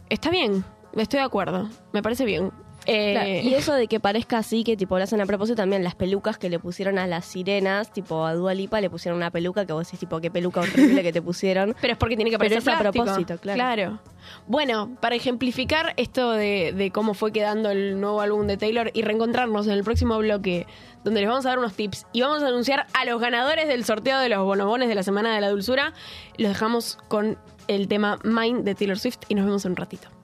Está 0.09 0.31
bien, 0.31 0.65
estoy 0.95 1.19
de 1.19 1.25
acuerdo, 1.27 1.69
me 1.93 2.01
parece 2.01 2.25
bien. 2.25 2.51
Eh, 2.89 3.11
Claro, 3.13 3.29
Y 3.29 3.53
eso 3.53 3.73
de 3.73 3.87
que 3.87 3.99
parezca 3.99 4.39
así, 4.39 4.63
que 4.63 4.75
tipo 4.75 4.97
lo 4.97 5.03
hacen 5.03 5.21
a 5.21 5.25
propósito 5.25 5.55
también, 5.55 5.83
las 5.83 5.95
pelucas 5.95 6.37
que 6.37 6.49
le 6.49 6.59
pusieron 6.59 6.97
a 6.97 7.07
las 7.07 7.25
sirenas, 7.25 7.91
tipo 7.91 8.25
a 8.25 8.33
Dua 8.33 8.53
Lipa 8.53 8.81
le 8.81 8.89
pusieron 8.89 9.17
una 9.17 9.31
peluca 9.31 9.65
que 9.65 9.73
vos 9.73 9.85
decís, 9.85 9.99
tipo, 9.99 10.19
qué 10.19 10.31
peluca 10.31 10.61
horrible 10.61 11.03
que 11.03 11.13
te 11.13 11.21
pusieron. 11.21 11.75
Pero 11.81 11.93
es 11.93 11.99
porque 11.99 12.15
tiene 12.15 12.31
que 12.31 12.37
Pero 12.37 12.55
parecer 12.55 12.73
a 12.73 12.91
propósito, 12.91 13.37
claro. 13.37 13.99
Bueno, 14.47 14.95
para 14.99 15.15
ejemplificar 15.15 15.93
esto 15.97 16.31
de, 16.31 16.73
de 16.75 16.91
cómo 16.91 17.13
fue 17.13 17.31
quedando 17.31 17.71
el 17.71 17.99
nuevo 17.99 18.21
álbum 18.21 18.47
de 18.47 18.57
Taylor 18.57 18.91
y 18.93 19.01
reencontrarnos 19.01 19.67
en 19.67 19.73
el 19.73 19.83
próximo 19.83 20.17
bloque, 20.17 20.67
donde 21.03 21.21
les 21.21 21.29
vamos 21.29 21.45
a 21.45 21.49
dar 21.49 21.59
unos 21.59 21.73
tips 21.73 22.05
y 22.11 22.21
vamos 22.21 22.43
a 22.43 22.47
anunciar 22.47 22.85
a 22.93 23.05
los 23.05 23.19
ganadores 23.19 23.67
del 23.67 23.85
sorteo 23.85 24.19
de 24.19 24.29
los 24.29 24.43
bonobones 24.43 24.89
de 24.89 24.95
la 24.95 25.03
Semana 25.03 25.33
de 25.33 25.41
la 25.41 25.49
Dulzura, 25.49 25.93
los 26.37 26.49
dejamos 26.49 26.97
con 27.07 27.37
el 27.67 27.87
tema 27.87 28.19
Mine 28.23 28.63
de 28.63 28.75
Taylor 28.75 28.99
Swift 28.99 29.19
y 29.29 29.35
nos 29.35 29.45
vemos 29.45 29.65
en 29.65 29.71
un 29.71 29.77
ratito. 29.77 30.18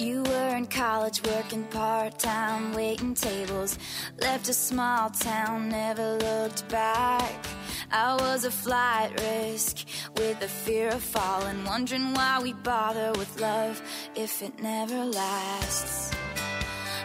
You 0.00 0.22
were 0.22 0.56
in 0.56 0.66
college 0.66 1.22
working 1.24 1.64
part 1.64 2.18
time, 2.18 2.72
waiting 2.72 3.14
tables. 3.14 3.76
Left 4.18 4.48
a 4.48 4.54
small 4.54 5.10
town, 5.10 5.68
never 5.68 6.16
looked 6.16 6.66
back. 6.70 7.59
I 7.92 8.14
was 8.14 8.44
a 8.44 8.50
flight 8.50 9.10
risk 9.20 9.86
with 10.16 10.38
the 10.38 10.46
fear 10.48 10.90
of 10.90 11.02
falling, 11.02 11.64
wondering 11.64 12.14
why 12.14 12.38
we 12.40 12.52
bother 12.52 13.10
with 13.18 13.40
love 13.40 13.82
if 14.14 14.42
it 14.42 14.62
never 14.62 15.04
lasts. 15.04 16.12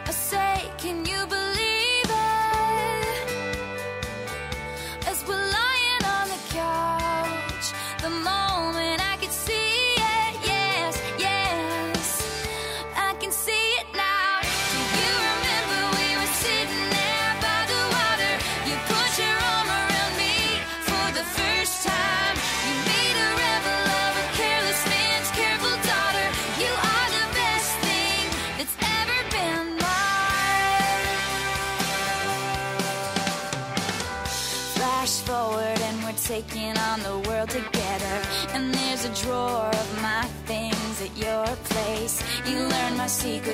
I 0.05 0.11
say, 0.11 0.61
can 0.77 1.03
you 1.05 1.25
believe 1.25 1.64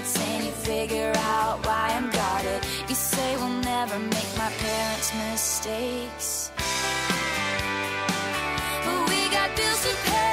my 0.01 0.17
and 0.17 0.45
you 0.45 0.51
figure 0.51 1.13
out 1.15 1.63
why 1.65 1.89
I'm 1.93 2.09
guarded. 2.09 2.65
You 2.89 2.95
say 2.95 3.35
we'll 3.37 3.49
never 3.49 3.99
make 3.99 4.31
my 4.37 4.51
parents' 4.57 5.13
mistakes. 5.13 6.51
But 8.83 9.09
we 9.09 9.29
got 9.29 9.55
bills 9.55 9.81
to 9.83 9.95
pay. 10.09 10.30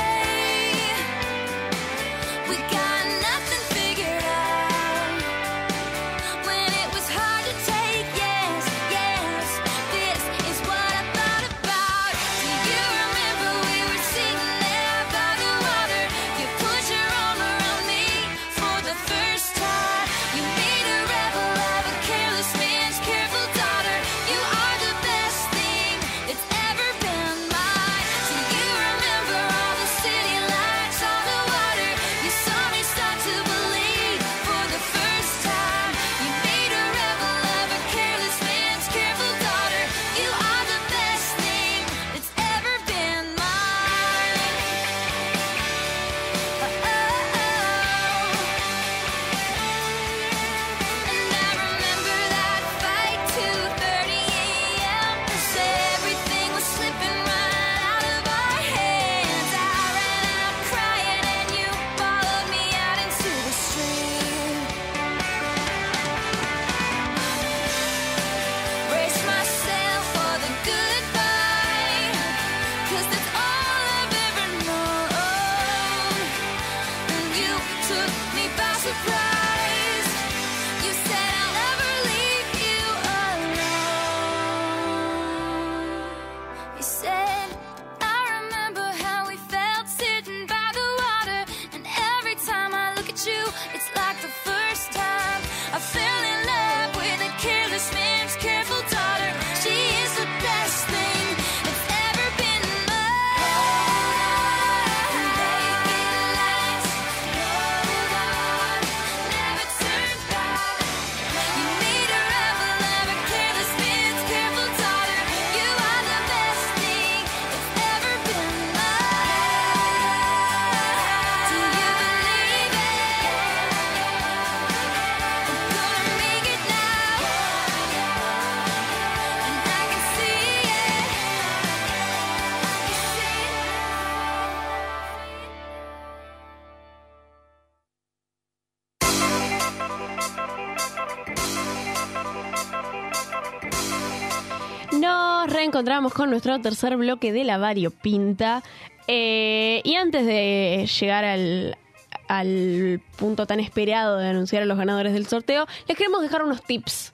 Nos 145.78 145.84
reencontramos 145.84 146.12
con 146.12 146.30
nuestro 146.30 146.60
tercer 146.60 146.96
bloque 146.96 147.32
de 147.32 147.44
la 147.44 147.56
variopinta. 147.56 148.64
Eh, 149.06 149.80
y 149.84 149.94
antes 149.94 150.26
de 150.26 150.90
llegar 150.98 151.24
al, 151.24 151.78
al 152.26 153.00
punto 153.16 153.46
tan 153.46 153.60
esperado 153.60 154.16
de 154.16 154.26
anunciar 154.26 154.64
a 154.64 154.66
los 154.66 154.76
ganadores 154.76 155.12
del 155.12 155.28
sorteo, 155.28 155.68
les 155.86 155.96
queremos 155.96 156.20
dejar 156.20 156.42
unos 156.42 156.64
tips. 156.64 157.12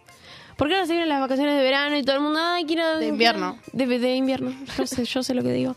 Porque 0.57 0.75
ahora 0.75 0.87
se 0.87 0.93
vienen 0.93 1.09
las 1.09 1.21
vacaciones 1.21 1.57
de 1.57 1.63
verano 1.63 1.97
y 1.97 2.03
todo 2.03 2.17
el 2.17 2.23
mundo, 2.23 2.41
ay, 2.41 2.65
quiero... 2.65 2.99
De 2.99 3.09
invierno. 3.09 3.59
De, 3.73 3.87
de 3.87 4.15
invierno, 4.15 4.55
yo 4.79 4.87
sé, 4.87 5.05
yo 5.05 5.23
sé 5.23 5.35
lo 5.35 5.43
que 5.43 5.53
digo. 5.53 5.77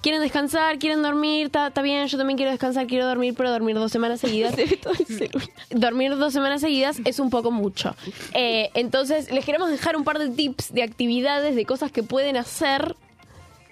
Quieren 0.00 0.20
descansar, 0.20 0.78
quieren 0.78 1.02
dormir, 1.02 1.46
está 1.46 1.68
está 1.68 1.80
bien, 1.80 2.06
yo 2.08 2.18
también 2.18 2.36
quiero 2.36 2.50
descansar, 2.50 2.86
quiero 2.86 3.06
dormir, 3.06 3.34
pero 3.34 3.50
dormir 3.50 3.74
dos 3.74 3.90
semanas 3.90 4.20
seguidas. 4.20 4.54
dormir 5.70 6.16
dos 6.16 6.32
semanas 6.32 6.60
seguidas 6.60 7.00
es 7.04 7.18
un 7.18 7.30
poco 7.30 7.50
mucho. 7.50 7.96
Eh, 8.34 8.70
entonces, 8.74 9.30
les 9.30 9.44
queremos 9.44 9.70
dejar 9.70 9.96
un 9.96 10.04
par 10.04 10.18
de 10.18 10.28
tips 10.28 10.74
de 10.74 10.82
actividades, 10.82 11.56
de 11.56 11.64
cosas 11.64 11.90
que 11.90 12.02
pueden 12.02 12.36
hacer 12.36 12.96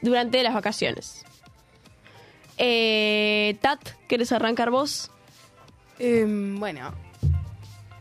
durante 0.01 0.43
las 0.43 0.55
vacaciones. 0.55 1.25
Eh, 2.57 3.57
Tat, 3.61 3.81
¿quieres 4.09 4.33
arrancar 4.33 4.71
vos? 4.71 5.11
Em, 5.99 6.59
bueno, 6.59 6.93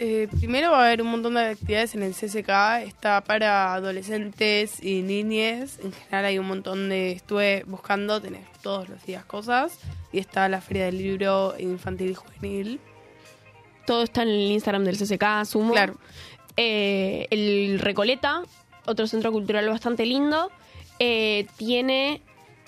eh, 0.04 0.28
primero 0.28 0.72
va 0.72 0.82
a 0.82 0.86
haber 0.88 1.04
un 1.04 1.10
montón 1.10 1.36
de 1.36 1.42
actividades 1.42 1.94
en 1.94 2.02
el 2.02 2.16
CCK. 2.16 2.88
Está 2.88 3.22
para 3.24 3.76
adolescentes 3.76 4.84
y 4.84 5.04
niñes. 5.04 5.78
En 5.84 5.94
general 5.94 6.26
hay 6.26 6.40
un 6.40 6.48
montón 6.48 6.90
de... 6.90 7.12
Estuve 7.12 7.64
buscando, 7.68 8.20
tenés 8.20 8.52
todos 8.64 8.90
los 8.90 9.06
días 9.06 9.24
cosas. 9.26 9.78
Y 10.12 10.18
está 10.18 10.50
la 10.50 10.60
Feria 10.60 10.86
del 10.86 10.98
Libro 10.98 11.54
Infantil 11.60 12.10
y 12.10 12.14
Juvenil. 12.16 12.80
Todo 13.86 14.02
está 14.02 14.24
en 14.24 14.30
el 14.30 14.52
Instagram 14.52 14.86
del 14.86 14.98
CCK, 14.98 15.24
asumo. 15.24 15.74
Claro. 15.74 15.98
Eh, 16.58 17.28
el 17.30 17.78
Recoleta, 17.80 18.42
otro 18.88 19.06
centro 19.06 19.32
cultural 19.32 19.70
bastante 19.70 20.08
lindo, 20.08 20.50
eh, 20.98 21.46
tiene 21.58 22.24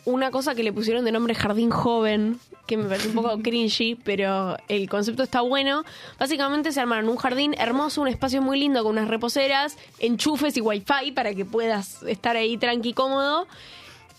una 0.06 0.30
cosa 0.30 0.54
que 0.54 0.62
le 0.62 0.72
pusieron 0.72 1.04
de 1.04 1.12
nombre 1.12 1.34
Jardín 1.34 1.72
Joven, 1.72 2.40
que 2.66 2.78
me 2.78 2.86
parece 2.86 3.09
un 3.09 3.16
poco 3.16 3.38
cringy, 3.39 3.95
pero 3.95 4.57
el 4.70 4.89
concepto 4.89 5.24
está 5.24 5.41
bueno. 5.41 5.84
Básicamente 6.18 6.72
se 6.72 6.80
armaron 6.80 7.09
un 7.09 7.18
jardín 7.18 7.55
hermoso, 7.57 8.01
un 8.01 8.07
espacio 8.07 8.41
muy 8.41 8.59
lindo 8.59 8.84
con 8.84 8.93
unas 8.93 9.09
reposeras, 9.09 9.78
enchufes 9.99 10.55
y 10.57 10.61
wifi 10.61 11.11
para 11.14 11.34
que 11.34 11.45
puedas 11.45 12.03
estar 12.03 12.36
ahí 12.36 12.57
tranqui 12.57 12.93
cómodo. 12.93 13.47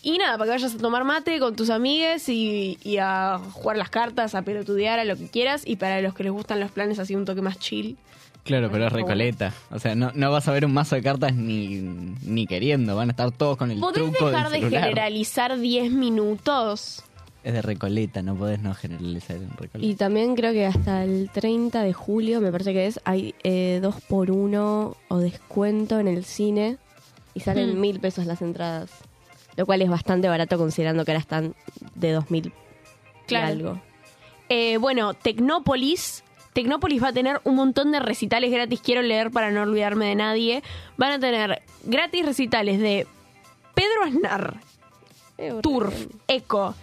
Y 0.03 0.19
nada, 0.19 0.33
para 0.33 0.45
que 0.45 0.51
vayas 0.51 0.75
a 0.75 0.79
tomar 0.79 1.05
mate 1.05 1.41
con 1.41 1.57
tus 1.57 1.71
amigues 1.71 2.29
y, 2.29 2.79
y 2.85 2.99
a 2.99 3.41
jugar 3.53 3.79
las 3.79 3.89
cartas, 3.89 4.35
a 4.35 4.43
pelotudear, 4.43 4.99
a 4.99 5.05
lo 5.05 5.17
que 5.17 5.29
quieras. 5.29 5.63
Y 5.65 5.77
para 5.77 6.03
los 6.03 6.13
que 6.13 6.25
les 6.25 6.33
gustan 6.33 6.61
los 6.61 6.71
planes 6.71 6.99
así 6.99 7.15
un 7.15 7.25
toque 7.25 7.41
más 7.41 7.59
chill. 7.59 7.97
Claro, 8.45 8.71
pero 8.71 8.87
es 8.87 8.93
recoleta. 8.93 9.55
O 9.71 9.79
sea, 9.79 9.95
no, 9.95 10.13
no 10.15 10.31
vas 10.31 10.47
a 10.47 10.53
ver 10.53 10.67
un 10.67 10.75
mazo 10.75 10.97
de 10.97 11.03
cartas 11.03 11.35
ni, 11.35 11.79
ni 12.23 12.47
queriendo. 12.47 12.95
Van 12.95 13.09
a 13.09 13.13
estar 13.13 13.33
todos 13.33 13.57
con 13.57 13.71
el 13.71 13.81
¿Podés 13.81 14.03
truco 14.03 14.29
dejar 14.31 14.51
del 14.51 14.69
de 14.69 14.71
generalizar 14.71 15.59
10 15.59 15.91
minutos? 15.93 17.03
Es 17.45 17.53
de 17.53 17.61
recoleta, 17.63 18.23
no 18.23 18.35
podés 18.35 18.61
no 18.61 18.75
generalizar 18.75 19.37
en 19.37 19.51
recoleta. 19.51 19.79
Y 19.79 19.95
también 19.97 20.35
creo 20.35 20.53
que 20.53 20.65
hasta 20.67 21.05
el 21.05 21.29
30 21.33 21.83
de 21.83 21.93
julio, 21.93 22.41
me 22.41 22.51
parece 22.51 22.73
que 22.73 22.87
es, 22.87 22.99
hay 23.05 23.35
eh, 23.45 23.81
dos 23.83 24.01
por 24.01 24.31
uno 24.31 24.97
o 25.09 25.19
descuento 25.19 26.01
en 26.01 26.09
el 26.09 26.25
cine 26.25 26.79
y 27.35 27.41
salen 27.41 27.77
Hmm. 27.77 27.81
mil 27.81 28.01
pesos 28.01 28.25
las 28.27 28.41
entradas. 28.41 28.91
Lo 29.57 29.67
cual 29.67 29.83
es 29.83 29.91
bastante 29.91 30.27
barato 30.29 30.57
considerando 30.59 31.05
que 31.05 31.13
ahora 31.13 31.21
están 31.21 31.55
de 31.95 32.13
dos 32.13 32.31
mil 32.31 32.47
y 32.49 32.53
Claro. 33.27 33.47
algo. 33.47 33.81
Eh, 34.49 34.79
bueno, 34.79 35.13
Tecnópolis. 35.15 36.25
Tecnópolis 36.55 37.03
va 37.03 37.09
a 37.09 37.13
tener 37.13 37.41
un 37.45 37.57
montón 37.57 37.93
de 37.93 38.01
recitales 38.01 38.51
gratis. 38.53 38.81
Quiero 38.81 39.03
leer 39.03 39.31
para 39.31 39.51
no 39.51 39.63
olvidarme 39.63 40.07
de 40.07 40.15
nadie. 40.15 40.63
Van 40.97 41.13
a 41.13 41.19
tener 41.19 41.63
gratis 41.85 42.25
recitales 42.25 42.79
de 42.81 43.07
Pedro 43.75 44.05
Aznar, 44.07 44.61
Eh, 45.37 45.53
Turf, 45.63 46.07
Eco, 46.29 46.75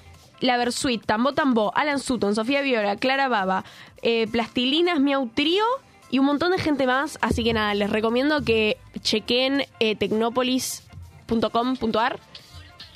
La 0.42 0.58
Versuit, 0.58 1.04
Tambo 1.06 1.34
Tambo, 1.34 1.72
Alan 1.76 2.00
Sutton, 2.00 2.36
Sofía 2.36 2.62
Viola, 2.62 2.98
Clara 2.98 3.30
Baba, 3.30 3.64
eh, 4.02 4.28
Plastilinas, 4.28 5.00
Miau 5.00 5.30
Trío 5.30 5.64
y 6.10 6.20
un 6.20 6.26
montón 6.26 6.52
de 6.52 6.58
gente 6.58 6.86
más. 6.86 7.18
Así 7.22 7.42
que 7.44 7.54
nada, 7.54 7.74
les 7.74 7.89
recomiendo 7.89 8.44
que 8.44 8.78
chequen 9.02 9.64
eh, 9.80 9.96
tecnopolis.com.ar 9.96 12.20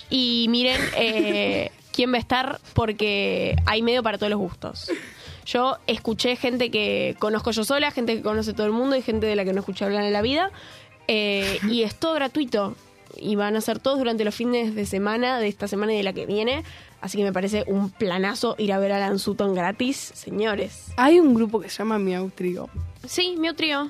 y 0.10 0.48
miren 0.50 0.82
eh, 0.98 1.72
quién 1.93 2.12
va 2.12 2.18
a 2.18 2.20
estar 2.20 2.60
porque 2.74 3.56
hay 3.66 3.82
medio 3.82 4.04
para 4.04 4.18
todos 4.18 4.30
los 4.30 4.39
gustos. 4.39 4.91
Yo 5.46 5.78
escuché 5.88 6.36
gente 6.36 6.70
que 6.72 7.16
conozco 7.20 7.52
yo 7.52 7.64
sola, 7.64 7.91
gente 7.91 8.16
que 8.16 8.22
conoce 8.24 8.54
todo 8.54 8.66
el 8.66 8.74
mundo 8.74 8.96
y 8.96 9.02
gente 9.04 9.28
de 9.28 9.36
la 9.36 9.46
que 9.46 9.54
no 9.54 9.60
escuché 9.60 9.86
hablar 9.86 10.04
en 10.04 10.14
la 10.14 10.22
vida. 10.22 10.52
eh, 11.08 11.60
y 11.70 11.84
es 11.84 11.96
todo 11.96 12.14
gratuito. 12.16 12.76
Y 13.18 13.36
van 13.36 13.56
a 13.56 13.62
ser 13.62 13.80
todos 13.80 14.00
durante 14.00 14.26
los 14.26 14.36
fines 14.36 14.76
de 14.76 14.86
semana, 14.86 15.39
de 15.39 15.48
esta 15.48 15.68
semana 15.68 15.93
y 15.93 15.98
de 15.98 16.04
la 16.04 16.14
que 16.14 16.26
viene. 16.26 16.64
Así 17.02 17.18
que 17.18 17.24
me 17.24 17.34
parece 17.34 17.64
un 17.68 17.91
planazo 17.91 18.56
ir 18.58 18.74
a 18.74 18.80
ver 18.80 18.91
a 18.91 18.98
Alan 18.98 19.20
Sutton 19.20 19.54
gratis, 19.54 20.12
señores. 20.16 20.88
Hay 20.98 21.20
un 21.20 21.34
grupo 21.36 21.60
que 21.60 21.70
se 21.70 21.78
llama 21.80 22.00
Miau 22.00 22.30
Trio. 22.32 22.70
Sí, 23.06 23.36
mi 23.38 23.54
trío. 23.54 23.89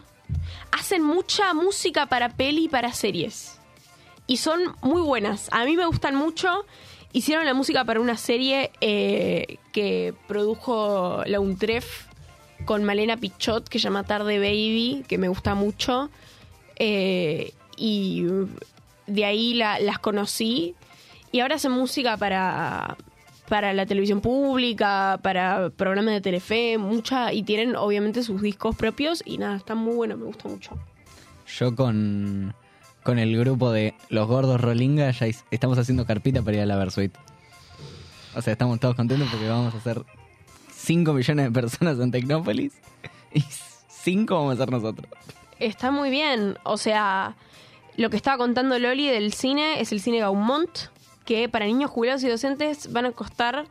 Hacen 0.71 1.01
mucha 1.03 1.53
música 1.53 2.07
para 2.07 2.29
peli 2.29 2.65
y 2.65 2.67
para 2.69 2.91
series. 2.91 3.57
Y 4.27 4.37
son 4.37 4.59
muy 4.81 5.01
buenas. 5.01 5.47
A 5.51 5.63
mí 5.65 5.77
me 5.77 5.85
gustan 5.85 6.15
mucho. 6.15 6.65
Hicieron 7.13 7.45
la 7.45 7.53
música 7.53 7.85
para 7.85 8.01
una 8.01 8.17
serie 8.17 8.71
eh, 8.81 9.57
que 9.71 10.13
produjo 10.27 11.21
la 11.25 11.39
Untref 11.39 12.07
con 12.65 12.83
Malena 12.83 13.15
Pichot, 13.15 13.69
que 13.69 13.79
se 13.79 13.83
llama 13.83 14.03
Tarde 14.03 14.39
Baby, 14.39 15.05
que 15.07 15.17
me 15.17 15.29
gusta 15.29 15.55
mucho. 15.55 16.09
Eh, 16.77 17.53
y 17.77 18.25
de 19.07 19.25
ahí 19.25 19.53
la- 19.53 19.79
las 19.79 19.99
conocí. 19.99 20.75
Y 21.35 21.41
ahora 21.41 21.55
hacen 21.55 21.73
música 21.73 22.15
para, 22.15 22.95
para 23.49 23.73
la 23.73 23.85
televisión 23.85 24.21
pública, 24.21 25.19
para 25.21 25.69
programas 25.69 26.13
de 26.13 26.21
Telefe, 26.21 26.77
mucha. 26.77 27.33
Y 27.33 27.43
tienen 27.43 27.75
obviamente 27.75 28.23
sus 28.23 28.41
discos 28.41 28.73
propios. 28.77 29.21
Y 29.25 29.37
nada, 29.37 29.57
están 29.57 29.79
muy 29.79 29.95
buenos, 29.95 30.17
me 30.17 30.27
gusta 30.27 30.47
mucho. 30.47 30.77
Yo 31.45 31.75
con, 31.75 32.55
con 33.03 33.19
el 33.19 33.37
grupo 33.37 33.73
de 33.73 33.95
los 34.07 34.29
gordos 34.29 34.61
Rolinga 34.61 35.11
ya 35.11 35.27
estamos 35.51 35.77
haciendo 35.77 36.05
carpita 36.05 36.41
para 36.41 36.55
ir 36.55 36.63
a 36.63 36.65
la 36.67 36.77
Versuit. 36.77 37.13
O 38.33 38.41
sea, 38.41 38.53
estamos 38.53 38.79
todos 38.79 38.95
contentos 38.95 39.27
porque 39.29 39.49
vamos 39.49 39.75
a 39.75 39.81
ser 39.81 40.05
5 40.73 41.11
millones 41.11 41.47
de 41.47 41.51
personas 41.51 41.99
en 41.99 42.11
Tecnópolis 42.11 42.71
y 43.33 43.43
5 43.89 44.33
vamos 44.33 44.53
a 44.53 44.57
ser 44.59 44.71
nosotros. 44.71 45.11
Está 45.59 45.91
muy 45.91 46.09
bien. 46.09 46.57
O 46.63 46.77
sea, 46.77 47.35
lo 47.97 48.09
que 48.09 48.15
estaba 48.15 48.37
contando 48.37 48.79
Loli 48.79 49.09
del 49.09 49.33
cine 49.33 49.81
es 49.81 49.91
el 49.91 49.99
cine 49.99 50.19
Gaumont, 50.19 50.94
que 51.25 51.49
para 51.49 51.65
niños 51.65 51.89
jubilados 51.91 52.23
y 52.23 52.29
docentes 52.29 52.91
van 52.93 53.05
a 53.05 53.11
costar 53.11 53.65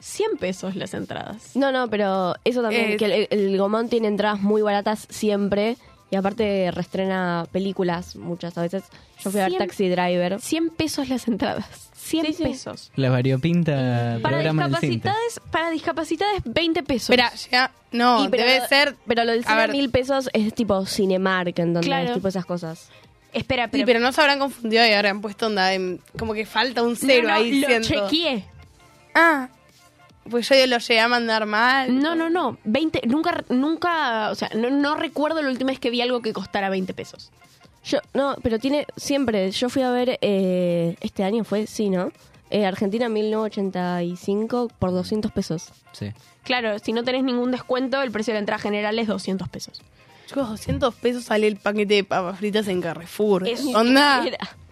100 0.00 0.36
pesos 0.38 0.76
las 0.76 0.94
entradas. 0.94 1.54
No, 1.54 1.72
no, 1.72 1.88
pero 1.88 2.34
eso 2.44 2.62
también, 2.62 2.92
Es- 2.92 2.98
que 2.98 3.04
el, 3.06 3.28
el 3.30 3.58
Gomón 3.58 3.88
tiene 3.88 4.08
entradas 4.08 4.40
muy 4.40 4.62
baratas 4.62 5.06
siempre 5.10 5.76
y 6.10 6.16
aparte 6.16 6.70
restrena 6.72 7.46
películas 7.52 8.16
muchas 8.16 8.56
a 8.58 8.62
veces. 8.62 8.84
Yo 9.22 9.30
fui 9.30 9.40
a 9.40 9.48
ver 9.48 9.58
Taxi 9.58 9.88
Driver. 9.88 10.40
100 10.40 10.70
pesos 10.70 11.08
las 11.08 11.26
entradas. 11.28 11.90
100 11.94 12.26
Sí, 12.26 12.32
sí. 12.34 12.42
pesos. 12.42 12.92
La 12.96 13.08
variopinta 13.08 14.18
Para 14.22 14.42
en 14.42 14.50
discapacitados, 14.56 15.40
para 15.50 15.70
discapacitados 15.70 16.42
20 16.44 16.82
pesos. 16.82 17.08
Espera, 17.10 17.32
ya. 17.50 17.70
No, 17.92 18.24
Y 18.24 18.28
pero- 18.28 18.44
debe 18.44 18.66
ser. 18.68 18.96
Pero 19.06 19.24
lo 19.24 19.32
del 19.32 19.40
A 19.40 19.44
cine 19.44 19.56
ver. 19.56 19.70
mil 19.72 19.90
pesos 19.90 20.28
es 20.34 20.52
tipo 20.54 20.84
Cinemark, 20.84 21.48
¿entendés? 21.58 21.86
Claro. 21.86 22.12
Tipo 22.14 22.28
esas 22.28 22.44
cosas. 22.44 22.90
Espera, 23.34 23.64
Sí, 23.64 23.70
pero, 23.72 23.86
pero 23.86 24.00
no 24.00 24.12
se 24.12 24.20
habrán 24.20 24.38
confundido 24.38 24.86
y 24.86 24.90
habrán 24.92 25.20
puesto 25.20 25.46
onda. 25.46 25.74
en- 25.74 26.00
como 26.18 26.32
que 26.34 26.46
falta 26.46 26.82
un 26.82 26.96
cero 26.96 27.24
No, 27.24 27.28
no, 27.30 27.34
ahí. 27.34 27.60
lo 27.60 27.66
siento. 27.66 27.88
chequeé. 28.08 28.44
Ah, 29.14 29.48
pues 30.30 30.48
yo 30.48 30.54
lo 30.66 30.78
llegué 30.78 31.00
a 31.00 31.08
mandar 31.08 31.44
mal. 31.44 32.00
No, 32.00 32.14
no, 32.14 32.30
no. 32.30 32.56
20, 32.64 33.02
nunca, 33.06 33.44
nunca, 33.50 34.30
o 34.30 34.34
sea, 34.34 34.48
no, 34.54 34.70
no 34.70 34.94
recuerdo 34.96 35.42
la 35.42 35.50
última 35.50 35.70
vez 35.70 35.78
que 35.80 35.90
vi 35.90 36.00
algo 36.00 36.22
que 36.22 36.32
costara 36.32 36.70
20 36.70 36.94
pesos. 36.94 37.30
Yo, 37.84 37.98
no, 38.14 38.36
pero 38.42 38.58
tiene 38.58 38.86
siempre. 38.96 39.50
Yo 39.50 39.68
fui 39.68 39.82
a 39.82 39.90
ver 39.90 40.18
eh, 40.22 40.96
este 41.00 41.22
año, 41.24 41.44
fue, 41.44 41.66
sí, 41.66 41.90
¿no? 41.90 42.10
Eh, 42.50 42.64
Argentina 42.64 43.08
1985 43.08 44.68
por 44.78 44.92
200 44.92 45.32
pesos. 45.32 45.68
Sí. 45.92 46.12
Claro, 46.44 46.78
si 46.78 46.92
no 46.92 47.04
tenés 47.04 47.24
ningún 47.24 47.50
descuento, 47.50 48.00
el 48.02 48.10
precio 48.10 48.32
de 48.32 48.36
la 48.36 48.40
entrada 48.40 48.58
general 48.62 48.98
es 48.98 49.06
200 49.08 49.48
pesos. 49.48 49.82
Chicos, 50.26 50.48
200 50.48 50.94
pesos 50.94 51.24
sale 51.24 51.46
el 51.46 51.56
paquete 51.56 51.94
de 51.94 52.04
papas 52.04 52.38
fritas 52.38 52.66
en 52.68 52.80
Carrefour. 52.80 53.46
Es- 53.48 53.64
onda. 53.74 54.24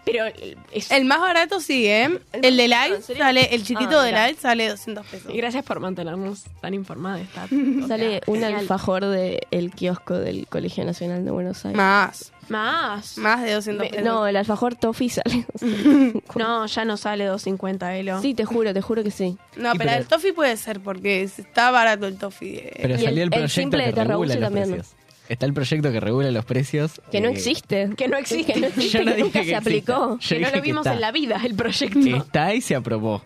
Pero 0.05 0.25
es- 0.73 0.91
El 0.91 1.05
más 1.05 1.21
barato 1.21 1.61
sí, 1.61 1.87
¿eh? 1.87 2.19
El 2.33 2.57
de 2.57 2.63
¿En 2.65 2.69
Light 2.71 3.01
sale, 3.03 3.55
el 3.55 3.63
chiquito 3.63 3.99
Ah, 3.99 4.03
de. 4.03 4.11
Light 4.11 4.37
sale 4.37 4.67
200 4.67 5.05
pesos. 5.05 5.31
gracias 5.33 5.63
por 5.63 5.79
mantenernos 5.79 6.43
tan 6.59 6.73
informadas. 6.73 7.21
Está, 7.21 7.47
Sale 7.87 8.19
un 8.27 8.33
genial. 8.41 8.55
alfajor 8.55 9.05
del 9.05 9.71
kiosco 9.73 10.15
del 10.15 10.45
Colegio 10.47 10.83
Nacional 10.83 11.23
de 11.23 11.31
Buenos 11.31 11.63
Aires. 11.63 11.77
Más, 11.77 12.33
Más. 12.49 13.17
más 13.17 13.43
de 13.43 13.53
200 13.53 13.85
Me- 13.85 13.89
pesos. 13.91 14.05
no, 14.05 14.27
el 14.27 14.35
alfajor 14.35 14.75
toffee 14.75 15.07
sale. 15.09 15.45
No, 16.35 16.65
ya 16.65 16.83
no 16.83 16.97
sale 16.97 17.23
250, 17.25 17.95
Elo. 17.95 18.21
sí, 18.21 18.33
te 18.33 18.43
juro, 18.43 18.73
te 18.73 18.81
juro 18.81 19.03
que 19.03 19.11
sí. 19.11 19.37
No, 19.55 19.71
pero, 19.71 19.85
pero- 19.85 19.91
el 19.91 20.05
toffee 20.07 20.33
puede 20.33 20.57
ser 20.57 20.81
porque 20.81 21.23
está 21.23 21.71
barato 21.71 22.07
el 22.07 22.17
toffee. 22.17 22.57
eh. 22.57 22.79
Pero 22.81 22.95
Y 22.95 22.97
salió 22.97 23.09
el- 23.09 23.17
el, 23.17 23.23
el 23.23 23.29
proyecto 23.29 23.53
simple 23.53 23.85
que 23.85 23.91
de 23.93 24.03
regula 24.03 24.33
los 24.35 24.43
también, 24.43 24.77
¿no? 24.77 24.83
Está 25.29 25.45
el 25.45 25.53
proyecto 25.53 25.91
que 25.91 25.99
regula 25.99 26.31
los 26.31 26.45
precios. 26.45 27.01
Que 27.11 27.21
no 27.21 27.29
eh, 27.29 27.33
existe. 27.33 27.89
Que 27.95 28.07
no 28.07 28.17
existe. 28.17 28.53
Que 28.53 28.59
no 28.59 28.67
existe, 28.67 28.89
Yo 28.99 29.05
no 29.05 29.15
que 29.15 29.21
nunca 29.21 29.43
se 29.43 29.55
aplicó. 29.55 30.19
Yo 30.19 30.37
que 30.37 30.39
no 30.41 30.51
lo 30.51 30.61
vimos 30.61 30.85
en 30.85 31.01
la 31.01 31.11
vida, 31.11 31.41
el 31.43 31.55
proyecto. 31.55 31.99
Está 31.99 32.53
y 32.53 32.61
se 32.61 32.75
aprobó. 32.75 33.23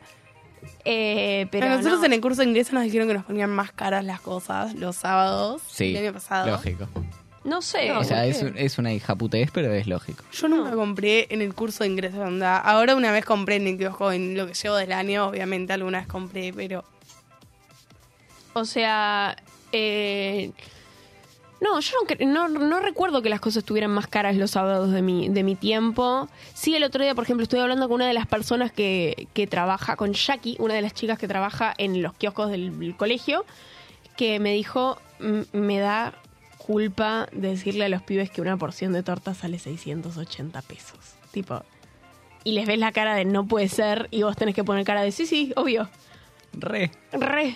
Eh, 0.85 1.47
pero 1.51 1.65
a 1.65 1.69
nosotros 1.69 1.99
no. 1.99 2.05
en 2.05 2.13
el 2.13 2.21
curso 2.21 2.41
de 2.41 2.47
ingreso 2.47 2.73
nos 2.73 2.83
dijeron 2.83 3.09
que 3.09 3.13
nos 3.13 3.25
ponían 3.25 3.49
más 3.49 3.73
caras 3.73 4.05
las 4.05 4.21
cosas 4.21 4.73
los 4.73 4.95
sábados 4.95 5.61
Sí, 5.67 5.93
el 5.93 6.05
año 6.05 6.13
pasado. 6.13 6.47
lógico. 6.47 6.87
No 7.43 7.61
sé. 7.61 7.91
o 7.91 8.03
sea, 8.03 8.23
¿por 8.23 8.57
es, 8.57 8.77
una 8.77 8.93
hijaputez, 8.93 9.51
pero 9.51 9.73
es 9.73 9.87
lógico. 9.87 10.23
Yo 10.33 10.47
nunca 10.47 10.71
compré 10.71 11.27
en 11.29 11.41
el 11.41 11.53
curso 11.53 11.83
de 11.83 11.89
ingreso 11.89 12.19
onda. 12.19 12.57
Ahora 12.57 12.95
una 12.95 13.11
vez 13.11 13.25
compré 13.25 13.55
en 13.55 13.67
el 13.67 13.77
kiosco 13.77 14.11
en 14.11 14.37
lo 14.37 14.47
que 14.47 14.53
llevo 14.53 14.75
del 14.75 14.91
año, 14.91 15.27
obviamente 15.27 15.73
alguna 15.73 15.99
vez 15.99 16.07
compré, 16.07 16.53
pero 16.53 16.83
O 18.53 18.65
sea, 18.65 19.35
eh, 19.71 20.51
no, 21.61 21.79
yo 21.79 21.91
no, 22.25 22.47
no, 22.47 22.59
no 22.59 22.79
recuerdo 22.79 23.21
que 23.21 23.29
las 23.29 23.39
cosas 23.39 23.57
estuvieran 23.57 23.91
más 23.91 24.07
caras 24.07 24.35
los 24.35 24.51
sábados 24.51 24.91
de 24.91 25.01
mi, 25.01 25.29
de 25.29 25.43
mi 25.43 25.55
tiempo. 25.55 26.27
Sí, 26.53 26.75
el 26.75 26.83
otro 26.83 27.03
día, 27.03 27.15
por 27.15 27.23
ejemplo, 27.23 27.43
estuve 27.43 27.61
hablando 27.61 27.87
con 27.87 27.95
una 27.95 28.07
de 28.07 28.13
las 28.13 28.27
personas 28.27 28.71
que, 28.71 29.27
que 29.33 29.47
trabaja, 29.47 29.95
con 29.95 30.13
Jackie, 30.13 30.55
una 30.59 30.75
de 30.75 30.81
las 30.83 30.93
chicas 30.93 31.17
que 31.17 31.27
trabaja 31.27 31.73
en 31.77 32.01
los 32.03 32.13
kioscos 32.13 32.51
del, 32.51 32.77
del 32.79 32.95
colegio, 32.95 33.43
que 34.15 34.39
me 34.39 34.53
dijo, 34.53 34.99
"M- 35.19 35.45
me 35.51 35.79
da 35.79 36.13
culpa 36.57 37.27
decirle 37.31 37.85
a 37.85 37.89
los 37.89 38.01
pibes 38.03 38.29
que 38.29 38.41
una 38.41 38.57
porción 38.57 38.91
de 38.93 39.01
torta 39.01 39.33
sale 39.33 39.57
680 39.57 40.61
pesos. 40.63 40.99
Tipo, 41.31 41.63
y 42.43 42.51
les 42.51 42.65
ves 42.67 42.77
la 42.77 42.91
cara 42.91 43.15
de 43.15 43.25
no 43.25 43.45
puede 43.47 43.67
ser 43.67 44.07
y 44.11 44.23
vos 44.23 44.35
tenés 44.35 44.53
que 44.53 44.63
poner 44.63 44.85
cara 44.85 45.01
de 45.01 45.11
sí, 45.11 45.25
sí, 45.25 45.53
obvio, 45.55 45.89
Re. 46.53 46.91
re. 47.11 47.55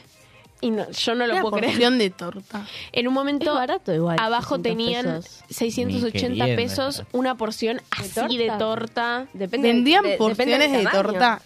Y 0.61 0.69
no, 0.71 0.89
yo 0.91 1.15
no 1.15 1.25
lo 1.25 1.33
una 1.33 1.41
puedo 1.41 1.57
creer. 1.57 1.73
porción 1.73 1.97
de 1.97 2.09
torta. 2.11 2.67
En 2.91 3.07
un 3.07 3.13
momento 3.15 3.49
Es 3.51 3.55
barato 3.55 3.93
igual. 3.93 4.17
abajo 4.19 4.57
600 4.57 4.63
tenían 4.63 5.05
pesos. 5.21 5.43
680 5.49 6.29
Ni 6.29 6.39
queriendo, 6.39 6.55
pesos 6.61 6.99
es 6.99 7.05
una 7.13 7.35
porción 7.35 7.81
así 7.91 8.37
de 8.37 8.51
torta? 8.59 9.25
Depende 9.33 9.67
Vendían 9.69 10.03
de- 10.03 10.09
depende 10.11 10.35
porciones 10.35 10.59
del 10.71 10.71
de 10.71 10.83
tamaño. 10.85 11.03
torta. 11.03 11.41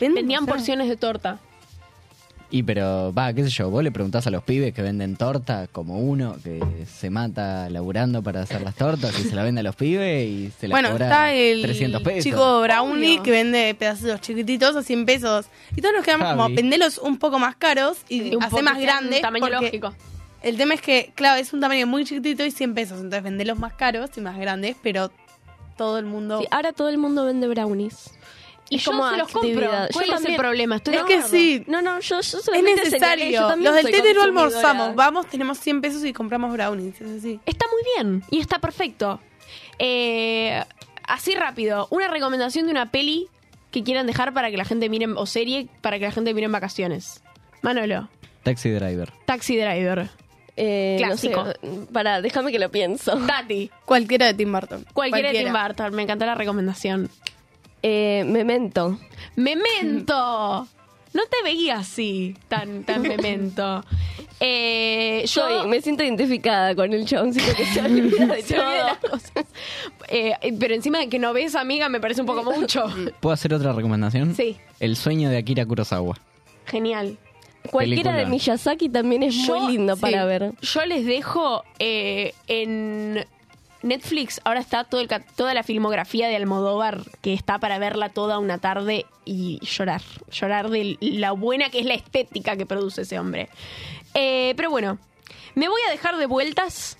Vendían 0.00 0.46
porciones 0.46 0.88
de 0.88 0.96
torta. 0.96 1.38
Y 2.48 2.62
pero, 2.62 3.12
va, 3.12 3.32
qué 3.32 3.42
sé 3.42 3.50
yo, 3.50 3.70
vos 3.70 3.82
le 3.82 3.90
preguntás 3.90 4.26
a 4.28 4.30
los 4.30 4.44
pibes 4.44 4.72
que 4.72 4.80
venden 4.80 5.16
torta, 5.16 5.66
como 5.72 5.98
uno 5.98 6.36
que 6.44 6.62
se 6.86 7.10
mata 7.10 7.68
laburando 7.70 8.22
para 8.22 8.42
hacer 8.42 8.62
las 8.62 8.76
tortas 8.76 9.18
y 9.18 9.24
se 9.24 9.34
la 9.34 9.42
vende 9.42 9.60
a 9.60 9.64
los 9.64 9.74
pibes 9.74 10.28
y 10.28 10.52
se 10.58 10.68
la 10.68 10.74
Bueno, 10.74 10.90
cobra 10.90 11.06
está 11.06 11.32
el 11.32 11.62
300 11.62 12.02
pesos. 12.02 12.22
chico 12.22 12.60
Brownie 12.60 13.14
Obvio. 13.14 13.22
que 13.24 13.30
vende 13.32 13.74
pedacitos 13.74 14.20
chiquititos 14.20 14.76
a 14.76 14.82
100 14.84 15.06
pesos. 15.06 15.46
Y 15.74 15.80
todos 15.80 15.94
nos 15.94 16.04
quedamos 16.04 16.28
como, 16.28 16.42
Javi. 16.42 16.54
vendelos 16.54 16.98
un 16.98 17.18
poco 17.18 17.40
más 17.40 17.56
caros 17.56 17.98
y, 18.08 18.36
un 18.36 18.42
poco 18.48 18.62
más 18.62 18.78
grandes. 18.78 19.22
Tamaño 19.22 19.48
lógico. 19.48 19.92
El 20.42 20.56
tema 20.56 20.74
es 20.74 20.80
que, 20.80 21.10
claro, 21.16 21.40
es 21.40 21.52
un 21.52 21.60
tamaño 21.60 21.88
muy 21.88 22.04
chiquitito 22.04 22.44
y 22.44 22.52
100 22.52 22.74
pesos. 22.74 22.98
Entonces 22.98 23.24
venderlos 23.24 23.58
más 23.58 23.72
caros 23.72 24.10
y 24.16 24.20
más 24.20 24.38
grandes, 24.38 24.76
pero 24.80 25.10
todo 25.76 25.98
el 25.98 26.04
mundo... 26.04 26.38
Sí, 26.40 26.46
ahora 26.52 26.72
todo 26.72 26.88
el 26.90 26.98
mundo 26.98 27.24
vende 27.24 27.48
brownies. 27.48 28.12
Y 28.68 28.76
Es 28.76 28.84
yo 28.84 28.90
como 28.90 29.08
se 29.10 29.16
los 29.16 29.30
compro. 29.30 29.70
¿Cuál 29.92 30.06
Yo 30.06 30.14
es 30.16 30.24
el 30.24 30.36
problema? 30.36 30.76
Estoy 30.76 30.96
Es 30.96 31.04
que 31.04 31.22
sí. 31.22 31.64
No, 31.66 31.82
no, 31.82 32.00
yo, 32.00 32.20
yo 32.20 32.38
Es 32.38 32.46
yo 32.46 32.62
necesario. 32.62 33.56
Los 33.56 33.74
del 33.74 33.90
Tete 33.90 34.14
no 34.14 34.22
almorzamos. 34.22 34.94
Vamos, 34.94 35.26
tenemos 35.26 35.58
100 35.58 35.80
pesos 35.80 36.04
y 36.04 36.12
compramos 36.12 36.52
brownies. 36.52 37.00
Es 37.00 37.18
así. 37.18 37.40
Está 37.46 37.66
muy 37.70 37.82
bien 37.94 38.24
y 38.30 38.40
está 38.40 38.58
perfecto. 38.58 39.20
Eh, 39.78 40.62
así 41.06 41.34
rápido, 41.34 41.86
una 41.90 42.08
recomendación 42.08 42.66
de 42.66 42.72
una 42.72 42.90
peli 42.90 43.28
que 43.70 43.84
quieran 43.84 44.06
dejar 44.06 44.32
para 44.32 44.50
que 44.50 44.56
la 44.56 44.64
gente 44.64 44.88
mire, 44.88 45.06
o 45.14 45.26
serie 45.26 45.68
para 45.80 45.98
que 45.98 46.06
la 46.06 46.12
gente 46.12 46.32
mire 46.34 46.46
en 46.46 46.52
vacaciones. 46.52 47.22
Manolo, 47.62 48.08
Taxi 48.42 48.70
Driver. 48.70 49.12
Taxi 49.26 49.56
Driver. 49.56 50.08
Eh, 50.56 50.96
no 51.06 51.16
sé, 51.18 51.30
Clásico. 51.30 51.52
para, 51.92 52.22
déjame 52.22 52.50
que 52.50 52.58
lo 52.58 52.70
pienso. 52.70 53.18
Tati, 53.26 53.70
Cualquiera 53.84 54.26
de 54.26 54.34
Tim 54.34 54.50
Burton. 54.50 54.86
cualquiera 54.94 55.30
de 55.30 55.44
Tim 55.44 55.52
Burton, 55.52 55.94
me 55.94 56.02
encantó 56.02 56.24
la 56.24 56.34
recomendación. 56.34 57.10
Eh, 57.82 58.24
memento. 58.26 58.98
¡Memento! 59.36 60.66
No 61.14 61.22
te 61.30 61.42
veía 61.44 61.78
así, 61.78 62.36
tan, 62.48 62.84
tan 62.84 63.02
memento. 63.02 63.84
Eh, 64.38 65.22
yo 65.26 65.48
Soy, 65.48 65.66
me 65.66 65.80
siento 65.80 66.02
identificada 66.04 66.74
con 66.74 66.92
el 66.92 67.06
chaboncito 67.06 67.56
que 67.56 67.64
se 67.64 67.80
olvida 67.80 68.26
de 68.26 68.42
se 68.42 68.58
olvida 68.60 68.70
de 68.70 68.78
las 68.84 69.00
todo. 69.00 69.10
cosas. 69.12 69.32
Eh, 70.08 70.34
pero 70.60 70.74
encima 70.74 70.98
de 70.98 71.08
que 71.08 71.18
no 71.18 71.32
ves, 71.32 71.54
amiga, 71.54 71.88
me 71.88 72.00
parece 72.00 72.20
un 72.20 72.26
poco 72.26 72.42
mucho. 72.52 72.84
¿Puedo 73.20 73.32
hacer 73.32 73.54
otra 73.54 73.72
recomendación? 73.72 74.34
Sí. 74.34 74.58
El 74.78 74.96
sueño 74.96 75.30
de 75.30 75.38
Akira 75.38 75.64
Kurosawa. 75.64 76.18
Genial. 76.66 77.16
Cualquiera 77.70 78.10
Película. 78.10 78.16
de 78.18 78.26
Miyazaki 78.26 78.90
también 78.90 79.22
es 79.22 79.34
Yo- 79.46 79.58
muy 79.58 79.72
lindo 79.72 79.94
sí. 79.96 80.02
para 80.02 80.26
ver. 80.26 80.52
Yo 80.60 80.84
les 80.84 81.06
dejo 81.06 81.64
eh, 81.78 82.34
en 82.46 83.24
Netflix, 83.86 84.40
ahora 84.44 84.60
está 84.60 84.84
toda 84.84 85.54
la 85.54 85.62
filmografía 85.62 86.28
de 86.28 86.36
Almodóvar, 86.36 87.02
que 87.22 87.32
está 87.32 87.58
para 87.58 87.78
verla 87.78 88.10
toda 88.10 88.38
una 88.38 88.58
tarde 88.58 89.06
y 89.24 89.60
llorar. 89.64 90.02
Llorar 90.30 90.70
de 90.70 90.96
la 91.00 91.32
buena 91.32 91.70
que 91.70 91.80
es 91.80 91.86
la 91.86 91.94
estética 91.94 92.56
que 92.56 92.66
produce 92.66 93.02
ese 93.02 93.18
hombre. 93.18 93.48
Eh, 94.14 94.54
pero 94.56 94.70
bueno, 94.70 94.98
me 95.54 95.68
voy 95.68 95.80
a 95.88 95.90
dejar 95.90 96.16
de 96.16 96.26
vueltas 96.26 96.98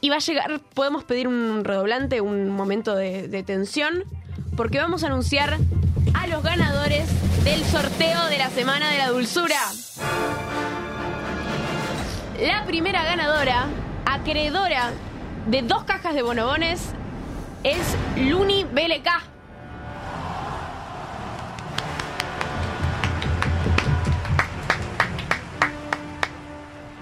y 0.00 0.08
va 0.08 0.16
a 0.16 0.20
llegar, 0.20 0.60
podemos 0.74 1.04
pedir 1.04 1.28
un 1.28 1.64
redoblante, 1.64 2.20
un 2.20 2.50
momento 2.50 2.94
de, 2.94 3.28
de 3.28 3.42
tensión, 3.42 4.04
porque 4.56 4.78
vamos 4.78 5.04
a 5.04 5.06
anunciar 5.06 5.58
a 6.14 6.26
los 6.26 6.42
ganadores 6.42 7.08
del 7.44 7.64
sorteo 7.64 8.26
de 8.26 8.38
la 8.38 8.50
Semana 8.50 8.90
de 8.90 8.98
la 8.98 9.08
Dulzura. 9.08 9.60
La 12.40 12.64
primera 12.66 13.04
ganadora, 13.04 13.66
acreedora 14.04 14.92
de 15.46 15.62
dos 15.62 15.84
cajas 15.84 16.14
de 16.14 16.22
bonobones, 16.22 16.92
es 17.62 17.96
Luni 18.16 18.64
BLK. 18.64 19.08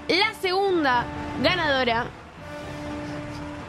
La 0.08 0.34
segunda 0.40 1.04
ganadora, 1.42 2.06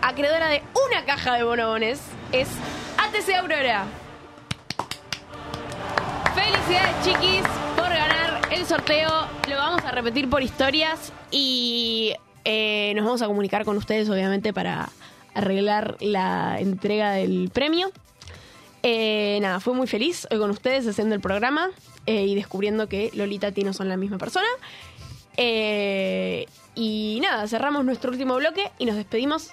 acreedora 0.02 0.48
de 0.50 0.62
una 0.90 1.06
caja 1.06 1.36
de 1.36 1.44
bonobones, 1.44 2.02
es 2.34 2.50
ATC 2.98 3.36
Aurora. 3.40 3.86
Felicidades 6.36 6.96
chiquis 7.06 7.44
por 7.78 7.88
ganar 7.88 8.42
el 8.52 8.66
sorteo. 8.66 9.10
Lo 9.50 9.56
vamos 9.56 9.86
a 9.86 9.92
repetir 9.92 10.30
por 10.30 10.44
historias 10.44 11.14
y 11.32 12.14
eh, 12.46 12.94
nos 12.96 13.06
vamos 13.06 13.22
a 13.24 13.28
comunicar 13.28 13.66
con 13.66 13.76
ustedes 13.76 14.08
obviamente 14.10 14.54
para 14.54 14.90
arreglar 15.34 15.98
la 16.00 16.58
entrega 16.60 17.12
del 17.14 17.50
premio. 17.52 17.92
Eh, 18.84 19.40
nada, 19.42 19.60
fue 19.60 19.74
muy 19.74 19.88
feliz 19.88 20.28
hoy 20.30 20.38
con 20.38 20.52
ustedes 20.52 20.88
haciendo 20.88 21.16
el 21.16 21.22
programa 21.22 21.72
eh, 22.06 22.24
y 22.24 22.36
descubriendo 22.36 22.88
que 22.88 23.10
Lolita 23.16 23.48
y 23.48 23.52
Tino 23.52 23.74
son 23.74 23.90
la 23.90 23.98
misma 23.98 24.20
persona. 24.20 24.48
Y 25.38 27.20
nada, 27.22 27.48
cerramos 27.48 27.84
nuestro 27.84 28.12
último 28.12 28.36
bloque 28.36 28.72
y 28.78 28.86
nos 28.86 28.96
despedimos 28.96 29.50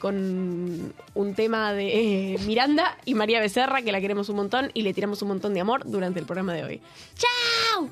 con 0.00 0.92
un 1.14 1.34
tema 1.34 1.72
de 1.72 2.38
Miranda 2.44 2.98
y 3.06 3.14
María 3.14 3.40
Becerra, 3.40 3.82
que 3.82 3.92
la 3.92 4.00
queremos 4.00 4.28
un 4.28 4.36
montón 4.36 4.70
y 4.74 4.82
le 4.82 4.92
tiramos 4.92 5.22
un 5.22 5.28
montón 5.28 5.54
de 5.54 5.60
amor 5.60 5.84
durante 5.86 6.20
el 6.20 6.26
programa 6.26 6.52
de 6.52 6.64
hoy. 6.64 6.80
¡Chao! 7.16 7.88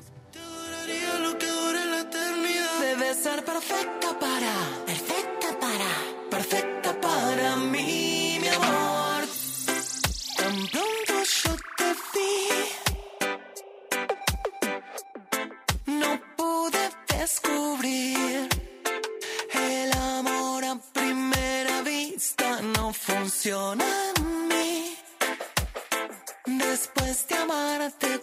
Debe 2.95 3.15
ser 3.15 3.43
perfecta 3.43 4.19
para, 4.19 4.53
perfecta 4.85 5.47
para, 5.59 5.91
perfecta 6.29 7.01
para 7.01 7.55
mí, 7.55 8.37
mi 8.39 8.47
amor. 8.49 9.21
Tan 10.37 10.55
pronto 10.67 11.13
yo 11.41 11.55
te 11.77 11.89
vi, 12.13 12.47
no 15.87 16.21
pude 16.37 16.83
descubrir 17.17 18.47
el 19.55 19.91
amor 19.93 20.63
a 20.63 20.75
primera 20.93 21.81
vista 21.81 22.61
no 22.61 22.93
funciona 22.93 23.85
en 24.15 24.47
mí. 24.49 24.95
Después 26.45 27.27
de 27.27 27.35
amarte 27.37 28.19